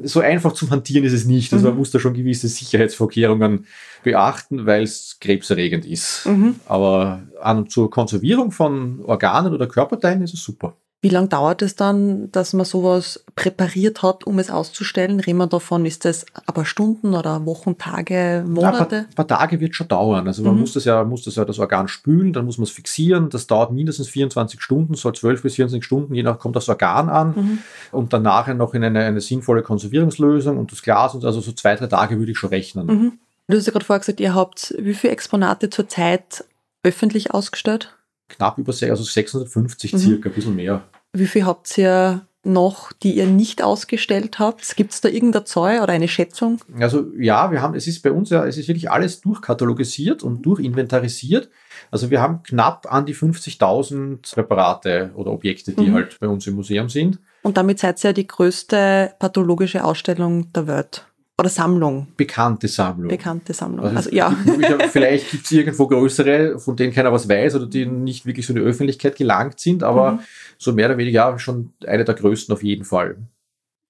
so 0.03 0.19
einfach 0.19 0.53
zum 0.53 0.69
Hantieren 0.69 1.05
ist 1.05 1.13
es 1.13 1.25
nicht. 1.25 1.51
Also 1.53 1.65
mhm. 1.65 1.71
man 1.71 1.79
muss 1.79 1.91
da 1.91 1.99
schon 1.99 2.13
gewisse 2.13 2.47
Sicherheitsvorkehrungen 2.47 3.65
beachten, 4.03 4.65
weil 4.65 4.83
es 4.83 5.17
krebserregend 5.19 5.85
ist. 5.85 6.25
Mhm. 6.25 6.55
Aber 6.65 7.23
an 7.41 7.67
zur 7.67 7.89
Konservierung 7.89 8.51
von 8.51 9.01
Organen 9.03 9.53
oder 9.53 9.67
Körperteilen 9.67 10.21
ist 10.21 10.33
es 10.33 10.43
super. 10.43 10.77
Wie 11.05 11.09
lange 11.09 11.27
dauert 11.27 11.61
es 11.61 11.75
dann, 11.75 12.31
dass 12.31 12.53
man 12.53 12.65
sowas 12.65 13.23
präpariert 13.35 14.01
hat, 14.01 14.23
um 14.23 14.39
es 14.39 14.49
auszustellen? 14.49 15.19
Reden 15.19 15.37
wir 15.37 15.45
davon, 15.45 15.85
ist 15.85 16.03
das 16.03 16.25
aber 16.47 16.65
Stunden 16.65 17.13
oder 17.13 17.45
Wochen, 17.45 17.77
Tage, 17.77 18.43
Monate? 18.47 18.95
ein 18.95 19.09
paar, 19.13 19.27
paar, 19.27 19.37
Tage 19.37 19.59
wird 19.59 19.75
schon 19.75 19.87
dauern. 19.87 20.25
Also 20.25 20.41
man 20.41 20.55
mhm. 20.55 20.61
muss 20.61 20.73
das 20.73 20.85
ja, 20.85 21.03
muss 21.03 21.23
das 21.23 21.35
ja 21.35 21.45
das 21.45 21.59
Organ 21.59 21.87
spülen, 21.87 22.33
dann 22.33 22.45
muss 22.45 22.57
man 22.57 22.63
es 22.63 22.71
fixieren. 22.71 23.29
Das 23.29 23.45
dauert 23.45 23.71
mindestens 23.71 24.09
24 24.09 24.59
Stunden, 24.59 24.95
soll 24.95 25.13
12 25.13 25.43
bis 25.43 25.53
24 25.53 25.85
Stunden, 25.85 26.15
je 26.15 26.23
nach 26.23 26.39
kommt 26.39 26.55
das 26.55 26.67
Organ 26.69 27.07
an. 27.09 27.33
Mhm. 27.35 27.59
Und 27.91 28.11
dann 28.11 28.23
nachher 28.23 28.55
noch 28.55 28.73
in 28.73 28.83
eine, 28.83 29.01
eine 29.01 29.21
sinnvolle 29.21 29.61
Konservierungslösung 29.61 30.57
und 30.57 30.71
das 30.71 30.81
Glas 30.81 31.13
und 31.13 31.23
also 31.23 31.39
so 31.39 31.51
zwei, 31.51 31.75
drei 31.75 31.85
Tage 31.85 32.17
würde 32.17 32.31
ich 32.31 32.39
schon 32.39 32.49
rechnen. 32.49 32.87
Mhm. 32.87 33.19
Du 33.47 33.57
hast 33.57 33.67
ja 33.67 33.71
gerade 33.71 33.85
vorher 33.85 33.99
gesagt, 33.99 34.19
ihr 34.19 34.33
habt 34.33 34.73
wie 34.79 34.95
viele 34.95 35.13
Exponate 35.13 35.69
zurzeit 35.69 36.45
öffentlich 36.81 37.31
ausgestellt? 37.31 37.95
Knapp 38.27 38.57
über 38.57 38.71
also 38.71 39.03
650 39.03 39.93
mhm. 39.93 39.97
circa, 39.99 40.29
ein 40.29 40.33
bisschen 40.33 40.55
mehr. 40.55 40.81
Wie 41.17 41.27
viel 41.27 41.45
habt 41.45 41.77
ihr 41.77 42.25
noch, 42.45 42.91
die 42.91 43.15
ihr 43.15 43.25
nicht 43.25 43.63
ausgestellt 43.63 44.39
habt? 44.39 44.75
Gibt 44.75 44.93
es 44.93 45.01
da 45.01 45.09
irgendeine 45.09 45.45
Zahl 45.45 45.81
oder 45.81 45.93
eine 45.93 46.07
Schätzung? 46.07 46.59
Also 46.79 47.07
ja, 47.17 47.51
wir 47.51 47.61
haben, 47.61 47.75
es 47.75 47.87
ist 47.87 48.01
bei 48.01 48.11
uns 48.11 48.29
ja, 48.29 48.45
es 48.45 48.57
ist 48.57 48.67
wirklich 48.67 48.91
alles 48.91 49.21
durchkatalogisiert 49.21 50.23
und 50.23 50.43
durchinventarisiert. 50.43 51.49
Also 51.91 52.11
wir 52.11 52.21
haben 52.21 52.43
knapp 52.43 52.91
an 52.91 53.05
die 53.05 53.15
50.000 53.15 54.33
Präparate 54.33 55.11
oder 55.15 55.31
Objekte, 55.31 55.73
die 55.73 55.87
mhm. 55.87 55.93
halt 55.93 56.19
bei 56.19 56.27
uns 56.27 56.45
im 56.47 56.55
Museum 56.55 56.89
sind. 56.89 57.19
Und 57.41 57.57
damit 57.57 57.79
seid 57.79 58.03
ihr 58.03 58.09
ja 58.09 58.13
die 58.13 58.27
größte 58.27 59.13
pathologische 59.19 59.83
Ausstellung 59.83 60.51
der 60.53 60.67
Welt. 60.67 61.05
Oder 61.37 61.49
Sammlung. 61.49 62.07
Bekannte 62.15 62.67
Sammlung. 62.69 63.09
Bekannte 63.09 63.53
Sammlung. 63.53 63.85
Also, 63.85 63.97
also 63.97 64.09
ja. 64.11 64.31
vielleicht 64.89 65.31
gibt 65.31 65.45
es 65.45 65.51
irgendwo 65.51 65.87
größere, 65.87 66.59
von 66.59 66.77
denen 66.77 66.93
keiner 66.93 67.11
was 67.11 67.27
weiß 67.27 67.55
oder 67.55 67.65
die 67.65 67.85
nicht 67.85 68.25
wirklich 68.25 68.45
so 68.45 68.53
in 68.53 68.59
die 68.59 68.65
Öffentlichkeit 68.65 69.17
gelangt 69.17 69.59
sind, 69.59 69.83
aber 69.83 70.13
mhm. 70.13 70.19
so 70.57 70.71
mehr 70.71 70.87
oder 70.87 70.97
weniger 70.97 71.37
schon 71.37 71.73
eine 71.85 72.05
der 72.05 72.15
größten 72.15 72.53
auf 72.53 72.63
jeden 72.63 72.85
Fall. 72.85 73.17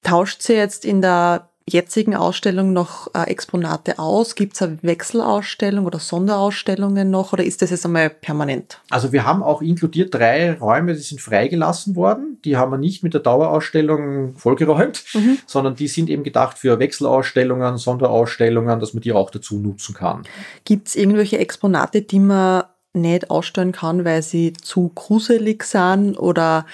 Tauscht 0.02 0.42
sie 0.42 0.54
jetzt 0.54 0.86
in 0.86 1.02
der 1.02 1.50
jetzigen 1.68 2.16
Ausstellung 2.16 2.74
noch 2.74 3.10
äh, 3.16 3.24
Exponate 3.24 3.98
aus? 3.98 4.36
Gibt 4.36 4.54
es 4.54 4.62
eine 4.62 4.78
Wechselausstellung 4.84 5.86
oder 5.86 6.00
Sonderausstellungen 6.00 7.10
noch 7.10 7.34
oder 7.34 7.44
ist 7.44 7.62
das 7.62 7.72
jetzt 7.72 7.86
einmal 7.86 8.10
permanent? 8.10 8.82
Also 8.92 9.12
wir 9.12 9.26
haben 9.26 9.42
auch 9.42 9.62
inkludiert 9.62 10.14
drei 10.14 10.54
Räume, 10.54 10.94
die 10.94 11.02
sind 11.02 11.22
freigelassen 11.22 11.96
worden. 11.96 12.40
Die 12.46 12.56
haben 12.56 12.72
wir 12.72 12.78
nicht 12.78 13.04
mit 13.04 13.16
der 13.16 13.22
Dauerausstellung 13.22 14.36
vollgeräumt, 14.36 15.04
mhm. 15.14 15.40
sondern 15.48 15.76
die 15.76 15.88
sind 15.88 16.10
eben 16.10 16.24
gedacht 16.24 16.60
für 16.60 16.78
Wechselausstellungen, 16.78 17.78
Sonderausstellungen, 17.78 18.80
dass 18.80 18.94
man 18.94 19.02
die 19.02 19.14
auch 19.14 19.32
dazu 19.32 19.60
nutzen 19.60 19.96
kann. 19.96 20.24
Gibt 20.66 20.90
es 20.90 20.96
irgendwelche 20.96 21.40
Exponate, 21.40 22.04
die 22.04 22.20
man 22.20 22.66
nicht 22.94 23.32
ausstellen 23.32 23.72
kann, 23.72 24.06
weil 24.06 24.22
sie 24.22 24.54
zu 24.54 24.92
gruselig 24.94 25.64
sind 25.64 26.18
oder 26.18 26.66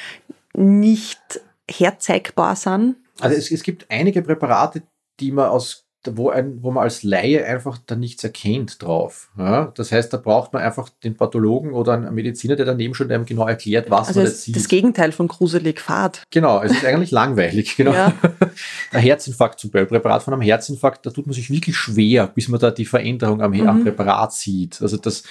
nicht 0.53 1.41
herzeigbar 1.69 2.57
sind? 2.57 2.97
Also 3.21 3.37
es, 3.37 3.51
es 3.51 3.63
gibt 3.63 3.85
einige 3.89 4.21
Präparate, 4.21 4.83
die 5.19 5.31
man 5.31 5.49
aus 5.49 5.85
wo, 6.09 6.29
ein, 6.29 6.63
wo 6.63 6.71
man 6.71 6.83
als 6.83 7.03
Laie 7.03 7.45
einfach 7.45 7.77
da 7.85 7.95
nichts 7.95 8.23
erkennt 8.23 8.81
drauf. 8.81 9.29
Ja? 9.37 9.71
Das 9.75 9.91
heißt, 9.91 10.11
da 10.11 10.17
braucht 10.17 10.51
man 10.53 10.63
einfach 10.63 10.89
den 11.03 11.15
Pathologen 11.15 11.73
oder 11.73 11.93
einen 11.93 12.13
Mediziner, 12.13 12.55
der 12.55 12.65
daneben 12.65 12.95
schon 12.95 13.11
einem 13.11 13.25
genau 13.25 13.47
erklärt, 13.47 13.91
was 13.91 14.07
also 14.07 14.21
man 14.21 14.27
jetzt 14.27 14.43
sieht. 14.43 14.55
Das 14.55 14.67
Gegenteil 14.67 15.11
von 15.11 15.27
gruselig 15.27 15.79
Fahrt. 15.79 16.23
Genau, 16.31 16.61
es 16.61 16.71
ist 16.71 16.85
eigentlich 16.85 17.11
langweilig. 17.11 17.75
Genau. 17.81 17.93
Ja. 17.93 18.13
Ein 18.91 19.01
Herzinfarkt 19.01 19.59
zum 19.59 19.71
Beispiel, 19.71 19.87
Präparat 19.87 20.23
von 20.23 20.33
einem 20.33 20.41
Herzinfarkt, 20.41 21.05
da 21.05 21.09
tut 21.09 21.25
man 21.25 21.33
sich 21.33 21.49
wirklich 21.49 21.75
schwer, 21.75 22.27
bis 22.27 22.47
man 22.47 22.59
da 22.59 22.69
die 22.69 22.85
Veränderung 22.85 23.41
am, 23.41 23.51
mhm. 23.51 23.67
am 23.67 23.83
Präparat 23.83 24.33
sieht. 24.33 24.81
Also 24.81 24.97
das 24.97 25.23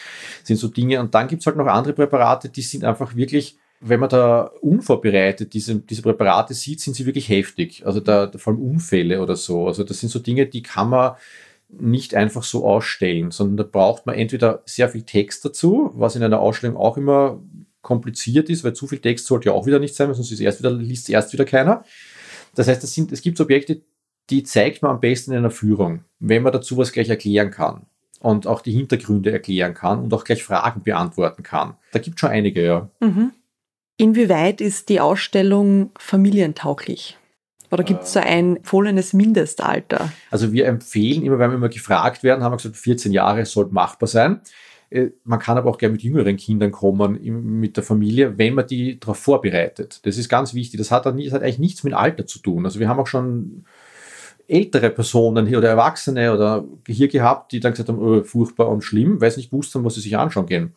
sind 0.42 0.58
so 0.58 0.68
Dinge. 0.68 1.00
Und 1.00 1.14
dann 1.14 1.28
gibt 1.28 1.42
es 1.42 1.46
halt 1.46 1.56
noch 1.56 1.66
andere 1.66 1.92
Präparate, 1.92 2.48
die 2.48 2.62
sind 2.62 2.82
einfach 2.82 3.14
wirklich 3.14 3.58
wenn 3.80 4.00
man 4.00 4.10
da 4.10 4.42
unvorbereitet 4.60 5.54
diese, 5.54 5.76
diese 5.76 6.02
Präparate 6.02 6.52
sieht, 6.52 6.80
sind 6.80 6.94
sie 6.94 7.06
wirklich 7.06 7.28
heftig. 7.28 7.86
Also 7.86 8.00
da, 8.00 8.30
vor 8.36 8.52
allem 8.52 8.62
Unfälle 8.62 9.22
oder 9.22 9.36
so. 9.36 9.66
Also 9.66 9.84
das 9.84 10.00
sind 10.00 10.10
so 10.10 10.18
Dinge, 10.18 10.46
die 10.46 10.62
kann 10.62 10.90
man 10.90 11.16
nicht 11.68 12.14
einfach 12.14 12.42
so 12.42 12.66
ausstellen, 12.66 13.30
sondern 13.30 13.56
da 13.56 13.62
braucht 13.62 14.04
man 14.04 14.16
entweder 14.16 14.62
sehr 14.66 14.88
viel 14.88 15.02
Text 15.02 15.44
dazu, 15.44 15.90
was 15.94 16.16
in 16.16 16.22
einer 16.22 16.40
Ausstellung 16.40 16.76
auch 16.76 16.96
immer 16.96 17.42
kompliziert 17.80 18.50
ist, 18.50 18.64
weil 18.64 18.74
zu 18.74 18.86
viel 18.86 18.98
Text 18.98 19.26
sollte 19.26 19.46
ja 19.46 19.52
auch 19.54 19.66
wieder 19.66 19.78
nicht 19.78 19.94
sein, 19.94 20.12
sonst 20.12 20.32
ist 20.32 20.40
erst 20.40 20.58
wieder, 20.58 20.72
liest 20.72 21.08
erst 21.08 21.32
wieder 21.32 21.44
keiner. 21.44 21.84
Das 22.54 22.68
heißt, 22.68 22.84
es, 22.84 22.92
sind, 22.92 23.12
es 23.12 23.22
gibt 23.22 23.40
Objekte, 23.40 23.80
die 24.28 24.42
zeigt 24.42 24.82
man 24.82 24.92
am 24.92 25.00
besten 25.00 25.32
in 25.32 25.38
einer 25.38 25.50
Führung, 25.50 26.04
wenn 26.18 26.42
man 26.42 26.52
dazu 26.52 26.76
was 26.76 26.92
gleich 26.92 27.08
erklären 27.08 27.50
kann 27.50 27.86
und 28.20 28.46
auch 28.46 28.60
die 28.60 28.72
Hintergründe 28.72 29.32
erklären 29.32 29.72
kann 29.72 30.02
und 30.02 30.12
auch 30.12 30.24
gleich 30.24 30.44
Fragen 30.44 30.82
beantworten 30.82 31.42
kann. 31.42 31.76
Da 31.92 31.98
gibt 31.98 32.16
es 32.16 32.20
schon 32.20 32.30
einige, 32.30 32.62
ja. 32.62 32.90
Mhm. 33.00 33.32
Inwieweit 34.00 34.62
ist 34.62 34.88
die 34.88 34.98
Ausstellung 34.98 35.90
familientauglich? 35.98 37.18
Oder 37.70 37.84
gibt 37.84 38.04
es 38.04 38.12
da 38.12 38.20
ein 38.20 38.56
empfohlenes 38.56 39.12
Mindestalter? 39.12 40.10
Also 40.30 40.54
wir 40.54 40.64
empfehlen 40.64 41.22
immer, 41.22 41.38
wenn 41.38 41.50
wir 41.50 41.56
immer 41.56 41.68
gefragt 41.68 42.22
werden, 42.22 42.42
haben 42.42 42.52
wir 42.52 42.56
gesagt, 42.56 42.78
14 42.78 43.12
Jahre 43.12 43.44
sollte 43.44 43.74
machbar 43.74 44.06
sein. 44.06 44.40
Äh, 44.88 45.08
man 45.24 45.38
kann 45.38 45.58
aber 45.58 45.68
auch 45.68 45.76
gerne 45.76 45.92
mit 45.92 46.02
jüngeren 46.02 46.38
Kindern 46.38 46.72
kommen, 46.72 47.20
mit 47.60 47.76
der 47.76 47.84
Familie, 47.84 48.38
wenn 48.38 48.54
man 48.54 48.66
die 48.66 48.98
darauf 48.98 49.18
vorbereitet. 49.18 50.00
Das 50.06 50.16
ist 50.16 50.30
ganz 50.30 50.54
wichtig. 50.54 50.78
Das 50.78 50.90
hat, 50.90 51.04
das 51.04 51.14
hat 51.32 51.42
eigentlich 51.42 51.58
nichts 51.58 51.84
mit 51.84 51.92
Alter 51.92 52.26
zu 52.26 52.38
tun. 52.38 52.64
Also 52.64 52.80
wir 52.80 52.88
haben 52.88 53.00
auch 53.00 53.06
schon 53.06 53.66
ältere 54.48 54.88
Personen 54.88 55.46
hier 55.46 55.58
oder 55.58 55.68
Erwachsene 55.68 56.32
oder 56.32 56.64
hier 56.86 57.08
gehabt, 57.08 57.52
die 57.52 57.60
dann 57.60 57.72
gesagt 57.72 57.90
haben, 57.90 57.98
oh, 57.98 58.24
furchtbar 58.24 58.70
und 58.70 58.82
schlimm, 58.82 59.20
weil 59.20 59.30
sie 59.30 59.40
nicht 59.40 59.52
wussten, 59.52 59.84
was 59.84 59.96
sie 59.96 60.00
sich 60.00 60.16
anschauen 60.16 60.46
gehen. 60.46 60.74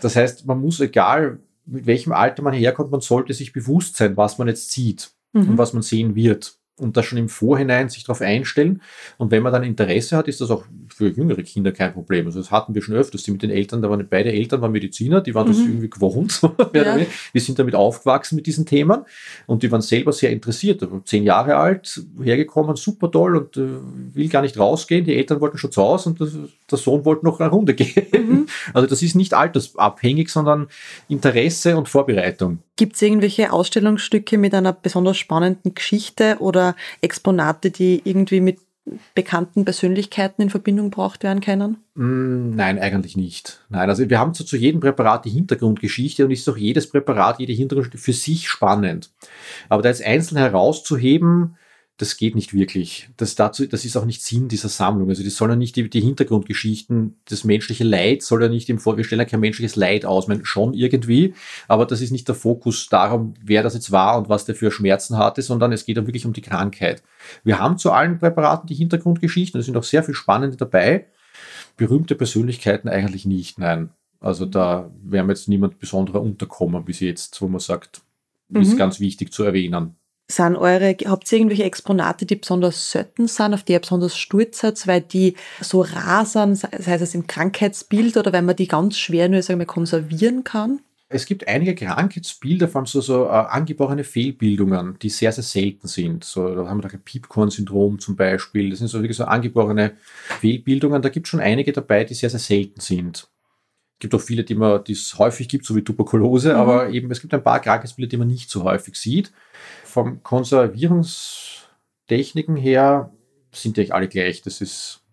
Das 0.00 0.16
heißt, 0.16 0.46
man 0.46 0.60
muss, 0.60 0.80
egal 0.80 1.40
mit 1.66 1.86
welchem 1.86 2.12
Alter 2.12 2.42
man 2.42 2.54
herkommt, 2.54 2.90
man 2.90 3.00
sollte 3.00 3.34
sich 3.34 3.52
bewusst 3.52 3.96
sein, 3.96 4.16
was 4.16 4.38
man 4.38 4.48
jetzt 4.48 4.70
sieht 4.72 5.12
mhm. 5.32 5.50
und 5.50 5.58
was 5.58 5.72
man 5.72 5.82
sehen 5.82 6.14
wird 6.14 6.58
und 6.76 6.96
das 6.96 7.06
schon 7.06 7.18
im 7.18 7.28
Vorhinein 7.28 7.88
sich 7.88 8.02
darauf 8.02 8.20
einstellen. 8.20 8.82
Und 9.16 9.30
wenn 9.30 9.42
man 9.44 9.52
dann 9.52 9.62
Interesse 9.62 10.16
hat, 10.16 10.26
ist 10.26 10.40
das 10.40 10.50
auch 10.50 10.64
für 10.88 11.08
jüngere 11.08 11.42
Kinder 11.42 11.70
kein 11.70 11.92
Problem. 11.92 12.26
Also 12.26 12.40
das 12.40 12.50
hatten 12.50 12.74
wir 12.74 12.82
schon 12.82 12.96
öfters, 12.96 13.22
die 13.22 13.30
mit 13.30 13.42
den 13.42 13.50
Eltern, 13.50 13.80
da 13.80 13.90
waren 13.90 14.04
beide 14.08 14.32
Eltern 14.32 14.60
waren 14.60 14.72
Mediziner, 14.72 15.20
die 15.20 15.34
waren 15.34 15.46
mhm. 15.46 15.52
das 15.52 15.60
irgendwie 15.60 15.90
gewohnt. 15.90 16.40
ja. 16.74 16.98
Die 17.32 17.38
sind 17.38 17.60
damit 17.60 17.76
aufgewachsen 17.76 18.34
mit 18.34 18.46
diesen 18.46 18.66
Themen 18.66 19.04
und 19.46 19.62
die 19.62 19.70
waren 19.70 19.82
selber 19.82 20.12
sehr 20.12 20.30
interessiert. 20.30 20.82
Also 20.82 21.00
zehn 21.04 21.22
Jahre 21.22 21.56
alt, 21.56 22.02
hergekommen, 22.20 22.74
super 22.74 23.08
toll 23.10 23.36
und 23.36 23.56
äh, 23.56 23.68
will 24.14 24.28
gar 24.28 24.42
nicht 24.42 24.58
rausgehen. 24.58 25.04
Die 25.04 25.14
Eltern 25.14 25.40
wollten 25.40 25.58
schon 25.58 25.70
zu 25.70 25.80
Hause 25.80 26.10
und 26.10 26.20
das, 26.20 26.32
der 26.68 26.78
Sohn 26.78 27.04
wollte 27.04 27.24
noch 27.24 27.38
eine 27.38 27.50
Runde 27.50 27.74
gehen. 27.74 28.06
Mhm. 28.12 28.46
Also 28.72 28.88
das 28.88 29.00
ist 29.00 29.14
nicht 29.14 29.32
altersabhängig, 29.32 30.28
sondern 30.28 30.66
Interesse 31.08 31.76
und 31.76 31.88
Vorbereitung. 31.88 32.58
Gibt 32.76 32.96
es 32.96 33.02
irgendwelche 33.02 33.52
Ausstellungsstücke 33.52 34.36
mit 34.36 34.54
einer 34.54 34.72
besonders 34.72 35.16
spannenden 35.16 35.74
Geschichte 35.74 36.36
oder 36.40 36.74
Exponate, 37.00 37.70
die 37.70 38.02
irgendwie 38.04 38.40
mit 38.40 38.58
bekannten 39.14 39.64
Persönlichkeiten 39.64 40.42
in 40.42 40.50
Verbindung 40.50 40.90
gebracht 40.90 41.22
werden 41.22 41.40
können? 41.40 41.78
Mm, 41.94 42.54
nein, 42.54 42.78
eigentlich 42.78 43.16
nicht. 43.16 43.64
Nein, 43.70 43.88
also 43.88 44.08
wir 44.08 44.18
haben 44.18 44.34
so 44.34 44.44
zu 44.44 44.56
jedem 44.56 44.80
Präparat 44.80 45.24
die 45.24 45.30
Hintergrundgeschichte 45.30 46.24
und 46.24 46.30
ist 46.30 46.48
auch 46.48 46.56
jedes 46.56 46.90
Präparat, 46.90 47.40
jede 47.40 47.52
Hintergrundgeschichte 47.52 48.04
für 48.04 48.12
sich 48.12 48.48
spannend. 48.48 49.10
Aber 49.68 49.82
da 49.82 49.88
jetzt 49.88 50.04
einzeln 50.04 50.38
herauszuheben, 50.38 51.56
das 51.96 52.16
geht 52.16 52.34
nicht 52.34 52.52
wirklich. 52.52 53.08
Das, 53.16 53.36
dazu, 53.36 53.66
das 53.66 53.84
ist 53.84 53.96
auch 53.96 54.04
nicht 54.04 54.20
Sinn 54.20 54.48
dieser 54.48 54.68
Sammlung. 54.68 55.08
Also 55.10 55.22
die 55.22 55.30
sollen 55.30 55.52
ja 55.52 55.56
nicht 55.56 55.76
die, 55.76 55.88
die 55.88 56.00
Hintergrundgeschichten, 56.00 57.16
das 57.26 57.44
menschliche 57.44 57.84
Leid 57.84 58.22
soll 58.22 58.42
ja 58.42 58.48
nicht 58.48 58.68
im 58.68 58.80
Vor, 58.80 58.96
wir 58.96 59.04
stellen 59.04 59.20
ja 59.20 59.26
kein 59.26 59.38
menschliches 59.38 59.76
Leid 59.76 60.04
aus, 60.04 60.26
meine, 60.26 60.44
schon 60.44 60.74
irgendwie, 60.74 61.34
aber 61.68 61.86
das 61.86 62.00
ist 62.00 62.10
nicht 62.10 62.26
der 62.26 62.34
Fokus 62.34 62.88
darum, 62.88 63.34
wer 63.40 63.62
das 63.62 63.74
jetzt 63.74 63.92
war 63.92 64.18
und 64.18 64.28
was 64.28 64.44
der 64.44 64.56
für 64.56 64.72
Schmerzen 64.72 65.18
hatte, 65.18 65.40
sondern 65.42 65.70
es 65.70 65.84
geht 65.84 65.96
dann 65.96 66.08
wirklich 66.08 66.26
um 66.26 66.32
die 66.32 66.42
Krankheit. 66.42 67.02
Wir 67.44 67.60
haben 67.60 67.78
zu 67.78 67.92
allen 67.92 68.18
Präparaten 68.18 68.66
die 68.66 68.74
Hintergrundgeschichten, 68.74 69.60
es 69.60 69.66
sind 69.66 69.76
auch 69.76 69.84
sehr 69.84 70.02
viel 70.02 70.14
Spannende 70.14 70.56
dabei. 70.56 71.06
Berühmte 71.76 72.16
Persönlichkeiten 72.16 72.88
eigentlich 72.88 73.24
nicht, 73.24 73.58
nein. 73.58 73.90
Also 74.18 74.46
da 74.46 74.90
wäre 75.02 75.24
mir 75.24 75.32
jetzt 75.32 75.48
niemand 75.48 75.78
besonderer 75.78 76.22
unterkommen 76.22 76.84
bis 76.84 77.00
jetzt, 77.00 77.40
wo 77.40 77.46
man 77.46 77.60
sagt, 77.60 78.02
mhm. 78.48 78.62
ist 78.62 78.76
ganz 78.76 78.98
wichtig 78.98 79.32
zu 79.32 79.44
erwähnen. 79.44 79.96
Sind 80.26 80.56
eure, 80.56 80.96
habt 81.04 81.30
ihr 81.30 81.38
irgendwelche 81.38 81.64
Exponate, 81.64 82.24
die 82.24 82.36
besonders 82.36 82.90
selten 82.90 83.28
sind, 83.28 83.52
auf 83.52 83.62
die 83.62 83.72
ihr 83.72 83.78
besonders 83.78 84.16
stolz 84.16 84.60
seid, 84.60 84.86
weil 84.86 85.02
die 85.02 85.34
so 85.60 85.82
rar 85.82 86.24
sind, 86.24 86.56
sei 86.56 86.94
es 86.94 87.14
im 87.14 87.26
Krankheitsbild 87.26 88.16
oder 88.16 88.32
wenn 88.32 88.46
man 88.46 88.56
die 88.56 88.66
ganz 88.66 88.96
schwer 88.96 89.28
nur 89.28 89.42
sagen 89.42 89.60
wir, 89.60 89.66
konservieren 89.66 90.42
kann? 90.42 90.80
Es 91.14 91.26
gibt 91.26 91.46
einige 91.46 91.74
Krankheitsbilder, 91.74 92.66
vor 92.66 92.80
allem 92.80 92.86
so, 92.86 93.00
so 93.02 93.26
äh, 93.26 93.28
angeborene 93.28 94.02
Fehlbildungen, 94.02 94.98
die 95.00 95.10
sehr, 95.10 95.30
sehr 95.30 95.44
selten 95.44 95.86
sind. 95.86 96.24
So, 96.24 96.54
da 96.54 96.66
haben 96.66 96.82
wir 96.82 96.88
da 96.88 96.96
Piepkorn-Syndrom 96.96 97.98
zum 97.98 98.16
Beispiel. 98.16 98.70
Das 98.70 98.78
sind 98.78 98.88
so 98.88 98.98
wirklich 99.00 99.18
so 99.18 99.24
angeborene 99.24 99.92
Fehlbildungen. 100.40 101.02
Da 101.02 101.10
gibt 101.10 101.26
es 101.26 101.30
schon 101.30 101.40
einige 101.40 101.72
dabei, 101.72 102.04
die 102.04 102.14
sehr, 102.14 102.30
sehr 102.30 102.40
selten 102.40 102.80
sind. 102.80 103.28
Es 103.96 104.00
gibt 104.00 104.14
auch 104.14 104.20
viele, 104.20 104.42
die 104.42 104.54
man, 104.54 104.82
die 104.82 104.92
es 104.92 105.18
häufig 105.18 105.48
gibt, 105.48 105.66
so 105.66 105.76
wie 105.76 105.84
Tuberkulose, 105.84 106.54
mhm. 106.54 106.58
aber 106.58 106.88
eben 106.88 107.10
es 107.10 107.20
gibt 107.20 107.34
ein 107.34 107.44
paar 107.44 107.60
Krankheitsbilder, 107.60 108.08
die 108.08 108.16
man 108.16 108.28
nicht 108.28 108.50
so 108.50 108.64
häufig 108.64 108.96
sieht 108.96 109.30
vom 109.94 110.22
Konservierungstechniken 110.24 112.56
her 112.56 113.12
sind 113.52 113.76
die 113.76 113.82
eigentlich 113.82 113.94
alle 113.94 114.08
gleich. 114.08 114.42
Das 114.42 114.60
ist, 114.60 115.04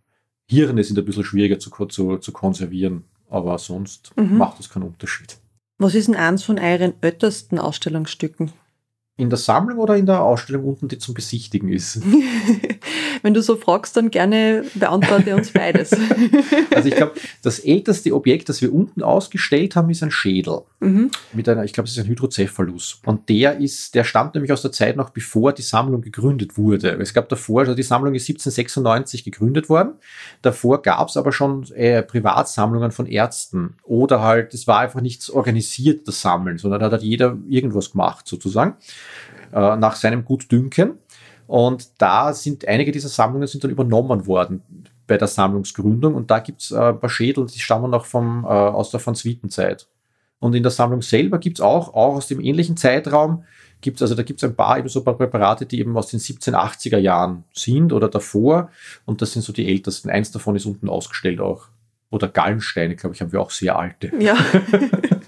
Hirne 0.49 0.83
sind 0.83 0.97
ein 0.97 1.05
bisschen 1.05 1.23
schwieriger 1.23 1.59
zu, 1.59 1.69
zu, 1.85 2.17
zu 2.17 2.31
konservieren, 2.31 3.03
aber 3.29 3.59
sonst 3.59 4.11
mhm. 4.17 4.37
macht 4.37 4.57
das 4.57 4.71
keinen 4.71 4.87
Unterschied. 4.87 5.37
Was 5.77 5.93
ist 5.93 6.07
denn 6.07 6.15
eins 6.15 6.43
von 6.43 6.57
euren 6.57 6.95
ältesten 7.01 7.59
Ausstellungsstücken? 7.59 8.53
In 9.21 9.29
der 9.29 9.37
Sammlung 9.37 9.77
oder 9.77 9.95
in 9.97 10.07
der 10.07 10.23
Ausstellung 10.23 10.65
unten, 10.65 10.87
die 10.87 10.97
zum 10.97 11.13
Besichtigen 11.13 11.69
ist? 11.69 12.01
Wenn 13.21 13.35
du 13.35 13.43
so 13.43 13.55
fragst, 13.55 13.95
dann 13.95 14.09
gerne 14.09 14.63
beantworte 14.73 15.35
uns 15.35 15.51
beides. 15.51 15.91
also 16.75 16.87
ich 16.89 16.95
glaube, 16.95 17.13
das 17.43 17.59
älteste 17.59 18.15
Objekt, 18.15 18.49
das 18.49 18.63
wir 18.63 18.73
unten 18.73 19.03
ausgestellt 19.03 19.75
haben, 19.75 19.91
ist 19.91 20.01
ein 20.01 20.09
Schädel. 20.09 20.61
Mhm. 20.79 21.11
Mit 21.33 21.47
einer, 21.47 21.63
ich 21.63 21.71
glaube, 21.71 21.85
es 21.85 21.95
ist 21.95 22.03
ein 22.03 22.09
Hydrocephalus. 22.09 22.99
Und 23.05 23.29
der 23.29 23.59
ist, 23.59 23.93
der 23.93 24.05
stammt 24.05 24.33
nämlich 24.33 24.51
aus 24.51 24.63
der 24.63 24.71
Zeit 24.71 24.95
noch, 24.97 25.11
bevor 25.11 25.53
die 25.53 25.61
Sammlung 25.61 26.01
gegründet 26.01 26.57
wurde. 26.57 26.97
Es 26.99 27.13
gab 27.13 27.29
davor, 27.29 27.59
also 27.59 27.75
die 27.75 27.83
Sammlung 27.83 28.15
ist 28.15 28.27
1796 28.27 29.23
gegründet 29.23 29.69
worden. 29.69 29.91
Davor 30.41 30.81
gab 30.81 31.09
es 31.09 31.15
aber 31.15 31.31
schon 31.31 31.71
äh, 31.73 32.01
Privatsammlungen 32.01 32.89
von 32.89 33.05
Ärzten. 33.05 33.75
Oder 33.83 34.23
halt, 34.23 34.55
es 34.55 34.65
war 34.65 34.79
einfach 34.79 35.01
nichts 35.01 35.29
organisiert, 35.29 36.07
das 36.07 36.21
Sammeln, 36.21 36.57
sondern 36.57 36.79
da 36.79 36.89
hat 36.89 37.03
jeder 37.03 37.37
irgendwas 37.47 37.91
gemacht, 37.91 38.27
sozusagen 38.27 38.77
äh, 39.53 39.75
nach 39.75 39.95
seinem 39.95 40.25
Gutdünken. 40.25 40.97
Und 41.47 41.89
da 42.01 42.33
sind 42.33 42.67
einige 42.67 42.91
dieser 42.91 43.09
Sammlungen 43.09 43.47
sind 43.47 43.63
dann 43.63 43.71
übernommen 43.71 44.25
worden 44.25 44.61
bei 45.07 45.17
der 45.17 45.27
Sammlungsgründung. 45.27 46.15
Und 46.15 46.31
da 46.31 46.39
gibt 46.39 46.61
es 46.61 46.71
äh, 46.71 46.77
ein 46.77 46.99
paar 46.99 47.09
Schädel, 47.09 47.45
die 47.45 47.59
stammen 47.59 47.91
noch 47.91 48.05
vom, 48.05 48.45
äh, 48.45 48.47
aus 48.47 48.91
der 48.91 49.05
Van 49.05 49.15
Swieten-Zeit. 49.15 49.87
Und 50.39 50.55
in 50.55 50.63
der 50.63 50.71
Sammlung 50.71 51.01
selber 51.01 51.37
gibt 51.37 51.59
es 51.59 51.61
auch, 51.61 51.93
auch 51.93 52.15
aus 52.15 52.27
dem 52.27 52.39
ähnlichen 52.39 52.77
Zeitraum, 52.77 53.43
gibt's, 53.81 54.01
also 54.01 54.15
da 54.15 54.23
gibt 54.23 54.41
es 54.41 54.49
ein 54.49 54.55
paar 54.55 54.79
eben 54.79 54.87
so 54.87 55.01
ein 55.01 55.05
paar 55.05 55.17
Präparate, 55.17 55.65
die 55.65 55.79
eben 55.79 55.95
aus 55.97 56.07
den 56.07 56.19
1780er 56.19 56.97
Jahren 56.97 57.43
sind 57.53 57.93
oder 57.93 58.07
davor. 58.07 58.69
Und 59.05 59.21
das 59.21 59.33
sind 59.33 59.41
so 59.41 59.51
die 59.53 59.67
ältesten. 59.67 60.09
Eins 60.09 60.31
davon 60.31 60.55
ist 60.55 60.65
unten 60.65 60.87
ausgestellt 60.89 61.41
auch. 61.41 61.67
Oder 62.09 62.27
Gallensteine, 62.27 62.95
glaube 62.95 63.15
ich, 63.15 63.21
haben 63.21 63.31
wir 63.31 63.41
auch 63.41 63.51
sehr 63.51 63.77
alte. 63.77 64.11
Ja. 64.19 64.35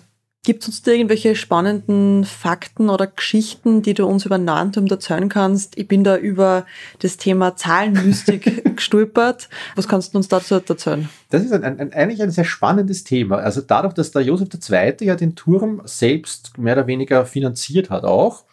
Gibt 0.46 0.64
es 0.64 0.68
uns 0.68 0.82
da 0.82 0.91
irgendwelche 0.91 1.38
spannenden 1.38 2.26
Fakten 2.26 2.89
oder 2.89 3.08
Geschichten, 3.08 3.82
die 3.82 3.94
du 3.94 4.06
uns 4.06 4.26
über 4.26 4.38
Nantum 4.38 4.88
erzählen 4.88 5.30
kannst? 5.30 5.78
Ich 5.78 5.88
bin 5.88 6.04
da 6.04 6.18
über 6.18 6.66
das 7.00 7.16
Thema 7.16 7.56
Zahlenmystik 7.56 8.76
gestolpert. 8.76 9.48
Was 9.78 9.88
kannst 9.88 10.14
du 10.14 10.18
uns 10.18 10.28
dazu 10.28 10.56
erzählen? 10.56 11.08
Das 11.30 11.44
ist 11.46 11.54
ein, 11.54 11.64
ein, 11.64 11.94
eigentlich 11.94 12.22
ein 12.22 12.30
sehr 12.30 12.44
spannendes 12.44 13.06
Thema. 13.06 13.38
Also 13.38 13.62
dadurch, 13.62 13.94
dass 13.94 14.12
der 14.12 14.24
Josef 14.24 14.50
II. 14.70 14.96
ja 15.06 15.16
den 15.16 15.36
Turm 15.36 15.82
selbst 15.86 16.58
mehr 16.58 16.74
oder 16.74 16.88
weniger 16.88 17.26
finanziert 17.26 17.89
hat 17.89 18.04
auch 18.04 18.44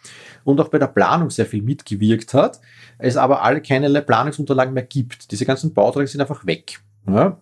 und 0.45 0.61
auch 0.61 0.69
bei 0.69 0.79
der 0.79 0.87
Planung 0.87 1.29
sehr 1.29 1.45
viel 1.45 1.61
mitgewirkt 1.61 2.33
hat, 2.33 2.61
es 2.99 3.17
aber 3.17 3.41
alle 3.41 3.61
keinerlei 3.61 3.99
Planungsunterlagen 3.99 4.73
mehr 4.73 4.83
gibt. 4.83 5.29
Diese 5.31 5.45
ganzen 5.45 5.73
Bauträge 5.73 6.07
sind 6.07 6.21
einfach 6.21 6.45
weg. 6.45 6.79
Ja? 7.05 7.37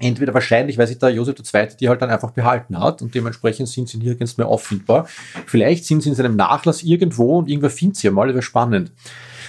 Entweder 0.00 0.34
wahrscheinlich, 0.34 0.78
weil 0.78 0.86
sich 0.86 0.98
der 0.98 1.10
Josef 1.10 1.36
II. 1.38 1.68
die 1.78 1.88
halt 1.88 2.02
dann 2.02 2.10
einfach 2.10 2.30
behalten 2.30 2.78
hat 2.78 3.02
und 3.02 3.14
dementsprechend 3.14 3.68
sind 3.68 3.88
sie 3.88 3.98
nirgends 3.98 4.36
mehr 4.36 4.48
auffindbar. 4.48 5.06
Vielleicht 5.46 5.84
sind 5.84 6.02
sie 6.02 6.10
in 6.10 6.14
seinem 6.14 6.36
Nachlass 6.36 6.82
irgendwo 6.82 7.38
und 7.38 7.48
irgendwer 7.48 7.70
findet 7.70 7.96
sie 7.96 8.08
einmal, 8.08 8.28
das 8.28 8.34
wäre 8.34 8.42
spannend. 8.42 8.92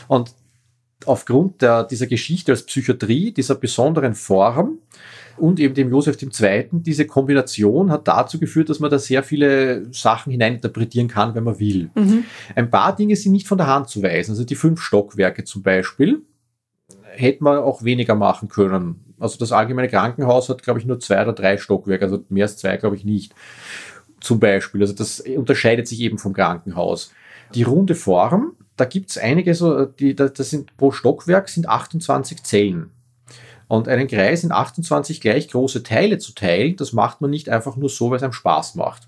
Und 0.08 0.34
aufgrund 1.06 1.62
der, 1.62 1.84
dieser 1.84 2.08
Geschichte 2.08 2.52
als 2.52 2.66
Psychiatrie, 2.66 3.32
dieser 3.32 3.56
besonderen 3.56 4.14
Form 4.14 4.80
und 5.38 5.60
eben 5.60 5.74
dem 5.74 5.90
Josef 5.90 6.18
II., 6.22 6.68
diese 6.74 7.08
Kombination 7.08 7.90
hat 7.90 8.08
dazu 8.08 8.40
geführt, 8.40 8.70
dass 8.70 8.80
man 8.80 8.92
da 8.92 9.00
sehr 9.00 9.24
viele 9.24 9.92
Sachen 9.94 10.32
hineininterpretieren 10.32 11.08
kann, 11.08 11.34
wenn 11.34 11.44
man 11.44 11.60
will. 11.60 11.90
Mhm. 11.96 12.26
Ein 12.56 12.70
paar 12.70 12.96
Dinge 12.96 13.16
sind 13.16 13.32
nicht 13.32 13.48
von 13.48 13.58
der 13.58 13.68
Hand 13.68 13.90
zu 13.90 14.04
weisen. 14.04 14.32
Also 14.32 14.44
die 14.44 14.56
fünf 14.56 14.82
Stockwerke 14.82 15.44
zum 15.44 15.64
Beispiel 15.64 16.22
hätte 17.14 17.44
man 17.44 17.58
auch 17.58 17.84
weniger 17.84 18.16
machen 18.16 18.48
können 18.48 19.11
also 19.22 19.38
das 19.38 19.52
allgemeine 19.52 19.88
Krankenhaus 19.88 20.50
hat, 20.50 20.64
glaube 20.64 20.80
ich, 20.80 20.86
nur 20.86 21.00
zwei 21.00 21.22
oder 21.22 21.34
drei 21.34 21.58
Stockwerke, 21.58 22.06
also 22.06 22.24
mehr 22.30 22.46
als 22.46 22.58
zwei, 22.58 22.76
glaube 22.78 22.96
ich, 22.96 23.06
nicht. 23.06 23.34
Zum 24.20 24.40
Beispiel. 24.40 24.82
Also 24.82 24.94
das 24.94 25.20
unterscheidet 25.20 25.88
sich 25.88 26.02
eben 26.02 26.18
vom 26.18 26.34
Krankenhaus. 26.34 27.12
Die 27.54 27.64
runde 27.64 27.96
Form, 27.96 28.54
da 28.78 28.86
gibt 28.86 29.12
es 29.12 29.18
einige 29.18 29.54
so, 29.54 29.86
die, 29.86 30.16
das 30.16 30.50
sind 30.50 30.76
pro 30.78 30.92
Stockwerk 30.92 31.50
sind 31.50 31.70
28 31.70 32.44
Zellen. 32.44 32.92
Und 33.68 33.88
einen 33.88 34.08
Kreis 34.08 34.44
in 34.44 34.52
28 34.52 35.22
gleich 35.22 35.48
große 35.48 35.84
Teile 35.84 36.18
zu 36.18 36.34
teilen, 36.34 36.76
das 36.76 36.92
macht 36.92 37.22
man 37.22 37.30
nicht 37.30 37.48
einfach 37.48 37.78
nur 37.78 37.90
so, 37.90 38.10
weil 38.10 38.18
es 38.18 38.24
einem 38.24 38.34
Spaß 38.34 38.76
macht. 38.76 39.08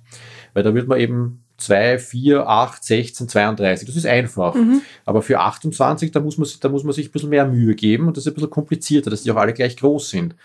Weil 0.54 0.64
da 0.64 0.74
wird 0.74 0.88
man 0.88 1.00
eben 1.00 1.43
2, 1.58 2.00
4, 2.00 2.48
8, 2.48 2.84
16, 2.84 3.30
32. 3.30 3.88
Das 3.88 3.96
ist 3.96 4.06
einfach. 4.06 4.56
Mhm. 4.56 4.82
Aber 5.06 5.22
für 5.22 5.40
28, 5.40 6.12
da 6.12 6.20
muss, 6.20 6.38
man, 6.38 6.48
da 6.60 6.70
muss 6.70 6.84
man 6.84 6.94
sich 6.94 7.10
ein 7.10 7.12
bisschen 7.12 7.30
mehr 7.30 7.46
Mühe 7.46 7.76
geben 7.76 8.08
und 8.08 8.18
das 8.18 8.26
ist 8.26 8.32
ein 8.32 8.36
bisschen 8.36 8.50
komplizierter, 8.50 9.10
dass 9.10 9.24
die 9.24 9.32
auch 9.32 9.38
alle 9.38 9.54
gleich 9.54 9.78
groß 9.78 10.10
sind. 10.10 10.36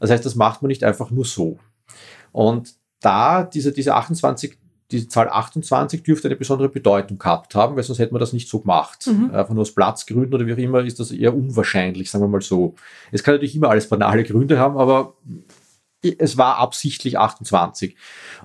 Das 0.00 0.10
heißt, 0.10 0.24
das 0.24 0.34
macht 0.34 0.62
man 0.62 0.68
nicht 0.68 0.84
einfach 0.84 1.10
nur 1.10 1.24
so. 1.24 1.58
Und 2.32 2.74
da 3.00 3.44
diese, 3.44 3.72
diese 3.72 3.94
28, 3.94 4.58
diese 4.90 5.08
Zahl 5.08 5.28
28 5.28 6.02
dürfte 6.02 6.28
eine 6.28 6.36
besondere 6.36 6.68
Bedeutung 6.68 7.18
gehabt 7.18 7.54
haben, 7.54 7.76
weil 7.76 7.82
sonst 7.82 7.98
hätte 7.98 8.12
man 8.12 8.20
das 8.20 8.32
nicht 8.32 8.48
so 8.48 8.60
gemacht. 8.60 9.06
Mhm. 9.06 9.30
Einfach 9.34 9.54
nur 9.54 9.62
aus 9.62 9.74
Platzgründen 9.74 10.34
oder 10.34 10.46
wie 10.46 10.52
auch 10.52 10.58
immer 10.58 10.84
ist 10.84 11.00
das 11.00 11.10
eher 11.10 11.34
unwahrscheinlich, 11.34 12.10
sagen 12.10 12.24
wir 12.24 12.28
mal 12.28 12.40
so. 12.40 12.74
Es 13.12 13.22
kann 13.22 13.34
natürlich 13.34 13.56
immer 13.56 13.68
alles 13.68 13.88
banale 13.88 14.24
Gründe 14.24 14.58
haben, 14.58 14.76
aber 14.78 15.14
es 16.02 16.36
war 16.36 16.58
absichtlich 16.58 17.18
28. 17.18 17.96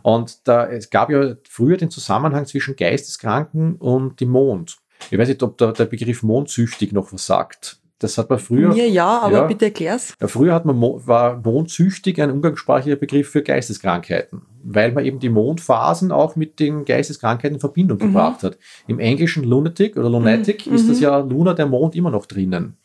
Und 0.02 0.48
da, 0.48 0.68
es 0.68 0.90
gab 0.90 1.10
ja 1.10 1.36
früher 1.48 1.78
den 1.78 1.92
Zusammenhang 1.92 2.46
zwischen 2.46 2.76
Geisteskranken 2.76 3.76
und 3.76 4.20
dem 4.20 4.30
Mond. 4.30 4.78
Ich 5.10 5.18
weiß 5.18 5.28
nicht, 5.28 5.44
ob 5.44 5.58
da 5.58 5.72
der 5.72 5.86
Begriff 5.86 6.24
mondsüchtig 6.24 6.92
noch 6.92 7.12
was 7.12 7.26
sagt. 7.26 7.82
Das 8.02 8.18
hat 8.18 8.32
man 8.32 8.40
früher. 8.40 8.70
Mir 8.70 8.90
ja, 8.90 9.20
aber 9.20 9.34
ja, 9.34 9.44
bitte 9.44 9.66
erklär's. 9.66 10.16
Ja, 10.20 10.28
früher 10.28 10.56
hat 10.56 10.66
man, 10.66 10.82
war 10.82 11.40
mondsüchtig 11.44 12.20
ein 12.20 12.32
umgangssprachlicher 12.32 12.96
Begriff 12.96 13.30
für 13.30 13.44
Geisteskrankheiten, 13.44 14.42
weil 14.64 14.92
man 14.92 15.06
eben 15.06 15.20
die 15.20 15.30
Mondphasen 15.30 16.12
auch 16.12 16.36
mit 16.36 16.60
den 16.60 16.84
Geisteskrankheiten 16.84 17.58
in 17.58 17.60
Verbindung 17.60 18.00
mhm. 18.00 18.08
gebracht 18.08 18.42
hat. 18.42 18.58
Im 18.88 18.98
Englischen 18.98 19.44
Lunatic 19.44 19.98
oder 19.98 20.10
Lunatic 20.10 20.66
mhm. 20.66 20.74
ist 20.74 20.90
das 20.90 20.98
mhm. 20.98 21.04
ja 21.04 21.20
Luna, 21.20 21.54
der 21.54 21.68
Mond, 21.68 21.96
immer 21.96 22.10
noch 22.10 22.26
drinnen. 22.26 22.76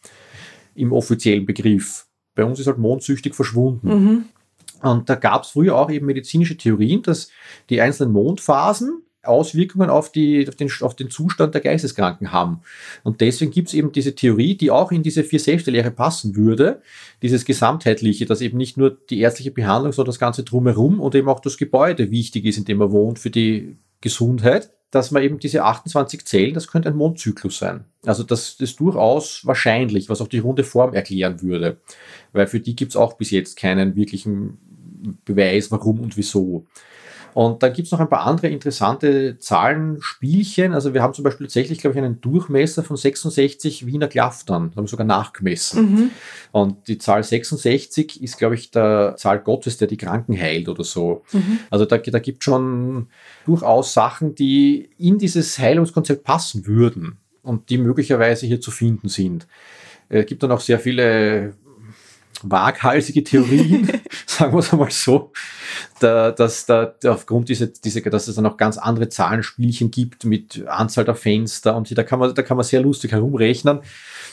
Im 0.75 0.93
offiziellen 0.93 1.47
Begriff. 1.47 2.07
Bei 2.35 2.45
uns 2.45 2.61
ist 2.61 2.67
halt 2.67 2.77
mondsüchtig 2.77 3.35
verschwunden. 3.35 3.89
Mhm. 3.89 4.25
Und 4.83 5.09
da 5.09 5.15
gab 5.15 5.45
es 5.45 5.51
früher 5.51 5.77
auch 5.77 5.91
eben 5.91 6.07
medizinische 6.07 6.57
Theorien, 6.57 7.03
dass 7.03 7.31
die 7.71 7.81
einzelnen 7.81 8.13
Mondphasen 8.13 9.03
Auswirkungen 9.27 9.91
auf, 9.91 10.11
die, 10.11 10.47
auf, 10.49 10.55
den, 10.55 10.71
auf 10.81 10.95
den 10.95 11.11
Zustand 11.11 11.55
der 11.55 11.61
Geisteskranken 11.61 12.33
haben. 12.33 12.61
Und 13.03 13.21
deswegen 13.21 13.51
gibt 13.51 13.69
es 13.69 13.75
eben 13.75 13.93
diese 13.93 14.15
Theorie, 14.15 14.57
die 14.57 14.71
auch 14.71 14.93
in 14.93 15.03
diese 15.03 15.25
vier 15.25 15.41
Säfte-Lehre 15.41 15.91
passen 15.91 16.37
würde, 16.37 16.81
dieses 17.23 17.45
Gesamtheitliche, 17.45 18.27
dass 18.27 18.41
eben 18.41 18.57
nicht 18.57 18.77
nur 18.77 18.97
die 19.11 19.21
ärztliche 19.21 19.51
Behandlung, 19.51 19.93
sondern 19.93 20.11
das 20.11 20.19
Ganze 20.19 20.45
drumherum 20.45 21.01
und 21.01 21.15
eben 21.15 21.29
auch 21.29 21.41
das 21.41 21.57
Gebäude 21.57 22.11
wichtig 22.11 22.45
ist, 22.45 22.59
in 22.59 22.65
dem 22.65 22.79
man 22.79 22.93
wohnt 22.93 23.19
für 23.19 23.31
die 23.31 23.77
Gesundheit, 24.01 24.71
dass 24.91 25.11
man 25.11 25.23
eben 25.23 25.39
diese 25.39 25.65
28 25.65 26.25
Zellen, 26.25 26.55
das 26.55 26.69
könnte 26.69 26.89
ein 26.89 26.97
Mondzyklus 26.97 27.59
sein. 27.59 27.85
Also 28.05 28.23
das 28.23 28.61
ist 28.61 28.79
durchaus 28.79 29.45
wahrscheinlich, 29.45 30.09
was 30.09 30.21
auch 30.21 30.29
die 30.29 30.39
runde 30.39 30.65
Form 30.65 30.95
erklären 30.95 31.43
würde. 31.43 31.79
Weil 32.33 32.47
für 32.47 32.61
die 32.61 32.77
gibt 32.77 32.93
es 32.93 32.97
auch 32.97 33.15
bis 33.15 33.31
jetzt 33.31 33.57
keinen 33.57 33.97
wirklichen 33.97 34.59
Beweis, 35.25 35.71
warum 35.71 36.01
und 36.01 36.17
wieso. 36.17 36.67
Und 37.37 37.63
dann 37.63 37.75
gibt 37.75 37.85
es 37.85 37.93
noch 37.93 38.01
ein 38.01 38.09
paar 38.09 38.25
andere 38.25 38.49
interessante 38.49 39.37
Zahlenspielchen. 39.39 40.73
Also 40.73 40.95
wir 40.95 41.03
haben 41.03 41.13
zum 41.13 41.23
Beispiel 41.23 41.47
tatsächlich, 41.47 41.81
glaube 41.81 41.93
ich, 41.93 42.03
einen 42.03 42.23
Durchmesser 42.23 42.83
von 42.83 42.97
66 42.97 43.85
Wiener 43.85 44.09
Klaftern. 44.09 44.71
Da 44.71 44.77
haben 44.77 44.85
wir 44.85 44.89
sogar 44.89 45.07
nachgemessen. 45.07 45.83
Mhm. 45.83 46.11
Und 46.53 46.89
die 46.89 46.97
Zahl 46.97 47.23
66 47.23 48.23
ist, 48.23 48.39
glaube 48.39 48.55
ich, 48.55 48.71
der 48.71 49.17
Zahl 49.19 49.41
Gottes, 49.41 49.77
der 49.77 49.87
die 49.87 49.99
Kranken 49.99 50.35
heilt 50.35 50.67
oder 50.71 50.83
so. 50.83 51.25
Mhm. 51.33 51.59
Also 51.69 51.85
da, 51.85 51.99
da 51.99 52.21
gibt 52.21 52.39
es 52.41 52.45
schon 52.45 53.09
durchaus 53.45 53.93
Sachen, 53.93 54.35
die 54.35 54.89
in 54.97 55.19
dieses 55.19 55.59
Heilungskonzept 55.59 56.25
passen 56.25 56.67
würden 56.67 57.19
und 57.43 57.69
die 57.69 57.77
möglicherweise 57.77 58.47
hier 58.47 58.63
zu 58.63 58.71
finden 58.71 59.09
sind. 59.09 59.47
Es 60.09 60.25
gibt 60.25 60.43
dann 60.43 60.53
auch 60.53 60.61
sehr 60.61 60.79
viele 60.79 61.53
waghalsige 62.43 63.25
Theorien, 63.25 63.91
sagen 64.27 64.53
wir 64.53 64.59
es 64.59 64.73
einmal 64.73 64.91
so, 64.91 65.33
da, 66.01 66.31
dass 66.31 66.67
da 66.67 66.95
aufgrund 67.07 67.49
dieser, 67.49 67.67
dieser, 67.67 68.01
dass 68.03 68.29
es 68.29 68.37
dann 68.37 68.47
auch 68.47 68.57
ganz 68.57 68.79
andere 68.79 69.09
Zahlenspielchen 69.09 69.91
gibt 69.91 70.25
mit 70.25 70.67
Anzahl 70.67 71.05
der 71.05 71.15
Fenster 71.15 71.77
und 71.77 71.97
da 71.97 72.03
kann 72.03 72.19
man, 72.19 72.35
da 72.35 72.43
kann 72.43 72.57
man 72.57 72.65
sehr 72.65 72.83
lustig 72.83 73.13
herumrechnen, 73.13 73.81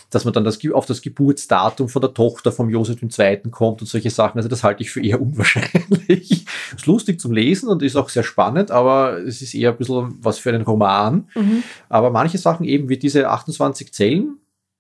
dass 0.10 0.26
man 0.26 0.34
dann 0.34 0.44
das, 0.44 0.60
auf 0.72 0.86
das 0.86 1.02
Geburtsdatum 1.02 1.90
von 1.90 2.02
der 2.02 2.14
Tochter 2.14 2.52
vom 2.52 2.70
Josef 2.70 3.02
II. 3.02 3.42
kommt 3.50 3.82
und 3.82 3.88
solche 3.88 4.10
Sachen. 4.10 4.38
Also 4.38 4.50
das 4.50 4.64
halte 4.64 4.84
ich 4.84 4.92
für 4.92 5.04
eher 5.04 5.22
unwahrscheinlich. 5.22 6.46
ist 6.76 6.86
lustig 6.86 7.20
zum 7.20 7.32
Lesen 7.32 7.70
und 7.70 7.82
ist 7.82 7.96
auch 7.96 8.10
sehr 8.10 8.24
spannend, 8.24 8.72
aber 8.72 9.18
es 9.20 9.42
ist 9.42 9.54
eher 9.54 9.72
ein 9.72 9.78
bisschen 9.78 10.18
was 10.22 10.38
für 10.38 10.50
einen 10.50 10.62
Roman. 10.62 11.28
Mhm. 11.36 11.64
Aber 11.90 12.12
manche 12.12 12.38
Sachen 12.38 12.66
eben 12.66 12.90
wie 12.90 12.98
diese 12.98 13.30
28 13.30 13.92
Zellen, 13.94 14.38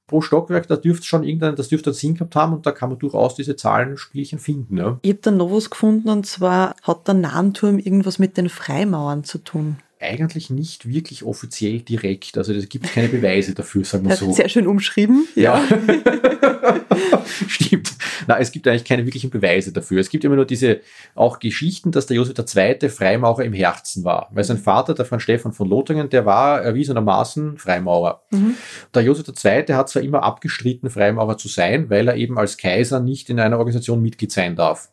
pro 0.08 0.22
Stockwerk, 0.22 0.68
da 0.68 0.76
dürfte 0.76 1.06
schon 1.06 1.24
irgendein, 1.24 1.56
das 1.56 1.70
dürfte 1.70 1.90
einen 1.90 1.96
Sinn 1.96 2.14
gehabt 2.16 2.36
haben 2.36 2.54
und 2.54 2.66
da 2.66 2.72
kann 2.72 2.90
man 2.90 3.00
durchaus 3.00 3.36
diese 3.36 3.56
Zahlenspielchen 3.56 4.40
finden. 4.40 4.78
Ja. 4.78 5.00
Ich 5.02 5.12
habe 5.12 5.22
dann 5.22 5.38
noch 5.38 5.52
was 5.52 5.70
gefunden 5.70 6.10
und 6.10 6.26
zwar 6.26 6.76
hat 6.84 7.08
der 7.08 7.16
Nahenturm 7.16 7.80
irgendwas 7.80 8.20
mit 8.20 8.38
den 8.38 8.50
Freimauern 8.50 9.24
zu 9.24 9.38
tun 9.38 9.78
eigentlich 10.04 10.50
nicht 10.50 10.88
wirklich 10.88 11.24
offiziell 11.24 11.80
direkt. 11.80 12.38
Also 12.38 12.54
es 12.54 12.70
gibt 12.70 12.92
keine 12.92 13.08
Beweise 13.08 13.54
dafür, 13.54 13.84
sagen 13.84 14.08
wir 14.08 14.16
so. 14.16 14.32
Sehr 14.32 14.50
schön 14.50 14.68
umschrieben. 14.68 15.28
Ja. 15.36 15.64
Stimmt. 17.48 17.94
Na, 18.28 18.40
es 18.40 18.52
gibt 18.52 18.68
eigentlich 18.68 18.86
keine 18.86 19.06
wirklichen 19.06 19.30
Beweise 19.30 19.72
dafür. 19.72 20.00
Es 20.00 20.10
gibt 20.10 20.24
immer 20.24 20.36
nur 20.36 20.46
diese 20.46 20.82
auch 21.16 21.40
Geschichten, 21.40 21.92
dass 21.92 22.06
der 22.06 22.18
Josef 22.18 22.36
II. 22.38 22.90
Freimaurer 22.90 23.44
im 23.44 23.54
Herzen 23.54 24.04
war. 24.04 24.30
Weil 24.32 24.44
sein 24.44 24.58
Vater, 24.58 24.94
der 24.94 25.06
Franz 25.06 25.24
Stefan 25.24 25.54
von 25.54 25.68
Lothringen, 25.68 26.10
der 26.10 26.26
war 26.26 26.62
erwiesenermaßen 26.62 27.58
Freimaurer. 27.58 28.24
Mhm. 28.32 28.56
Der 28.94 29.04
Josef 29.04 29.28
II. 29.28 29.74
hat 29.74 29.90
zwar 29.90 30.02
immer 30.02 30.24
abgestritten, 30.24 30.90
Freimaurer 30.90 31.38
zu 31.38 31.48
sein, 31.48 31.90
weil 31.90 32.08
er 32.08 32.16
eben 32.16 32.38
als 32.38 32.58
Kaiser 32.58 33.00
nicht 33.00 33.30
in 33.30 33.40
einer 33.40 33.58
Organisation 33.58 34.02
Mitglied 34.02 34.32
sein 34.32 34.56
darf 34.56 34.93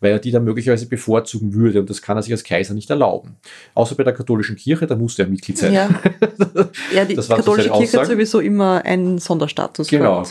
weil 0.00 0.12
er 0.12 0.18
die 0.18 0.30
dann 0.30 0.44
möglicherweise 0.44 0.86
bevorzugen 0.86 1.54
würde 1.54 1.80
und 1.80 1.90
das 1.90 2.02
kann 2.02 2.16
er 2.16 2.22
sich 2.22 2.32
als 2.32 2.44
Kaiser 2.44 2.74
nicht 2.74 2.90
erlauben. 2.90 3.36
Außer 3.74 3.94
bei 3.94 4.04
der 4.04 4.12
katholischen 4.12 4.56
Kirche, 4.56 4.86
da 4.86 4.96
musste 4.96 5.22
er 5.22 5.28
Mitglied 5.28 5.58
sein. 5.58 5.72
Ja, 5.72 5.88
ja 6.94 7.04
die 7.04 7.16
katholische 7.16 7.70
Kirche 7.70 8.00
hat 8.00 8.06
sowieso 8.06 8.40
immer 8.40 8.84
einen 8.84 9.18
Sonderstatus. 9.18 9.88
Genau. 9.88 10.24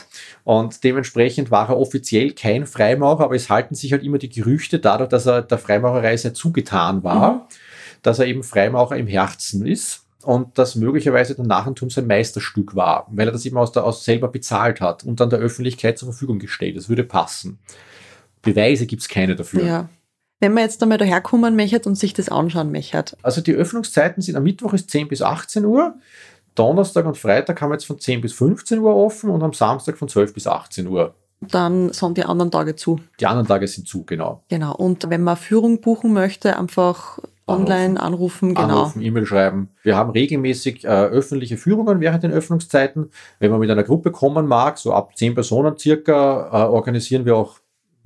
Und 0.44 0.84
dementsprechend 0.84 1.52
war 1.52 1.70
er 1.70 1.78
offiziell 1.78 2.32
kein 2.32 2.66
Freimaurer, 2.66 3.26
aber 3.26 3.36
es 3.36 3.50
halten 3.50 3.76
sich 3.76 3.92
halt 3.92 4.04
immer 4.04 4.18
die 4.18 4.30
Gerüchte 4.30 4.80
dadurch, 4.80 5.10
dass 5.10 5.26
er 5.26 5.42
der 5.42 5.58
Freimaurerei 5.58 6.18
sehr 6.18 6.34
zugetan 6.34 7.04
war, 7.04 7.34
mhm. 7.34 7.42
dass 8.02 8.20
er 8.20 8.26
eben 8.28 8.44
Freimaurer 8.44 8.98
im 8.98 9.08
Herzen 9.08 9.66
ist 9.66 10.04
und 10.24 10.58
das 10.58 10.76
möglicherweise 10.76 11.36
der 11.36 11.46
Nachentum 11.46 11.90
sein 11.90 12.06
Meisterstück 12.06 12.76
war, 12.76 13.08
weil 13.12 13.30
er 13.30 13.32
das 13.32 13.46
eben 13.46 13.58
aus, 13.58 13.72
der, 13.72 13.86
aus 13.86 14.04
selber 14.04 14.28
bezahlt 14.28 14.82
hat 14.82 15.06
und 15.06 15.22
dann 15.22 15.30
der 15.30 15.40
Öffentlichkeit 15.40 15.98
zur 15.98 16.12
Verfügung 16.12 16.38
gestellt. 16.38 16.76
Das 16.76 16.90
würde 16.90 17.06
passen. 17.06 17.60
Beweise 18.54 18.86
gibt 18.86 19.02
es 19.02 19.10
keine 19.10 19.36
dafür. 19.36 19.66
Ja. 19.66 19.90
Wenn 20.40 20.54
man 20.54 20.64
jetzt 20.64 20.82
einmal 20.84 20.98
daherkommen 20.98 21.56
möchte 21.56 21.90
und 21.90 21.96
sich 21.96 22.14
das 22.14 22.30
anschauen 22.30 22.72
möchte. 22.72 23.04
Also 23.24 23.42
die 23.42 23.54
Öffnungszeiten 23.54 24.22
sind 24.22 24.36
am 24.36 24.44
Mittwoch 24.44 24.74
ist 24.74 24.92
10 24.92 25.08
bis 25.08 25.22
18 25.22 25.66
Uhr, 25.66 25.96
Donnerstag 26.54 27.06
und 27.06 27.18
Freitag 27.18 27.62
haben 27.62 27.70
wir 27.70 27.76
jetzt 27.76 27.86
von 27.86 28.00
10 28.00 28.22
bis 28.22 28.34
15 28.34 28.80
Uhr 28.80 28.96
offen 28.96 29.30
und 29.30 29.44
am 29.44 29.54
Samstag 29.54 29.98
von 29.98 30.08
12 30.08 30.34
bis 30.34 30.48
18 30.48 30.88
Uhr. 30.88 31.14
Dann 31.40 31.94
sind 31.94 32.18
die 32.18 32.24
anderen 32.24 32.52
Tage 32.52 32.76
zu. 32.76 33.00
Die 33.20 33.28
anderen 33.28 33.48
Tage 33.48 33.68
sind 33.68 33.88
zu, 33.88 34.04
genau. 34.04 34.44
Genau. 34.50 34.76
Und 34.76 35.10
wenn 35.10 35.22
man 35.22 35.38
Führung 35.38 35.82
buchen 35.82 36.14
möchte, 36.14 36.58
einfach 36.58 37.20
online 37.48 38.00
anrufen, 38.00 38.56
genau. 38.56 38.80
Anrufen, 38.80 39.02
E-Mail 39.02 39.26
schreiben. 39.26 39.70
Wir 39.84 39.96
haben 39.96 40.12
regelmäßig 40.12 40.84
äh, 40.84 40.88
öffentliche 40.88 41.58
Führungen 41.58 42.00
während 42.00 42.24
den 42.24 42.32
Öffnungszeiten. 42.32 43.12
Wenn 43.40 43.52
man 43.52 43.60
mit 43.60 43.70
einer 43.70 43.84
Gruppe 43.84 44.12
kommen 44.12 44.48
mag, 44.48 44.78
so 44.78 44.94
ab 44.94 45.16
10 45.16 45.36
Personen 45.36 45.78
circa, 45.78 46.50
äh, 46.52 46.68
organisieren 46.68 47.26
wir 47.26 47.36
auch 47.36 47.60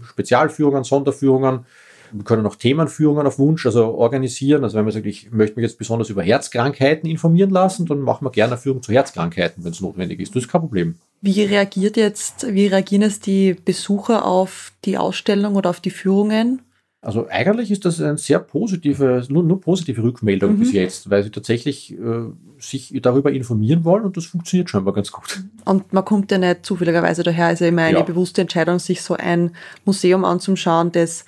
Spezialführungen, 0.10 0.84
Sonderführungen. 0.84 1.66
Wir 2.14 2.24
können 2.26 2.46
auch 2.46 2.56
Themenführungen 2.56 3.26
auf 3.26 3.40
Wunsch 3.40 3.66
also 3.66 3.96
organisieren. 3.96 4.64
Also 4.64 4.78
wenn 4.78 4.84
man 4.84 4.94
sagt, 4.94 5.06
ich 5.06 5.32
möchte 5.32 5.56
mich 5.56 5.64
jetzt 5.64 5.78
besonders 5.78 6.10
über 6.10 6.24
Herzkrankheiten 6.24 7.10
informieren 7.10 7.52
lassen, 7.52 7.86
dann 7.86 8.00
machen 8.00 8.26
wir 8.26 8.32
gerne 8.32 8.54
eine 8.54 8.62
Führung 8.62 8.84
zu 8.84 8.92
Herzkrankheiten, 8.92 9.64
wenn 9.64 9.72
es 9.72 9.82
notwendig 9.82 10.20
ist. 10.20 10.36
Das 10.36 10.44
ist 10.44 10.50
kein 10.50 10.62
Problem. 10.62 10.96
Wie 11.22 11.44
reagiert 11.44 11.98
jetzt, 11.98 12.48
wie 12.54 12.68
reagieren 12.68 13.04
jetzt 13.04 13.28
die 13.28 13.54
Besucher 13.54 14.26
auf 14.26 14.74
die 14.86 14.98
Ausstellung 14.98 15.56
oder 15.56 15.70
auf 15.70 15.80
die 15.80 15.92
Führungen? 15.92 16.62
Also 17.04 17.28
eigentlich 17.30 17.72
ist 17.72 17.84
das 17.84 18.00
eine 18.00 18.18
sehr 18.20 18.38
positive, 18.38 19.26
nur, 19.28 19.42
nur 19.42 19.60
positive 19.60 20.04
Rückmeldung 20.04 20.54
mhm. 20.54 20.60
bis 20.60 20.72
jetzt, 20.72 21.10
weil 21.10 21.24
sie 21.24 21.32
tatsächlich 21.32 21.94
äh, 21.94 22.30
sich 22.60 22.94
darüber 23.02 23.32
informieren 23.32 23.84
wollen 23.84 24.04
und 24.04 24.18
das 24.18 24.26
funktioniert 24.26 24.70
scheinbar 24.70 24.94
ganz 24.94 25.12
gut. 25.12 25.44
Und 25.66 25.92
man 25.94 26.06
kommt 26.06 26.32
ja 26.32 26.38
nicht 26.38 26.64
zufälligerweise 26.64 27.24
daher, 27.24 27.48
also 27.48 27.66
immer 27.66 27.82
eine 27.82 27.98
ja. 27.98 28.04
bewusste 28.04 28.42
Entscheidung, 28.42 28.78
sich 28.78 29.02
so 29.02 29.16
ein 29.16 29.56
Museum 29.84 30.24
anzuschauen, 30.24 30.92
das 30.92 31.26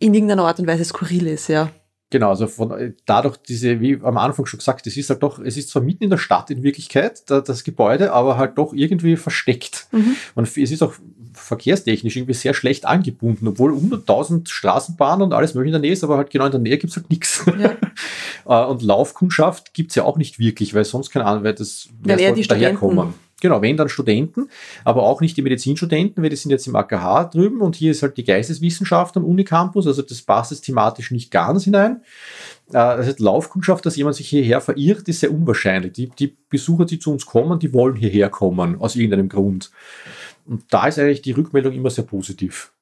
in 0.00 0.14
irgendeiner 0.14 0.44
Art 0.46 0.58
und 0.58 0.66
Weise 0.66 0.84
skurril 0.84 1.28
ist, 1.28 1.46
ja. 1.46 1.70
Genau, 2.10 2.30
also 2.30 2.48
von, 2.48 2.94
dadurch 3.06 3.36
diese, 3.36 3.80
wie 3.80 4.00
am 4.02 4.18
Anfang 4.18 4.46
schon 4.46 4.58
gesagt, 4.58 4.86
es 4.86 4.96
ist 4.96 5.10
halt 5.10 5.22
doch, 5.22 5.38
es 5.38 5.56
ist 5.56 5.70
zwar 5.70 5.82
mitten 5.82 6.04
in 6.04 6.10
der 6.10 6.18
Stadt 6.18 6.50
in 6.50 6.62
Wirklichkeit, 6.64 7.28
da, 7.30 7.40
das 7.40 7.62
Gebäude, 7.62 8.12
aber 8.12 8.36
halt 8.36 8.58
doch 8.58 8.72
irgendwie 8.72 9.16
versteckt. 9.16 9.86
Mhm. 9.92 10.16
Man, 10.34 10.44
es 10.44 10.56
ist 10.56 10.82
auch 10.82 10.94
verkehrstechnisch 11.34 12.16
irgendwie 12.16 12.34
sehr 12.34 12.54
schlecht 12.54 12.86
angebunden, 12.86 13.48
obwohl 13.48 13.72
100.000 13.72 14.48
Straßenbahnen 14.48 15.22
und 15.22 15.32
alles 15.32 15.54
mögliche 15.54 15.76
in 15.76 15.82
der 15.82 15.88
Nähe 15.88 15.92
ist, 15.92 16.04
aber 16.04 16.16
halt 16.16 16.30
genau 16.30 16.46
in 16.46 16.52
der 16.52 16.60
Nähe 16.60 16.78
gibt 16.78 16.90
es 16.90 16.96
halt 16.96 17.10
nichts. 17.10 17.44
Ja. 17.58 17.76
Äh, 18.46 18.62
und 18.66 18.82
Laufkundschaft 18.82 19.72
gibt 19.72 19.92
es 19.92 19.94
ja 19.94 20.04
auch 20.04 20.18
nicht 20.18 20.38
wirklich, 20.38 20.74
weil 20.74 20.84
sonst 20.84 21.08
keine 21.08 21.24
Ahnung, 21.24 21.44
weil 21.44 21.54
das 21.54 21.88
wer 22.02 22.20
ja, 22.20 22.30
die 22.30 22.42
daherkommen. 22.42 23.14
Genau, 23.44 23.60
wenn 23.60 23.76
dann 23.76 23.90
Studenten, 23.90 24.48
aber 24.84 25.02
auch 25.02 25.20
nicht 25.20 25.36
die 25.36 25.42
Medizinstudenten, 25.42 26.22
weil 26.22 26.30
die 26.30 26.36
sind 26.36 26.50
jetzt 26.50 26.66
im 26.66 26.76
AKH 26.76 27.24
drüben 27.24 27.60
und 27.60 27.76
hier 27.76 27.90
ist 27.90 28.02
halt 28.02 28.16
die 28.16 28.24
Geisteswissenschaft 28.24 29.16
am 29.18 29.24
Unicampus, 29.24 29.86
also 29.86 30.00
das 30.02 30.22
passt 30.22 30.52
jetzt 30.52 30.62
thematisch 30.62 31.10
nicht 31.10 31.30
ganz 31.30 31.64
hinein. 31.64 32.00
Äh, 32.68 32.72
das 32.72 33.06
heißt, 33.06 33.20
Laufkundschaft, 33.20 33.84
dass 33.84 33.96
jemand 33.96 34.16
sich 34.16 34.28
hierher 34.28 34.62
verirrt, 34.62 35.08
ist 35.08 35.20
sehr 35.20 35.30
unwahrscheinlich. 35.30 35.92
Die, 35.92 36.08
die 36.08 36.34
Besucher, 36.48 36.86
die 36.86 36.98
zu 36.98 37.12
uns 37.12 37.26
kommen, 37.26 37.58
die 37.58 37.74
wollen 37.74 37.96
hierher 37.96 38.30
kommen, 38.30 38.80
aus 38.80 38.96
irgendeinem 38.96 39.28
Grund. 39.28 39.70
Und 40.46 40.64
da 40.70 40.86
ist 40.86 40.98
eigentlich 40.98 41.22
die 41.22 41.32
Rückmeldung 41.32 41.72
immer 41.72 41.90
sehr 41.90 42.04
positiv. 42.04 42.74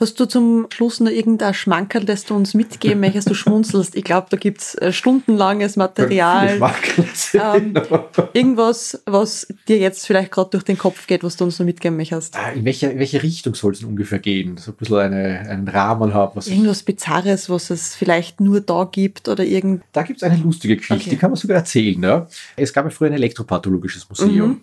Hast 0.00 0.18
du 0.18 0.26
zum 0.26 0.66
Schluss 0.70 0.98
noch 0.98 1.10
irgendein 1.12 1.54
Schmankerl, 1.54 2.04
das 2.04 2.24
du 2.24 2.34
uns 2.34 2.52
mitgeben 2.52 2.98
möchtest? 2.98 3.30
Du 3.30 3.34
schmunzelst. 3.34 3.94
Ich 3.94 4.02
glaube, 4.02 4.26
da 4.28 4.36
gibt's 4.36 4.74
äh, 4.74 4.92
stundenlanges 4.92 5.76
Material. 5.76 6.60
Ähm, 7.34 7.74
irgendwas, 8.32 9.02
was 9.06 9.48
dir 9.66 9.78
jetzt 9.78 10.06
vielleicht 10.06 10.30
gerade 10.30 10.50
durch 10.50 10.62
den 10.62 10.78
Kopf 10.78 11.06
geht, 11.06 11.24
was 11.24 11.36
du 11.36 11.44
uns 11.44 11.58
noch 11.58 11.66
mitgeben 11.66 11.96
möchtest? 11.96 12.36
Ah, 12.36 12.50
in 12.50 12.64
welche, 12.64 12.86
in 12.88 12.98
welche 12.98 13.22
Richtung 13.22 13.54
soll 13.54 13.72
es 13.72 13.80
denn 13.80 13.88
ungefähr 13.88 14.20
gehen? 14.20 14.56
So 14.56 14.70
ein 14.70 14.76
bisschen 14.76 14.98
eine, 14.98 15.40
einen 15.40 15.66
Rahmen 15.66 16.14
haben. 16.14 16.36
Was 16.36 16.46
Irgendwas 16.46 16.82
Bizarres, 16.82 17.50
was 17.50 17.70
es 17.70 17.94
vielleicht 17.94 18.40
nur 18.40 18.60
da 18.60 18.84
gibt 18.84 19.28
oder 19.28 19.44
irgend. 19.44 19.82
Da 19.92 20.02
gibt's 20.02 20.22
eine 20.22 20.36
lustige 20.36 20.76
Geschichte, 20.76 21.02
okay. 21.02 21.10
die 21.10 21.16
kann 21.16 21.30
man 21.30 21.36
sogar 21.36 21.56
erzählen. 21.56 21.98
Ne? 21.98 22.26
Es 22.56 22.72
gab 22.72 22.84
ja 22.84 22.90
früher 22.90 23.08
ein 23.08 23.14
elektropathologisches 23.14 24.08
Museum. 24.08 24.48
Mhm 24.48 24.60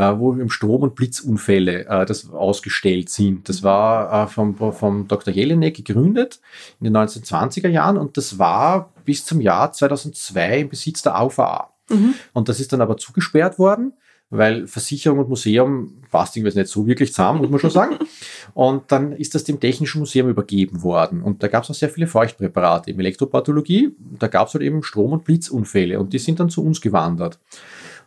wo 0.00 0.32
im 0.32 0.50
Strom- 0.50 0.82
und 0.82 0.94
Blitzunfälle 0.94 1.86
äh, 1.86 2.06
das 2.06 2.30
ausgestellt 2.30 3.08
sind. 3.08 3.48
Das 3.48 3.62
war 3.62 4.24
äh, 4.24 4.26
vom, 4.26 4.56
vom 4.72 5.08
Dr. 5.08 5.32
Jelinek 5.32 5.76
gegründet 5.76 6.40
in 6.80 6.84
den 6.84 6.96
1920er 6.96 7.68
Jahren 7.68 7.96
und 7.96 8.16
das 8.16 8.38
war 8.38 8.92
bis 9.04 9.24
zum 9.24 9.40
Jahr 9.40 9.72
2002 9.72 10.60
im 10.60 10.68
Besitz 10.68 11.02
der 11.02 11.18
AUVA. 11.18 11.72
Mhm. 11.90 12.14
Und 12.32 12.48
das 12.48 12.60
ist 12.60 12.72
dann 12.72 12.80
aber 12.80 12.96
zugesperrt 12.96 13.58
worden 13.58 13.92
weil 14.30 14.66
Versicherung 14.66 15.20
und 15.20 15.28
Museum 15.28 16.02
passt 16.10 16.36
irgendwie 16.36 16.58
nicht 16.58 16.70
so 16.70 16.86
wirklich 16.86 17.12
zusammen, 17.12 17.40
muss 17.40 17.50
man 17.50 17.60
schon 17.60 17.70
sagen. 17.70 17.98
Und 18.54 18.84
dann 18.88 19.12
ist 19.12 19.34
das 19.34 19.44
dem 19.44 19.58
Technischen 19.58 20.00
Museum 20.00 20.28
übergeben 20.28 20.82
worden. 20.82 21.22
Und 21.22 21.42
da 21.42 21.48
gab 21.48 21.64
es 21.64 21.70
auch 21.70 21.74
sehr 21.74 21.88
viele 21.88 22.06
Feuchtpräparate 22.06 22.90
im 22.90 23.00
Elektropathologie. 23.00 23.94
Da 24.18 24.26
gab 24.26 24.48
es 24.48 24.54
halt 24.54 24.64
eben 24.64 24.82
Strom- 24.82 25.12
und 25.12 25.24
Blitzunfälle 25.24 25.98
und 25.98 26.12
die 26.12 26.18
sind 26.18 26.40
dann 26.40 26.50
zu 26.50 26.64
uns 26.64 26.80
gewandert 26.80 27.38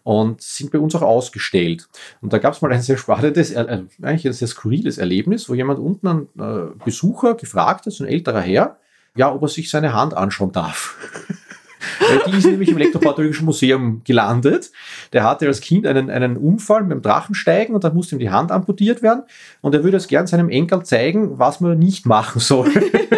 und 0.04 0.42
sind 0.42 0.72
bei 0.72 0.80
uns 0.80 0.96
auch 0.96 1.02
ausgestellt. 1.02 1.88
Und 2.22 2.34
da 2.34 2.38
gab 2.38 2.54
es 2.54 2.62
mal 2.62 2.72
ein 2.72 2.82
sehr 2.82 2.98
spannendes, 2.98 3.52
äh, 3.52 3.84
eigentlich 4.02 4.26
ein 4.26 4.34
sehr 4.34 4.48
skurriles 4.48 4.98
Erlebnis, 4.98 5.50
wo 5.50 5.54
jemand 5.54 5.80
unten 5.80 6.08
einen 6.08 6.28
äh, 6.40 6.84
Besucher 6.84 7.36
gefragt 7.36 7.86
hat, 7.86 7.94
so 7.94 8.04
ein 8.04 8.10
älterer 8.10 8.42
Herr, 8.42 8.78
ja, 9.16 9.34
ob 9.34 9.42
er 9.42 9.48
sich 9.48 9.70
seine 9.70 9.94
Hand 9.94 10.14
anschauen 10.16 10.52
darf. 10.52 10.98
die 12.28 12.38
ist 12.38 12.46
nämlich 12.46 12.70
im 12.70 12.78
Elektropathologischen 12.78 13.46
Museum 13.46 14.02
gelandet. 14.04 14.72
Der 15.14 15.24
hatte 15.24 15.48
als 15.48 15.62
Kind 15.62 15.88
einen, 15.88 16.10
einen 16.10 16.38
Unfall 16.38 16.84
mit 16.84 16.92
dem 16.92 17.02
Drachensteigen 17.02 17.76
und 17.76 17.84
dann 17.84 17.94
musste 17.94 18.16
ihm 18.16 18.20
die 18.20 18.30
Hand 18.30 18.52
amputiert 18.52 19.02
werden. 19.02 19.24
Und 19.62 19.76
er 19.76 19.84
würde 19.84 19.98
es 19.98 20.08
gern 20.08 20.28
seinem 20.28 20.50
Enkel 20.50 20.84
zeigen, 20.84 21.40
was 21.40 21.60
man 21.60 21.78
nicht 21.78 22.06
machen 22.06 22.40
soll, 22.40 22.70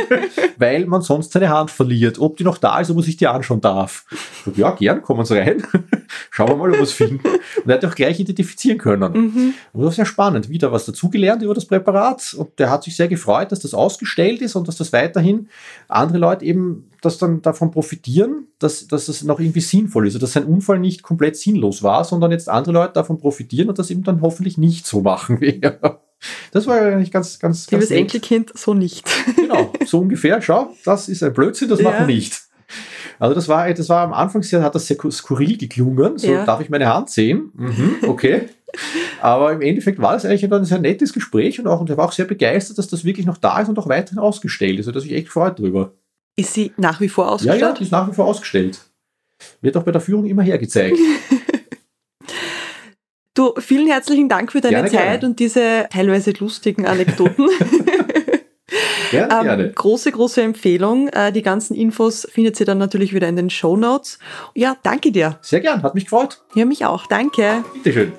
weil 0.58 0.86
man 0.86 1.02
sonst 1.02 1.32
seine 1.32 1.50
Hand 1.50 1.72
verliert. 1.72 2.20
Ob 2.20 2.38
die 2.38 2.44
noch 2.44 2.58
da 2.58 2.80
ist, 2.80 2.90
ob 2.90 2.98
man 2.98 3.06
sich 3.06 3.18
die 3.18 3.28
anschauen 3.28 3.62
darf. 3.62 4.06
Und 4.46 4.58
ja, 4.58 4.72
gern, 4.72 5.02
kommen 5.02 5.26
Sie 5.26 5.38
rein. 5.38 5.64
Schauen 6.32 6.50
wir 6.50 6.56
mal, 6.56 6.70
ob 6.72 6.78
wir 6.78 6.84
es 6.84 6.94
finden. 6.94 7.28
Und 7.28 7.70
er 7.70 7.76
hat 7.76 7.86
auch 7.86 7.96
gleich 7.96 8.20
identifizieren 8.20 8.78
können. 8.78 9.14
Mhm. 9.14 9.54
Und 9.74 9.82
das 9.82 9.84
war 9.84 9.92
sehr 9.92 10.06
spannend. 10.06 10.50
Wieder 10.50 10.72
was 10.72 10.86
dazugelernt 10.86 11.42
über 11.42 11.54
das 11.54 11.66
Präparat. 11.66 12.34
Und 12.38 12.58
der 12.60 12.70
hat 12.70 12.84
sich 12.84 12.96
sehr 12.96 13.08
gefreut, 13.08 13.52
dass 13.52 13.60
das 13.60 13.74
ausgestellt 13.74 14.42
ist 14.42 14.56
und 14.56 14.68
dass 14.68 14.78
das 14.78 14.94
weiterhin 14.94 15.50
andere 15.88 16.18
Leute 16.18 16.46
eben 16.46 16.90
das 17.04 17.18
dann 17.18 17.42
davon 17.42 17.72
profitieren, 17.72 18.48
dass, 18.60 18.88
dass 18.88 19.10
es 19.10 19.24
noch 19.24 19.40
irgendwie 19.40 19.62
sinnvoll 19.62 20.08
ist, 20.08 20.14
also 20.16 20.26
dass 20.26 20.34
sein 20.34 20.46
Unfall 20.46 20.80
nicht 20.80 21.04
komplett 21.04 21.36
sinnlos 21.36 21.84
war, 21.84 22.06
sondern 22.06 22.32
jetzt 22.32 22.50
andere 22.50 22.74
Leute 22.74 22.94
davon 22.94 23.18
profitieren 23.18 23.70
und 23.70 23.78
das 23.78 23.90
eben 23.90 24.04
dann 24.04 24.22
hoffentlich 24.22 24.58
nicht 24.58 24.88
so 24.88 25.02
machen 25.02 25.42
wie 25.42 25.60
er. 25.62 26.02
Das 26.52 26.68
war 26.68 26.80
eigentlich 26.80 27.12
ganz, 27.12 27.38
ganz, 27.40 27.70
Liebes 27.70 27.90
ganz 27.90 28.00
Enkelkind, 28.00 28.52
so 28.58 28.74
nicht. 28.74 29.04
Genau, 29.36 29.74
so 29.86 30.00
ungefähr. 30.00 30.42
Schau, 30.42 30.74
das 30.86 31.10
ist 31.10 31.22
ein 31.22 31.34
Blödsinn, 31.34 31.68
das 31.68 31.80
ja. 31.80 31.90
machen 31.90 32.08
wir 32.08 32.16
nicht. 32.16 32.42
Also 33.20 33.36
das 33.36 33.48
war, 33.50 33.72
das 33.74 33.90
war 33.90 34.04
am 34.04 34.14
Anfang 34.14 34.42
sehr, 34.42 34.64
hat 34.64 34.74
das 34.74 34.88
sehr 34.88 34.98
skurril 35.12 35.58
geklungen. 35.58 36.18
So, 36.18 36.32
ja. 36.32 36.46
darf 36.46 36.62
ich 36.62 36.70
meine 36.70 36.88
Hand 36.92 37.10
sehen? 37.10 37.52
Mhm, 37.54 37.96
okay. 38.08 38.50
Aber 39.22 39.52
im 39.52 39.62
Endeffekt 39.62 40.02
war 40.02 40.16
es 40.16 40.26
eigentlich 40.26 40.52
ein 40.52 40.66
sehr 40.66 40.80
nettes 40.80 41.14
Gespräch 41.14 41.60
und 41.60 41.68
auch, 41.68 41.82
und 41.82 41.90
er 41.90 41.98
war 41.98 42.06
auch 42.06 42.12
sehr 42.14 42.26
begeistert, 42.26 42.78
dass 42.78 42.88
das 42.88 43.04
wirklich 43.04 43.26
noch 43.26 43.38
da 43.38 43.60
ist 43.60 43.70
und 43.70 43.78
auch 43.78 43.90
weiterhin 43.90 44.20
ausgestellt 44.20 44.80
ist. 44.80 44.88
Also 44.88 44.92
dass 44.98 45.06
ich 45.06 45.12
echt 45.12 45.30
freut 45.30 45.60
drüber. 45.60 45.94
Ist 46.36 46.54
sie 46.54 46.74
nach 46.78 47.00
wie 47.00 47.10
vor 47.10 47.32
ausgestellt? 47.32 47.62
Ja, 47.62 47.68
ja, 47.70 47.74
die 47.74 47.84
ist 47.84 47.92
nach 47.92 48.10
wie 48.10 48.14
vor 48.14 48.26
ausgestellt. 48.26 48.80
Wird 49.62 49.78
auch 49.78 49.84
bei 49.84 49.92
der 49.92 50.02
Führung 50.02 50.26
immer 50.26 50.42
hergezeigt. 50.42 50.98
du, 53.34 53.54
vielen 53.60 53.88
herzlichen 53.88 54.30
Dank 54.30 54.52
für 54.52 54.62
deine 54.62 54.76
gerne, 54.76 54.90
Zeit 54.90 55.20
gerne. 55.20 55.26
und 55.28 55.40
diese 55.40 55.88
teilweise 55.92 56.32
lustigen 56.40 56.88
Anekdoten. 56.88 57.50
gerne, 59.12 59.34
ähm, 59.34 59.44
gerne. 59.44 59.72
Große, 59.72 60.12
große 60.12 60.42
Empfehlung. 60.42 61.10
Äh, 61.10 61.32
die 61.32 61.44
ganzen 61.44 61.76
Infos 61.76 62.28
findet 62.32 62.60
ihr 62.60 62.66
dann 62.66 62.80
natürlich 62.80 63.14
wieder 63.14 63.28
in 63.28 63.36
den 63.36 63.50
Show 63.52 63.78
Notes. 63.78 64.18
Ja, 64.56 64.76
danke 64.82 65.12
dir. 65.12 65.38
Sehr 65.42 65.60
gern, 65.60 65.84
hat 65.84 65.94
mich 65.94 66.06
gefreut. 66.06 66.42
Ja, 66.56 66.66
mich 66.66 66.86
auch. 66.86 67.06
Danke. 67.06 67.64
Bitteschön. 67.74 68.14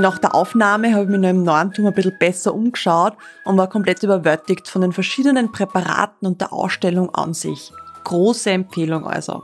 Nach 0.00 0.16
der 0.16 0.32
Aufnahme 0.32 0.94
habe 0.94 1.02
ich 1.04 1.10
mich 1.10 1.18
noch 1.18 1.28
im 1.28 1.42
Neuentum 1.42 1.86
ein 1.86 1.92
bisschen 1.92 2.16
besser 2.20 2.54
umgeschaut 2.54 3.14
und 3.44 3.56
war 3.56 3.68
komplett 3.68 4.04
überwältigt 4.04 4.68
von 4.68 4.82
den 4.82 4.92
verschiedenen 4.92 5.50
Präparaten 5.50 6.28
und 6.28 6.40
der 6.40 6.52
Ausstellung 6.52 7.12
an 7.16 7.34
sich. 7.34 7.72
Große 8.04 8.50
Empfehlung 8.50 9.08
also. 9.08 9.40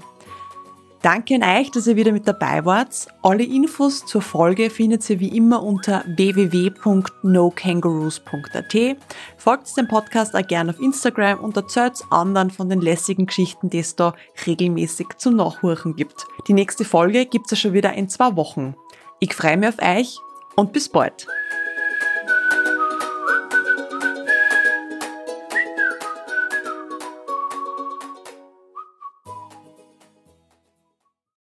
Danke 1.02 1.34
an 1.34 1.42
euch, 1.42 1.72
dass 1.72 1.88
ihr 1.88 1.96
wieder 1.96 2.12
mit 2.12 2.28
dabei 2.28 2.64
wart. 2.64 3.08
Alle 3.22 3.42
Infos 3.42 4.06
zur 4.06 4.22
Folge 4.22 4.70
findet 4.70 5.10
ihr 5.10 5.18
wie 5.18 5.36
immer 5.36 5.60
unter 5.60 6.04
www.nokangaroos.at. 6.06 8.96
Folgt 9.36 9.76
dem 9.76 9.88
Podcast 9.88 10.36
auch 10.36 10.46
gerne 10.46 10.70
auf 10.70 10.78
Instagram 10.80 11.40
und 11.40 11.56
erzählt 11.56 12.00
anderen 12.10 12.50
von 12.50 12.68
den 12.68 12.80
lässigen 12.80 13.26
Geschichten, 13.26 13.70
die 13.70 13.80
es 13.80 13.96
da 13.96 14.14
regelmäßig 14.46 15.08
zum 15.18 15.34
Nachhören 15.34 15.96
gibt. 15.96 16.26
Die 16.46 16.54
nächste 16.54 16.84
Folge 16.84 17.26
gibt 17.26 17.46
es 17.46 17.50
ja 17.50 17.56
schon 17.56 17.72
wieder 17.72 17.92
in 17.94 18.08
zwei 18.08 18.36
Wochen. 18.36 18.76
Ich 19.18 19.34
freue 19.34 19.56
mich 19.56 19.68
auf 19.68 19.82
euch 19.82 20.20
und 20.56 20.72
bis 20.72 20.88
bald. 20.88 21.26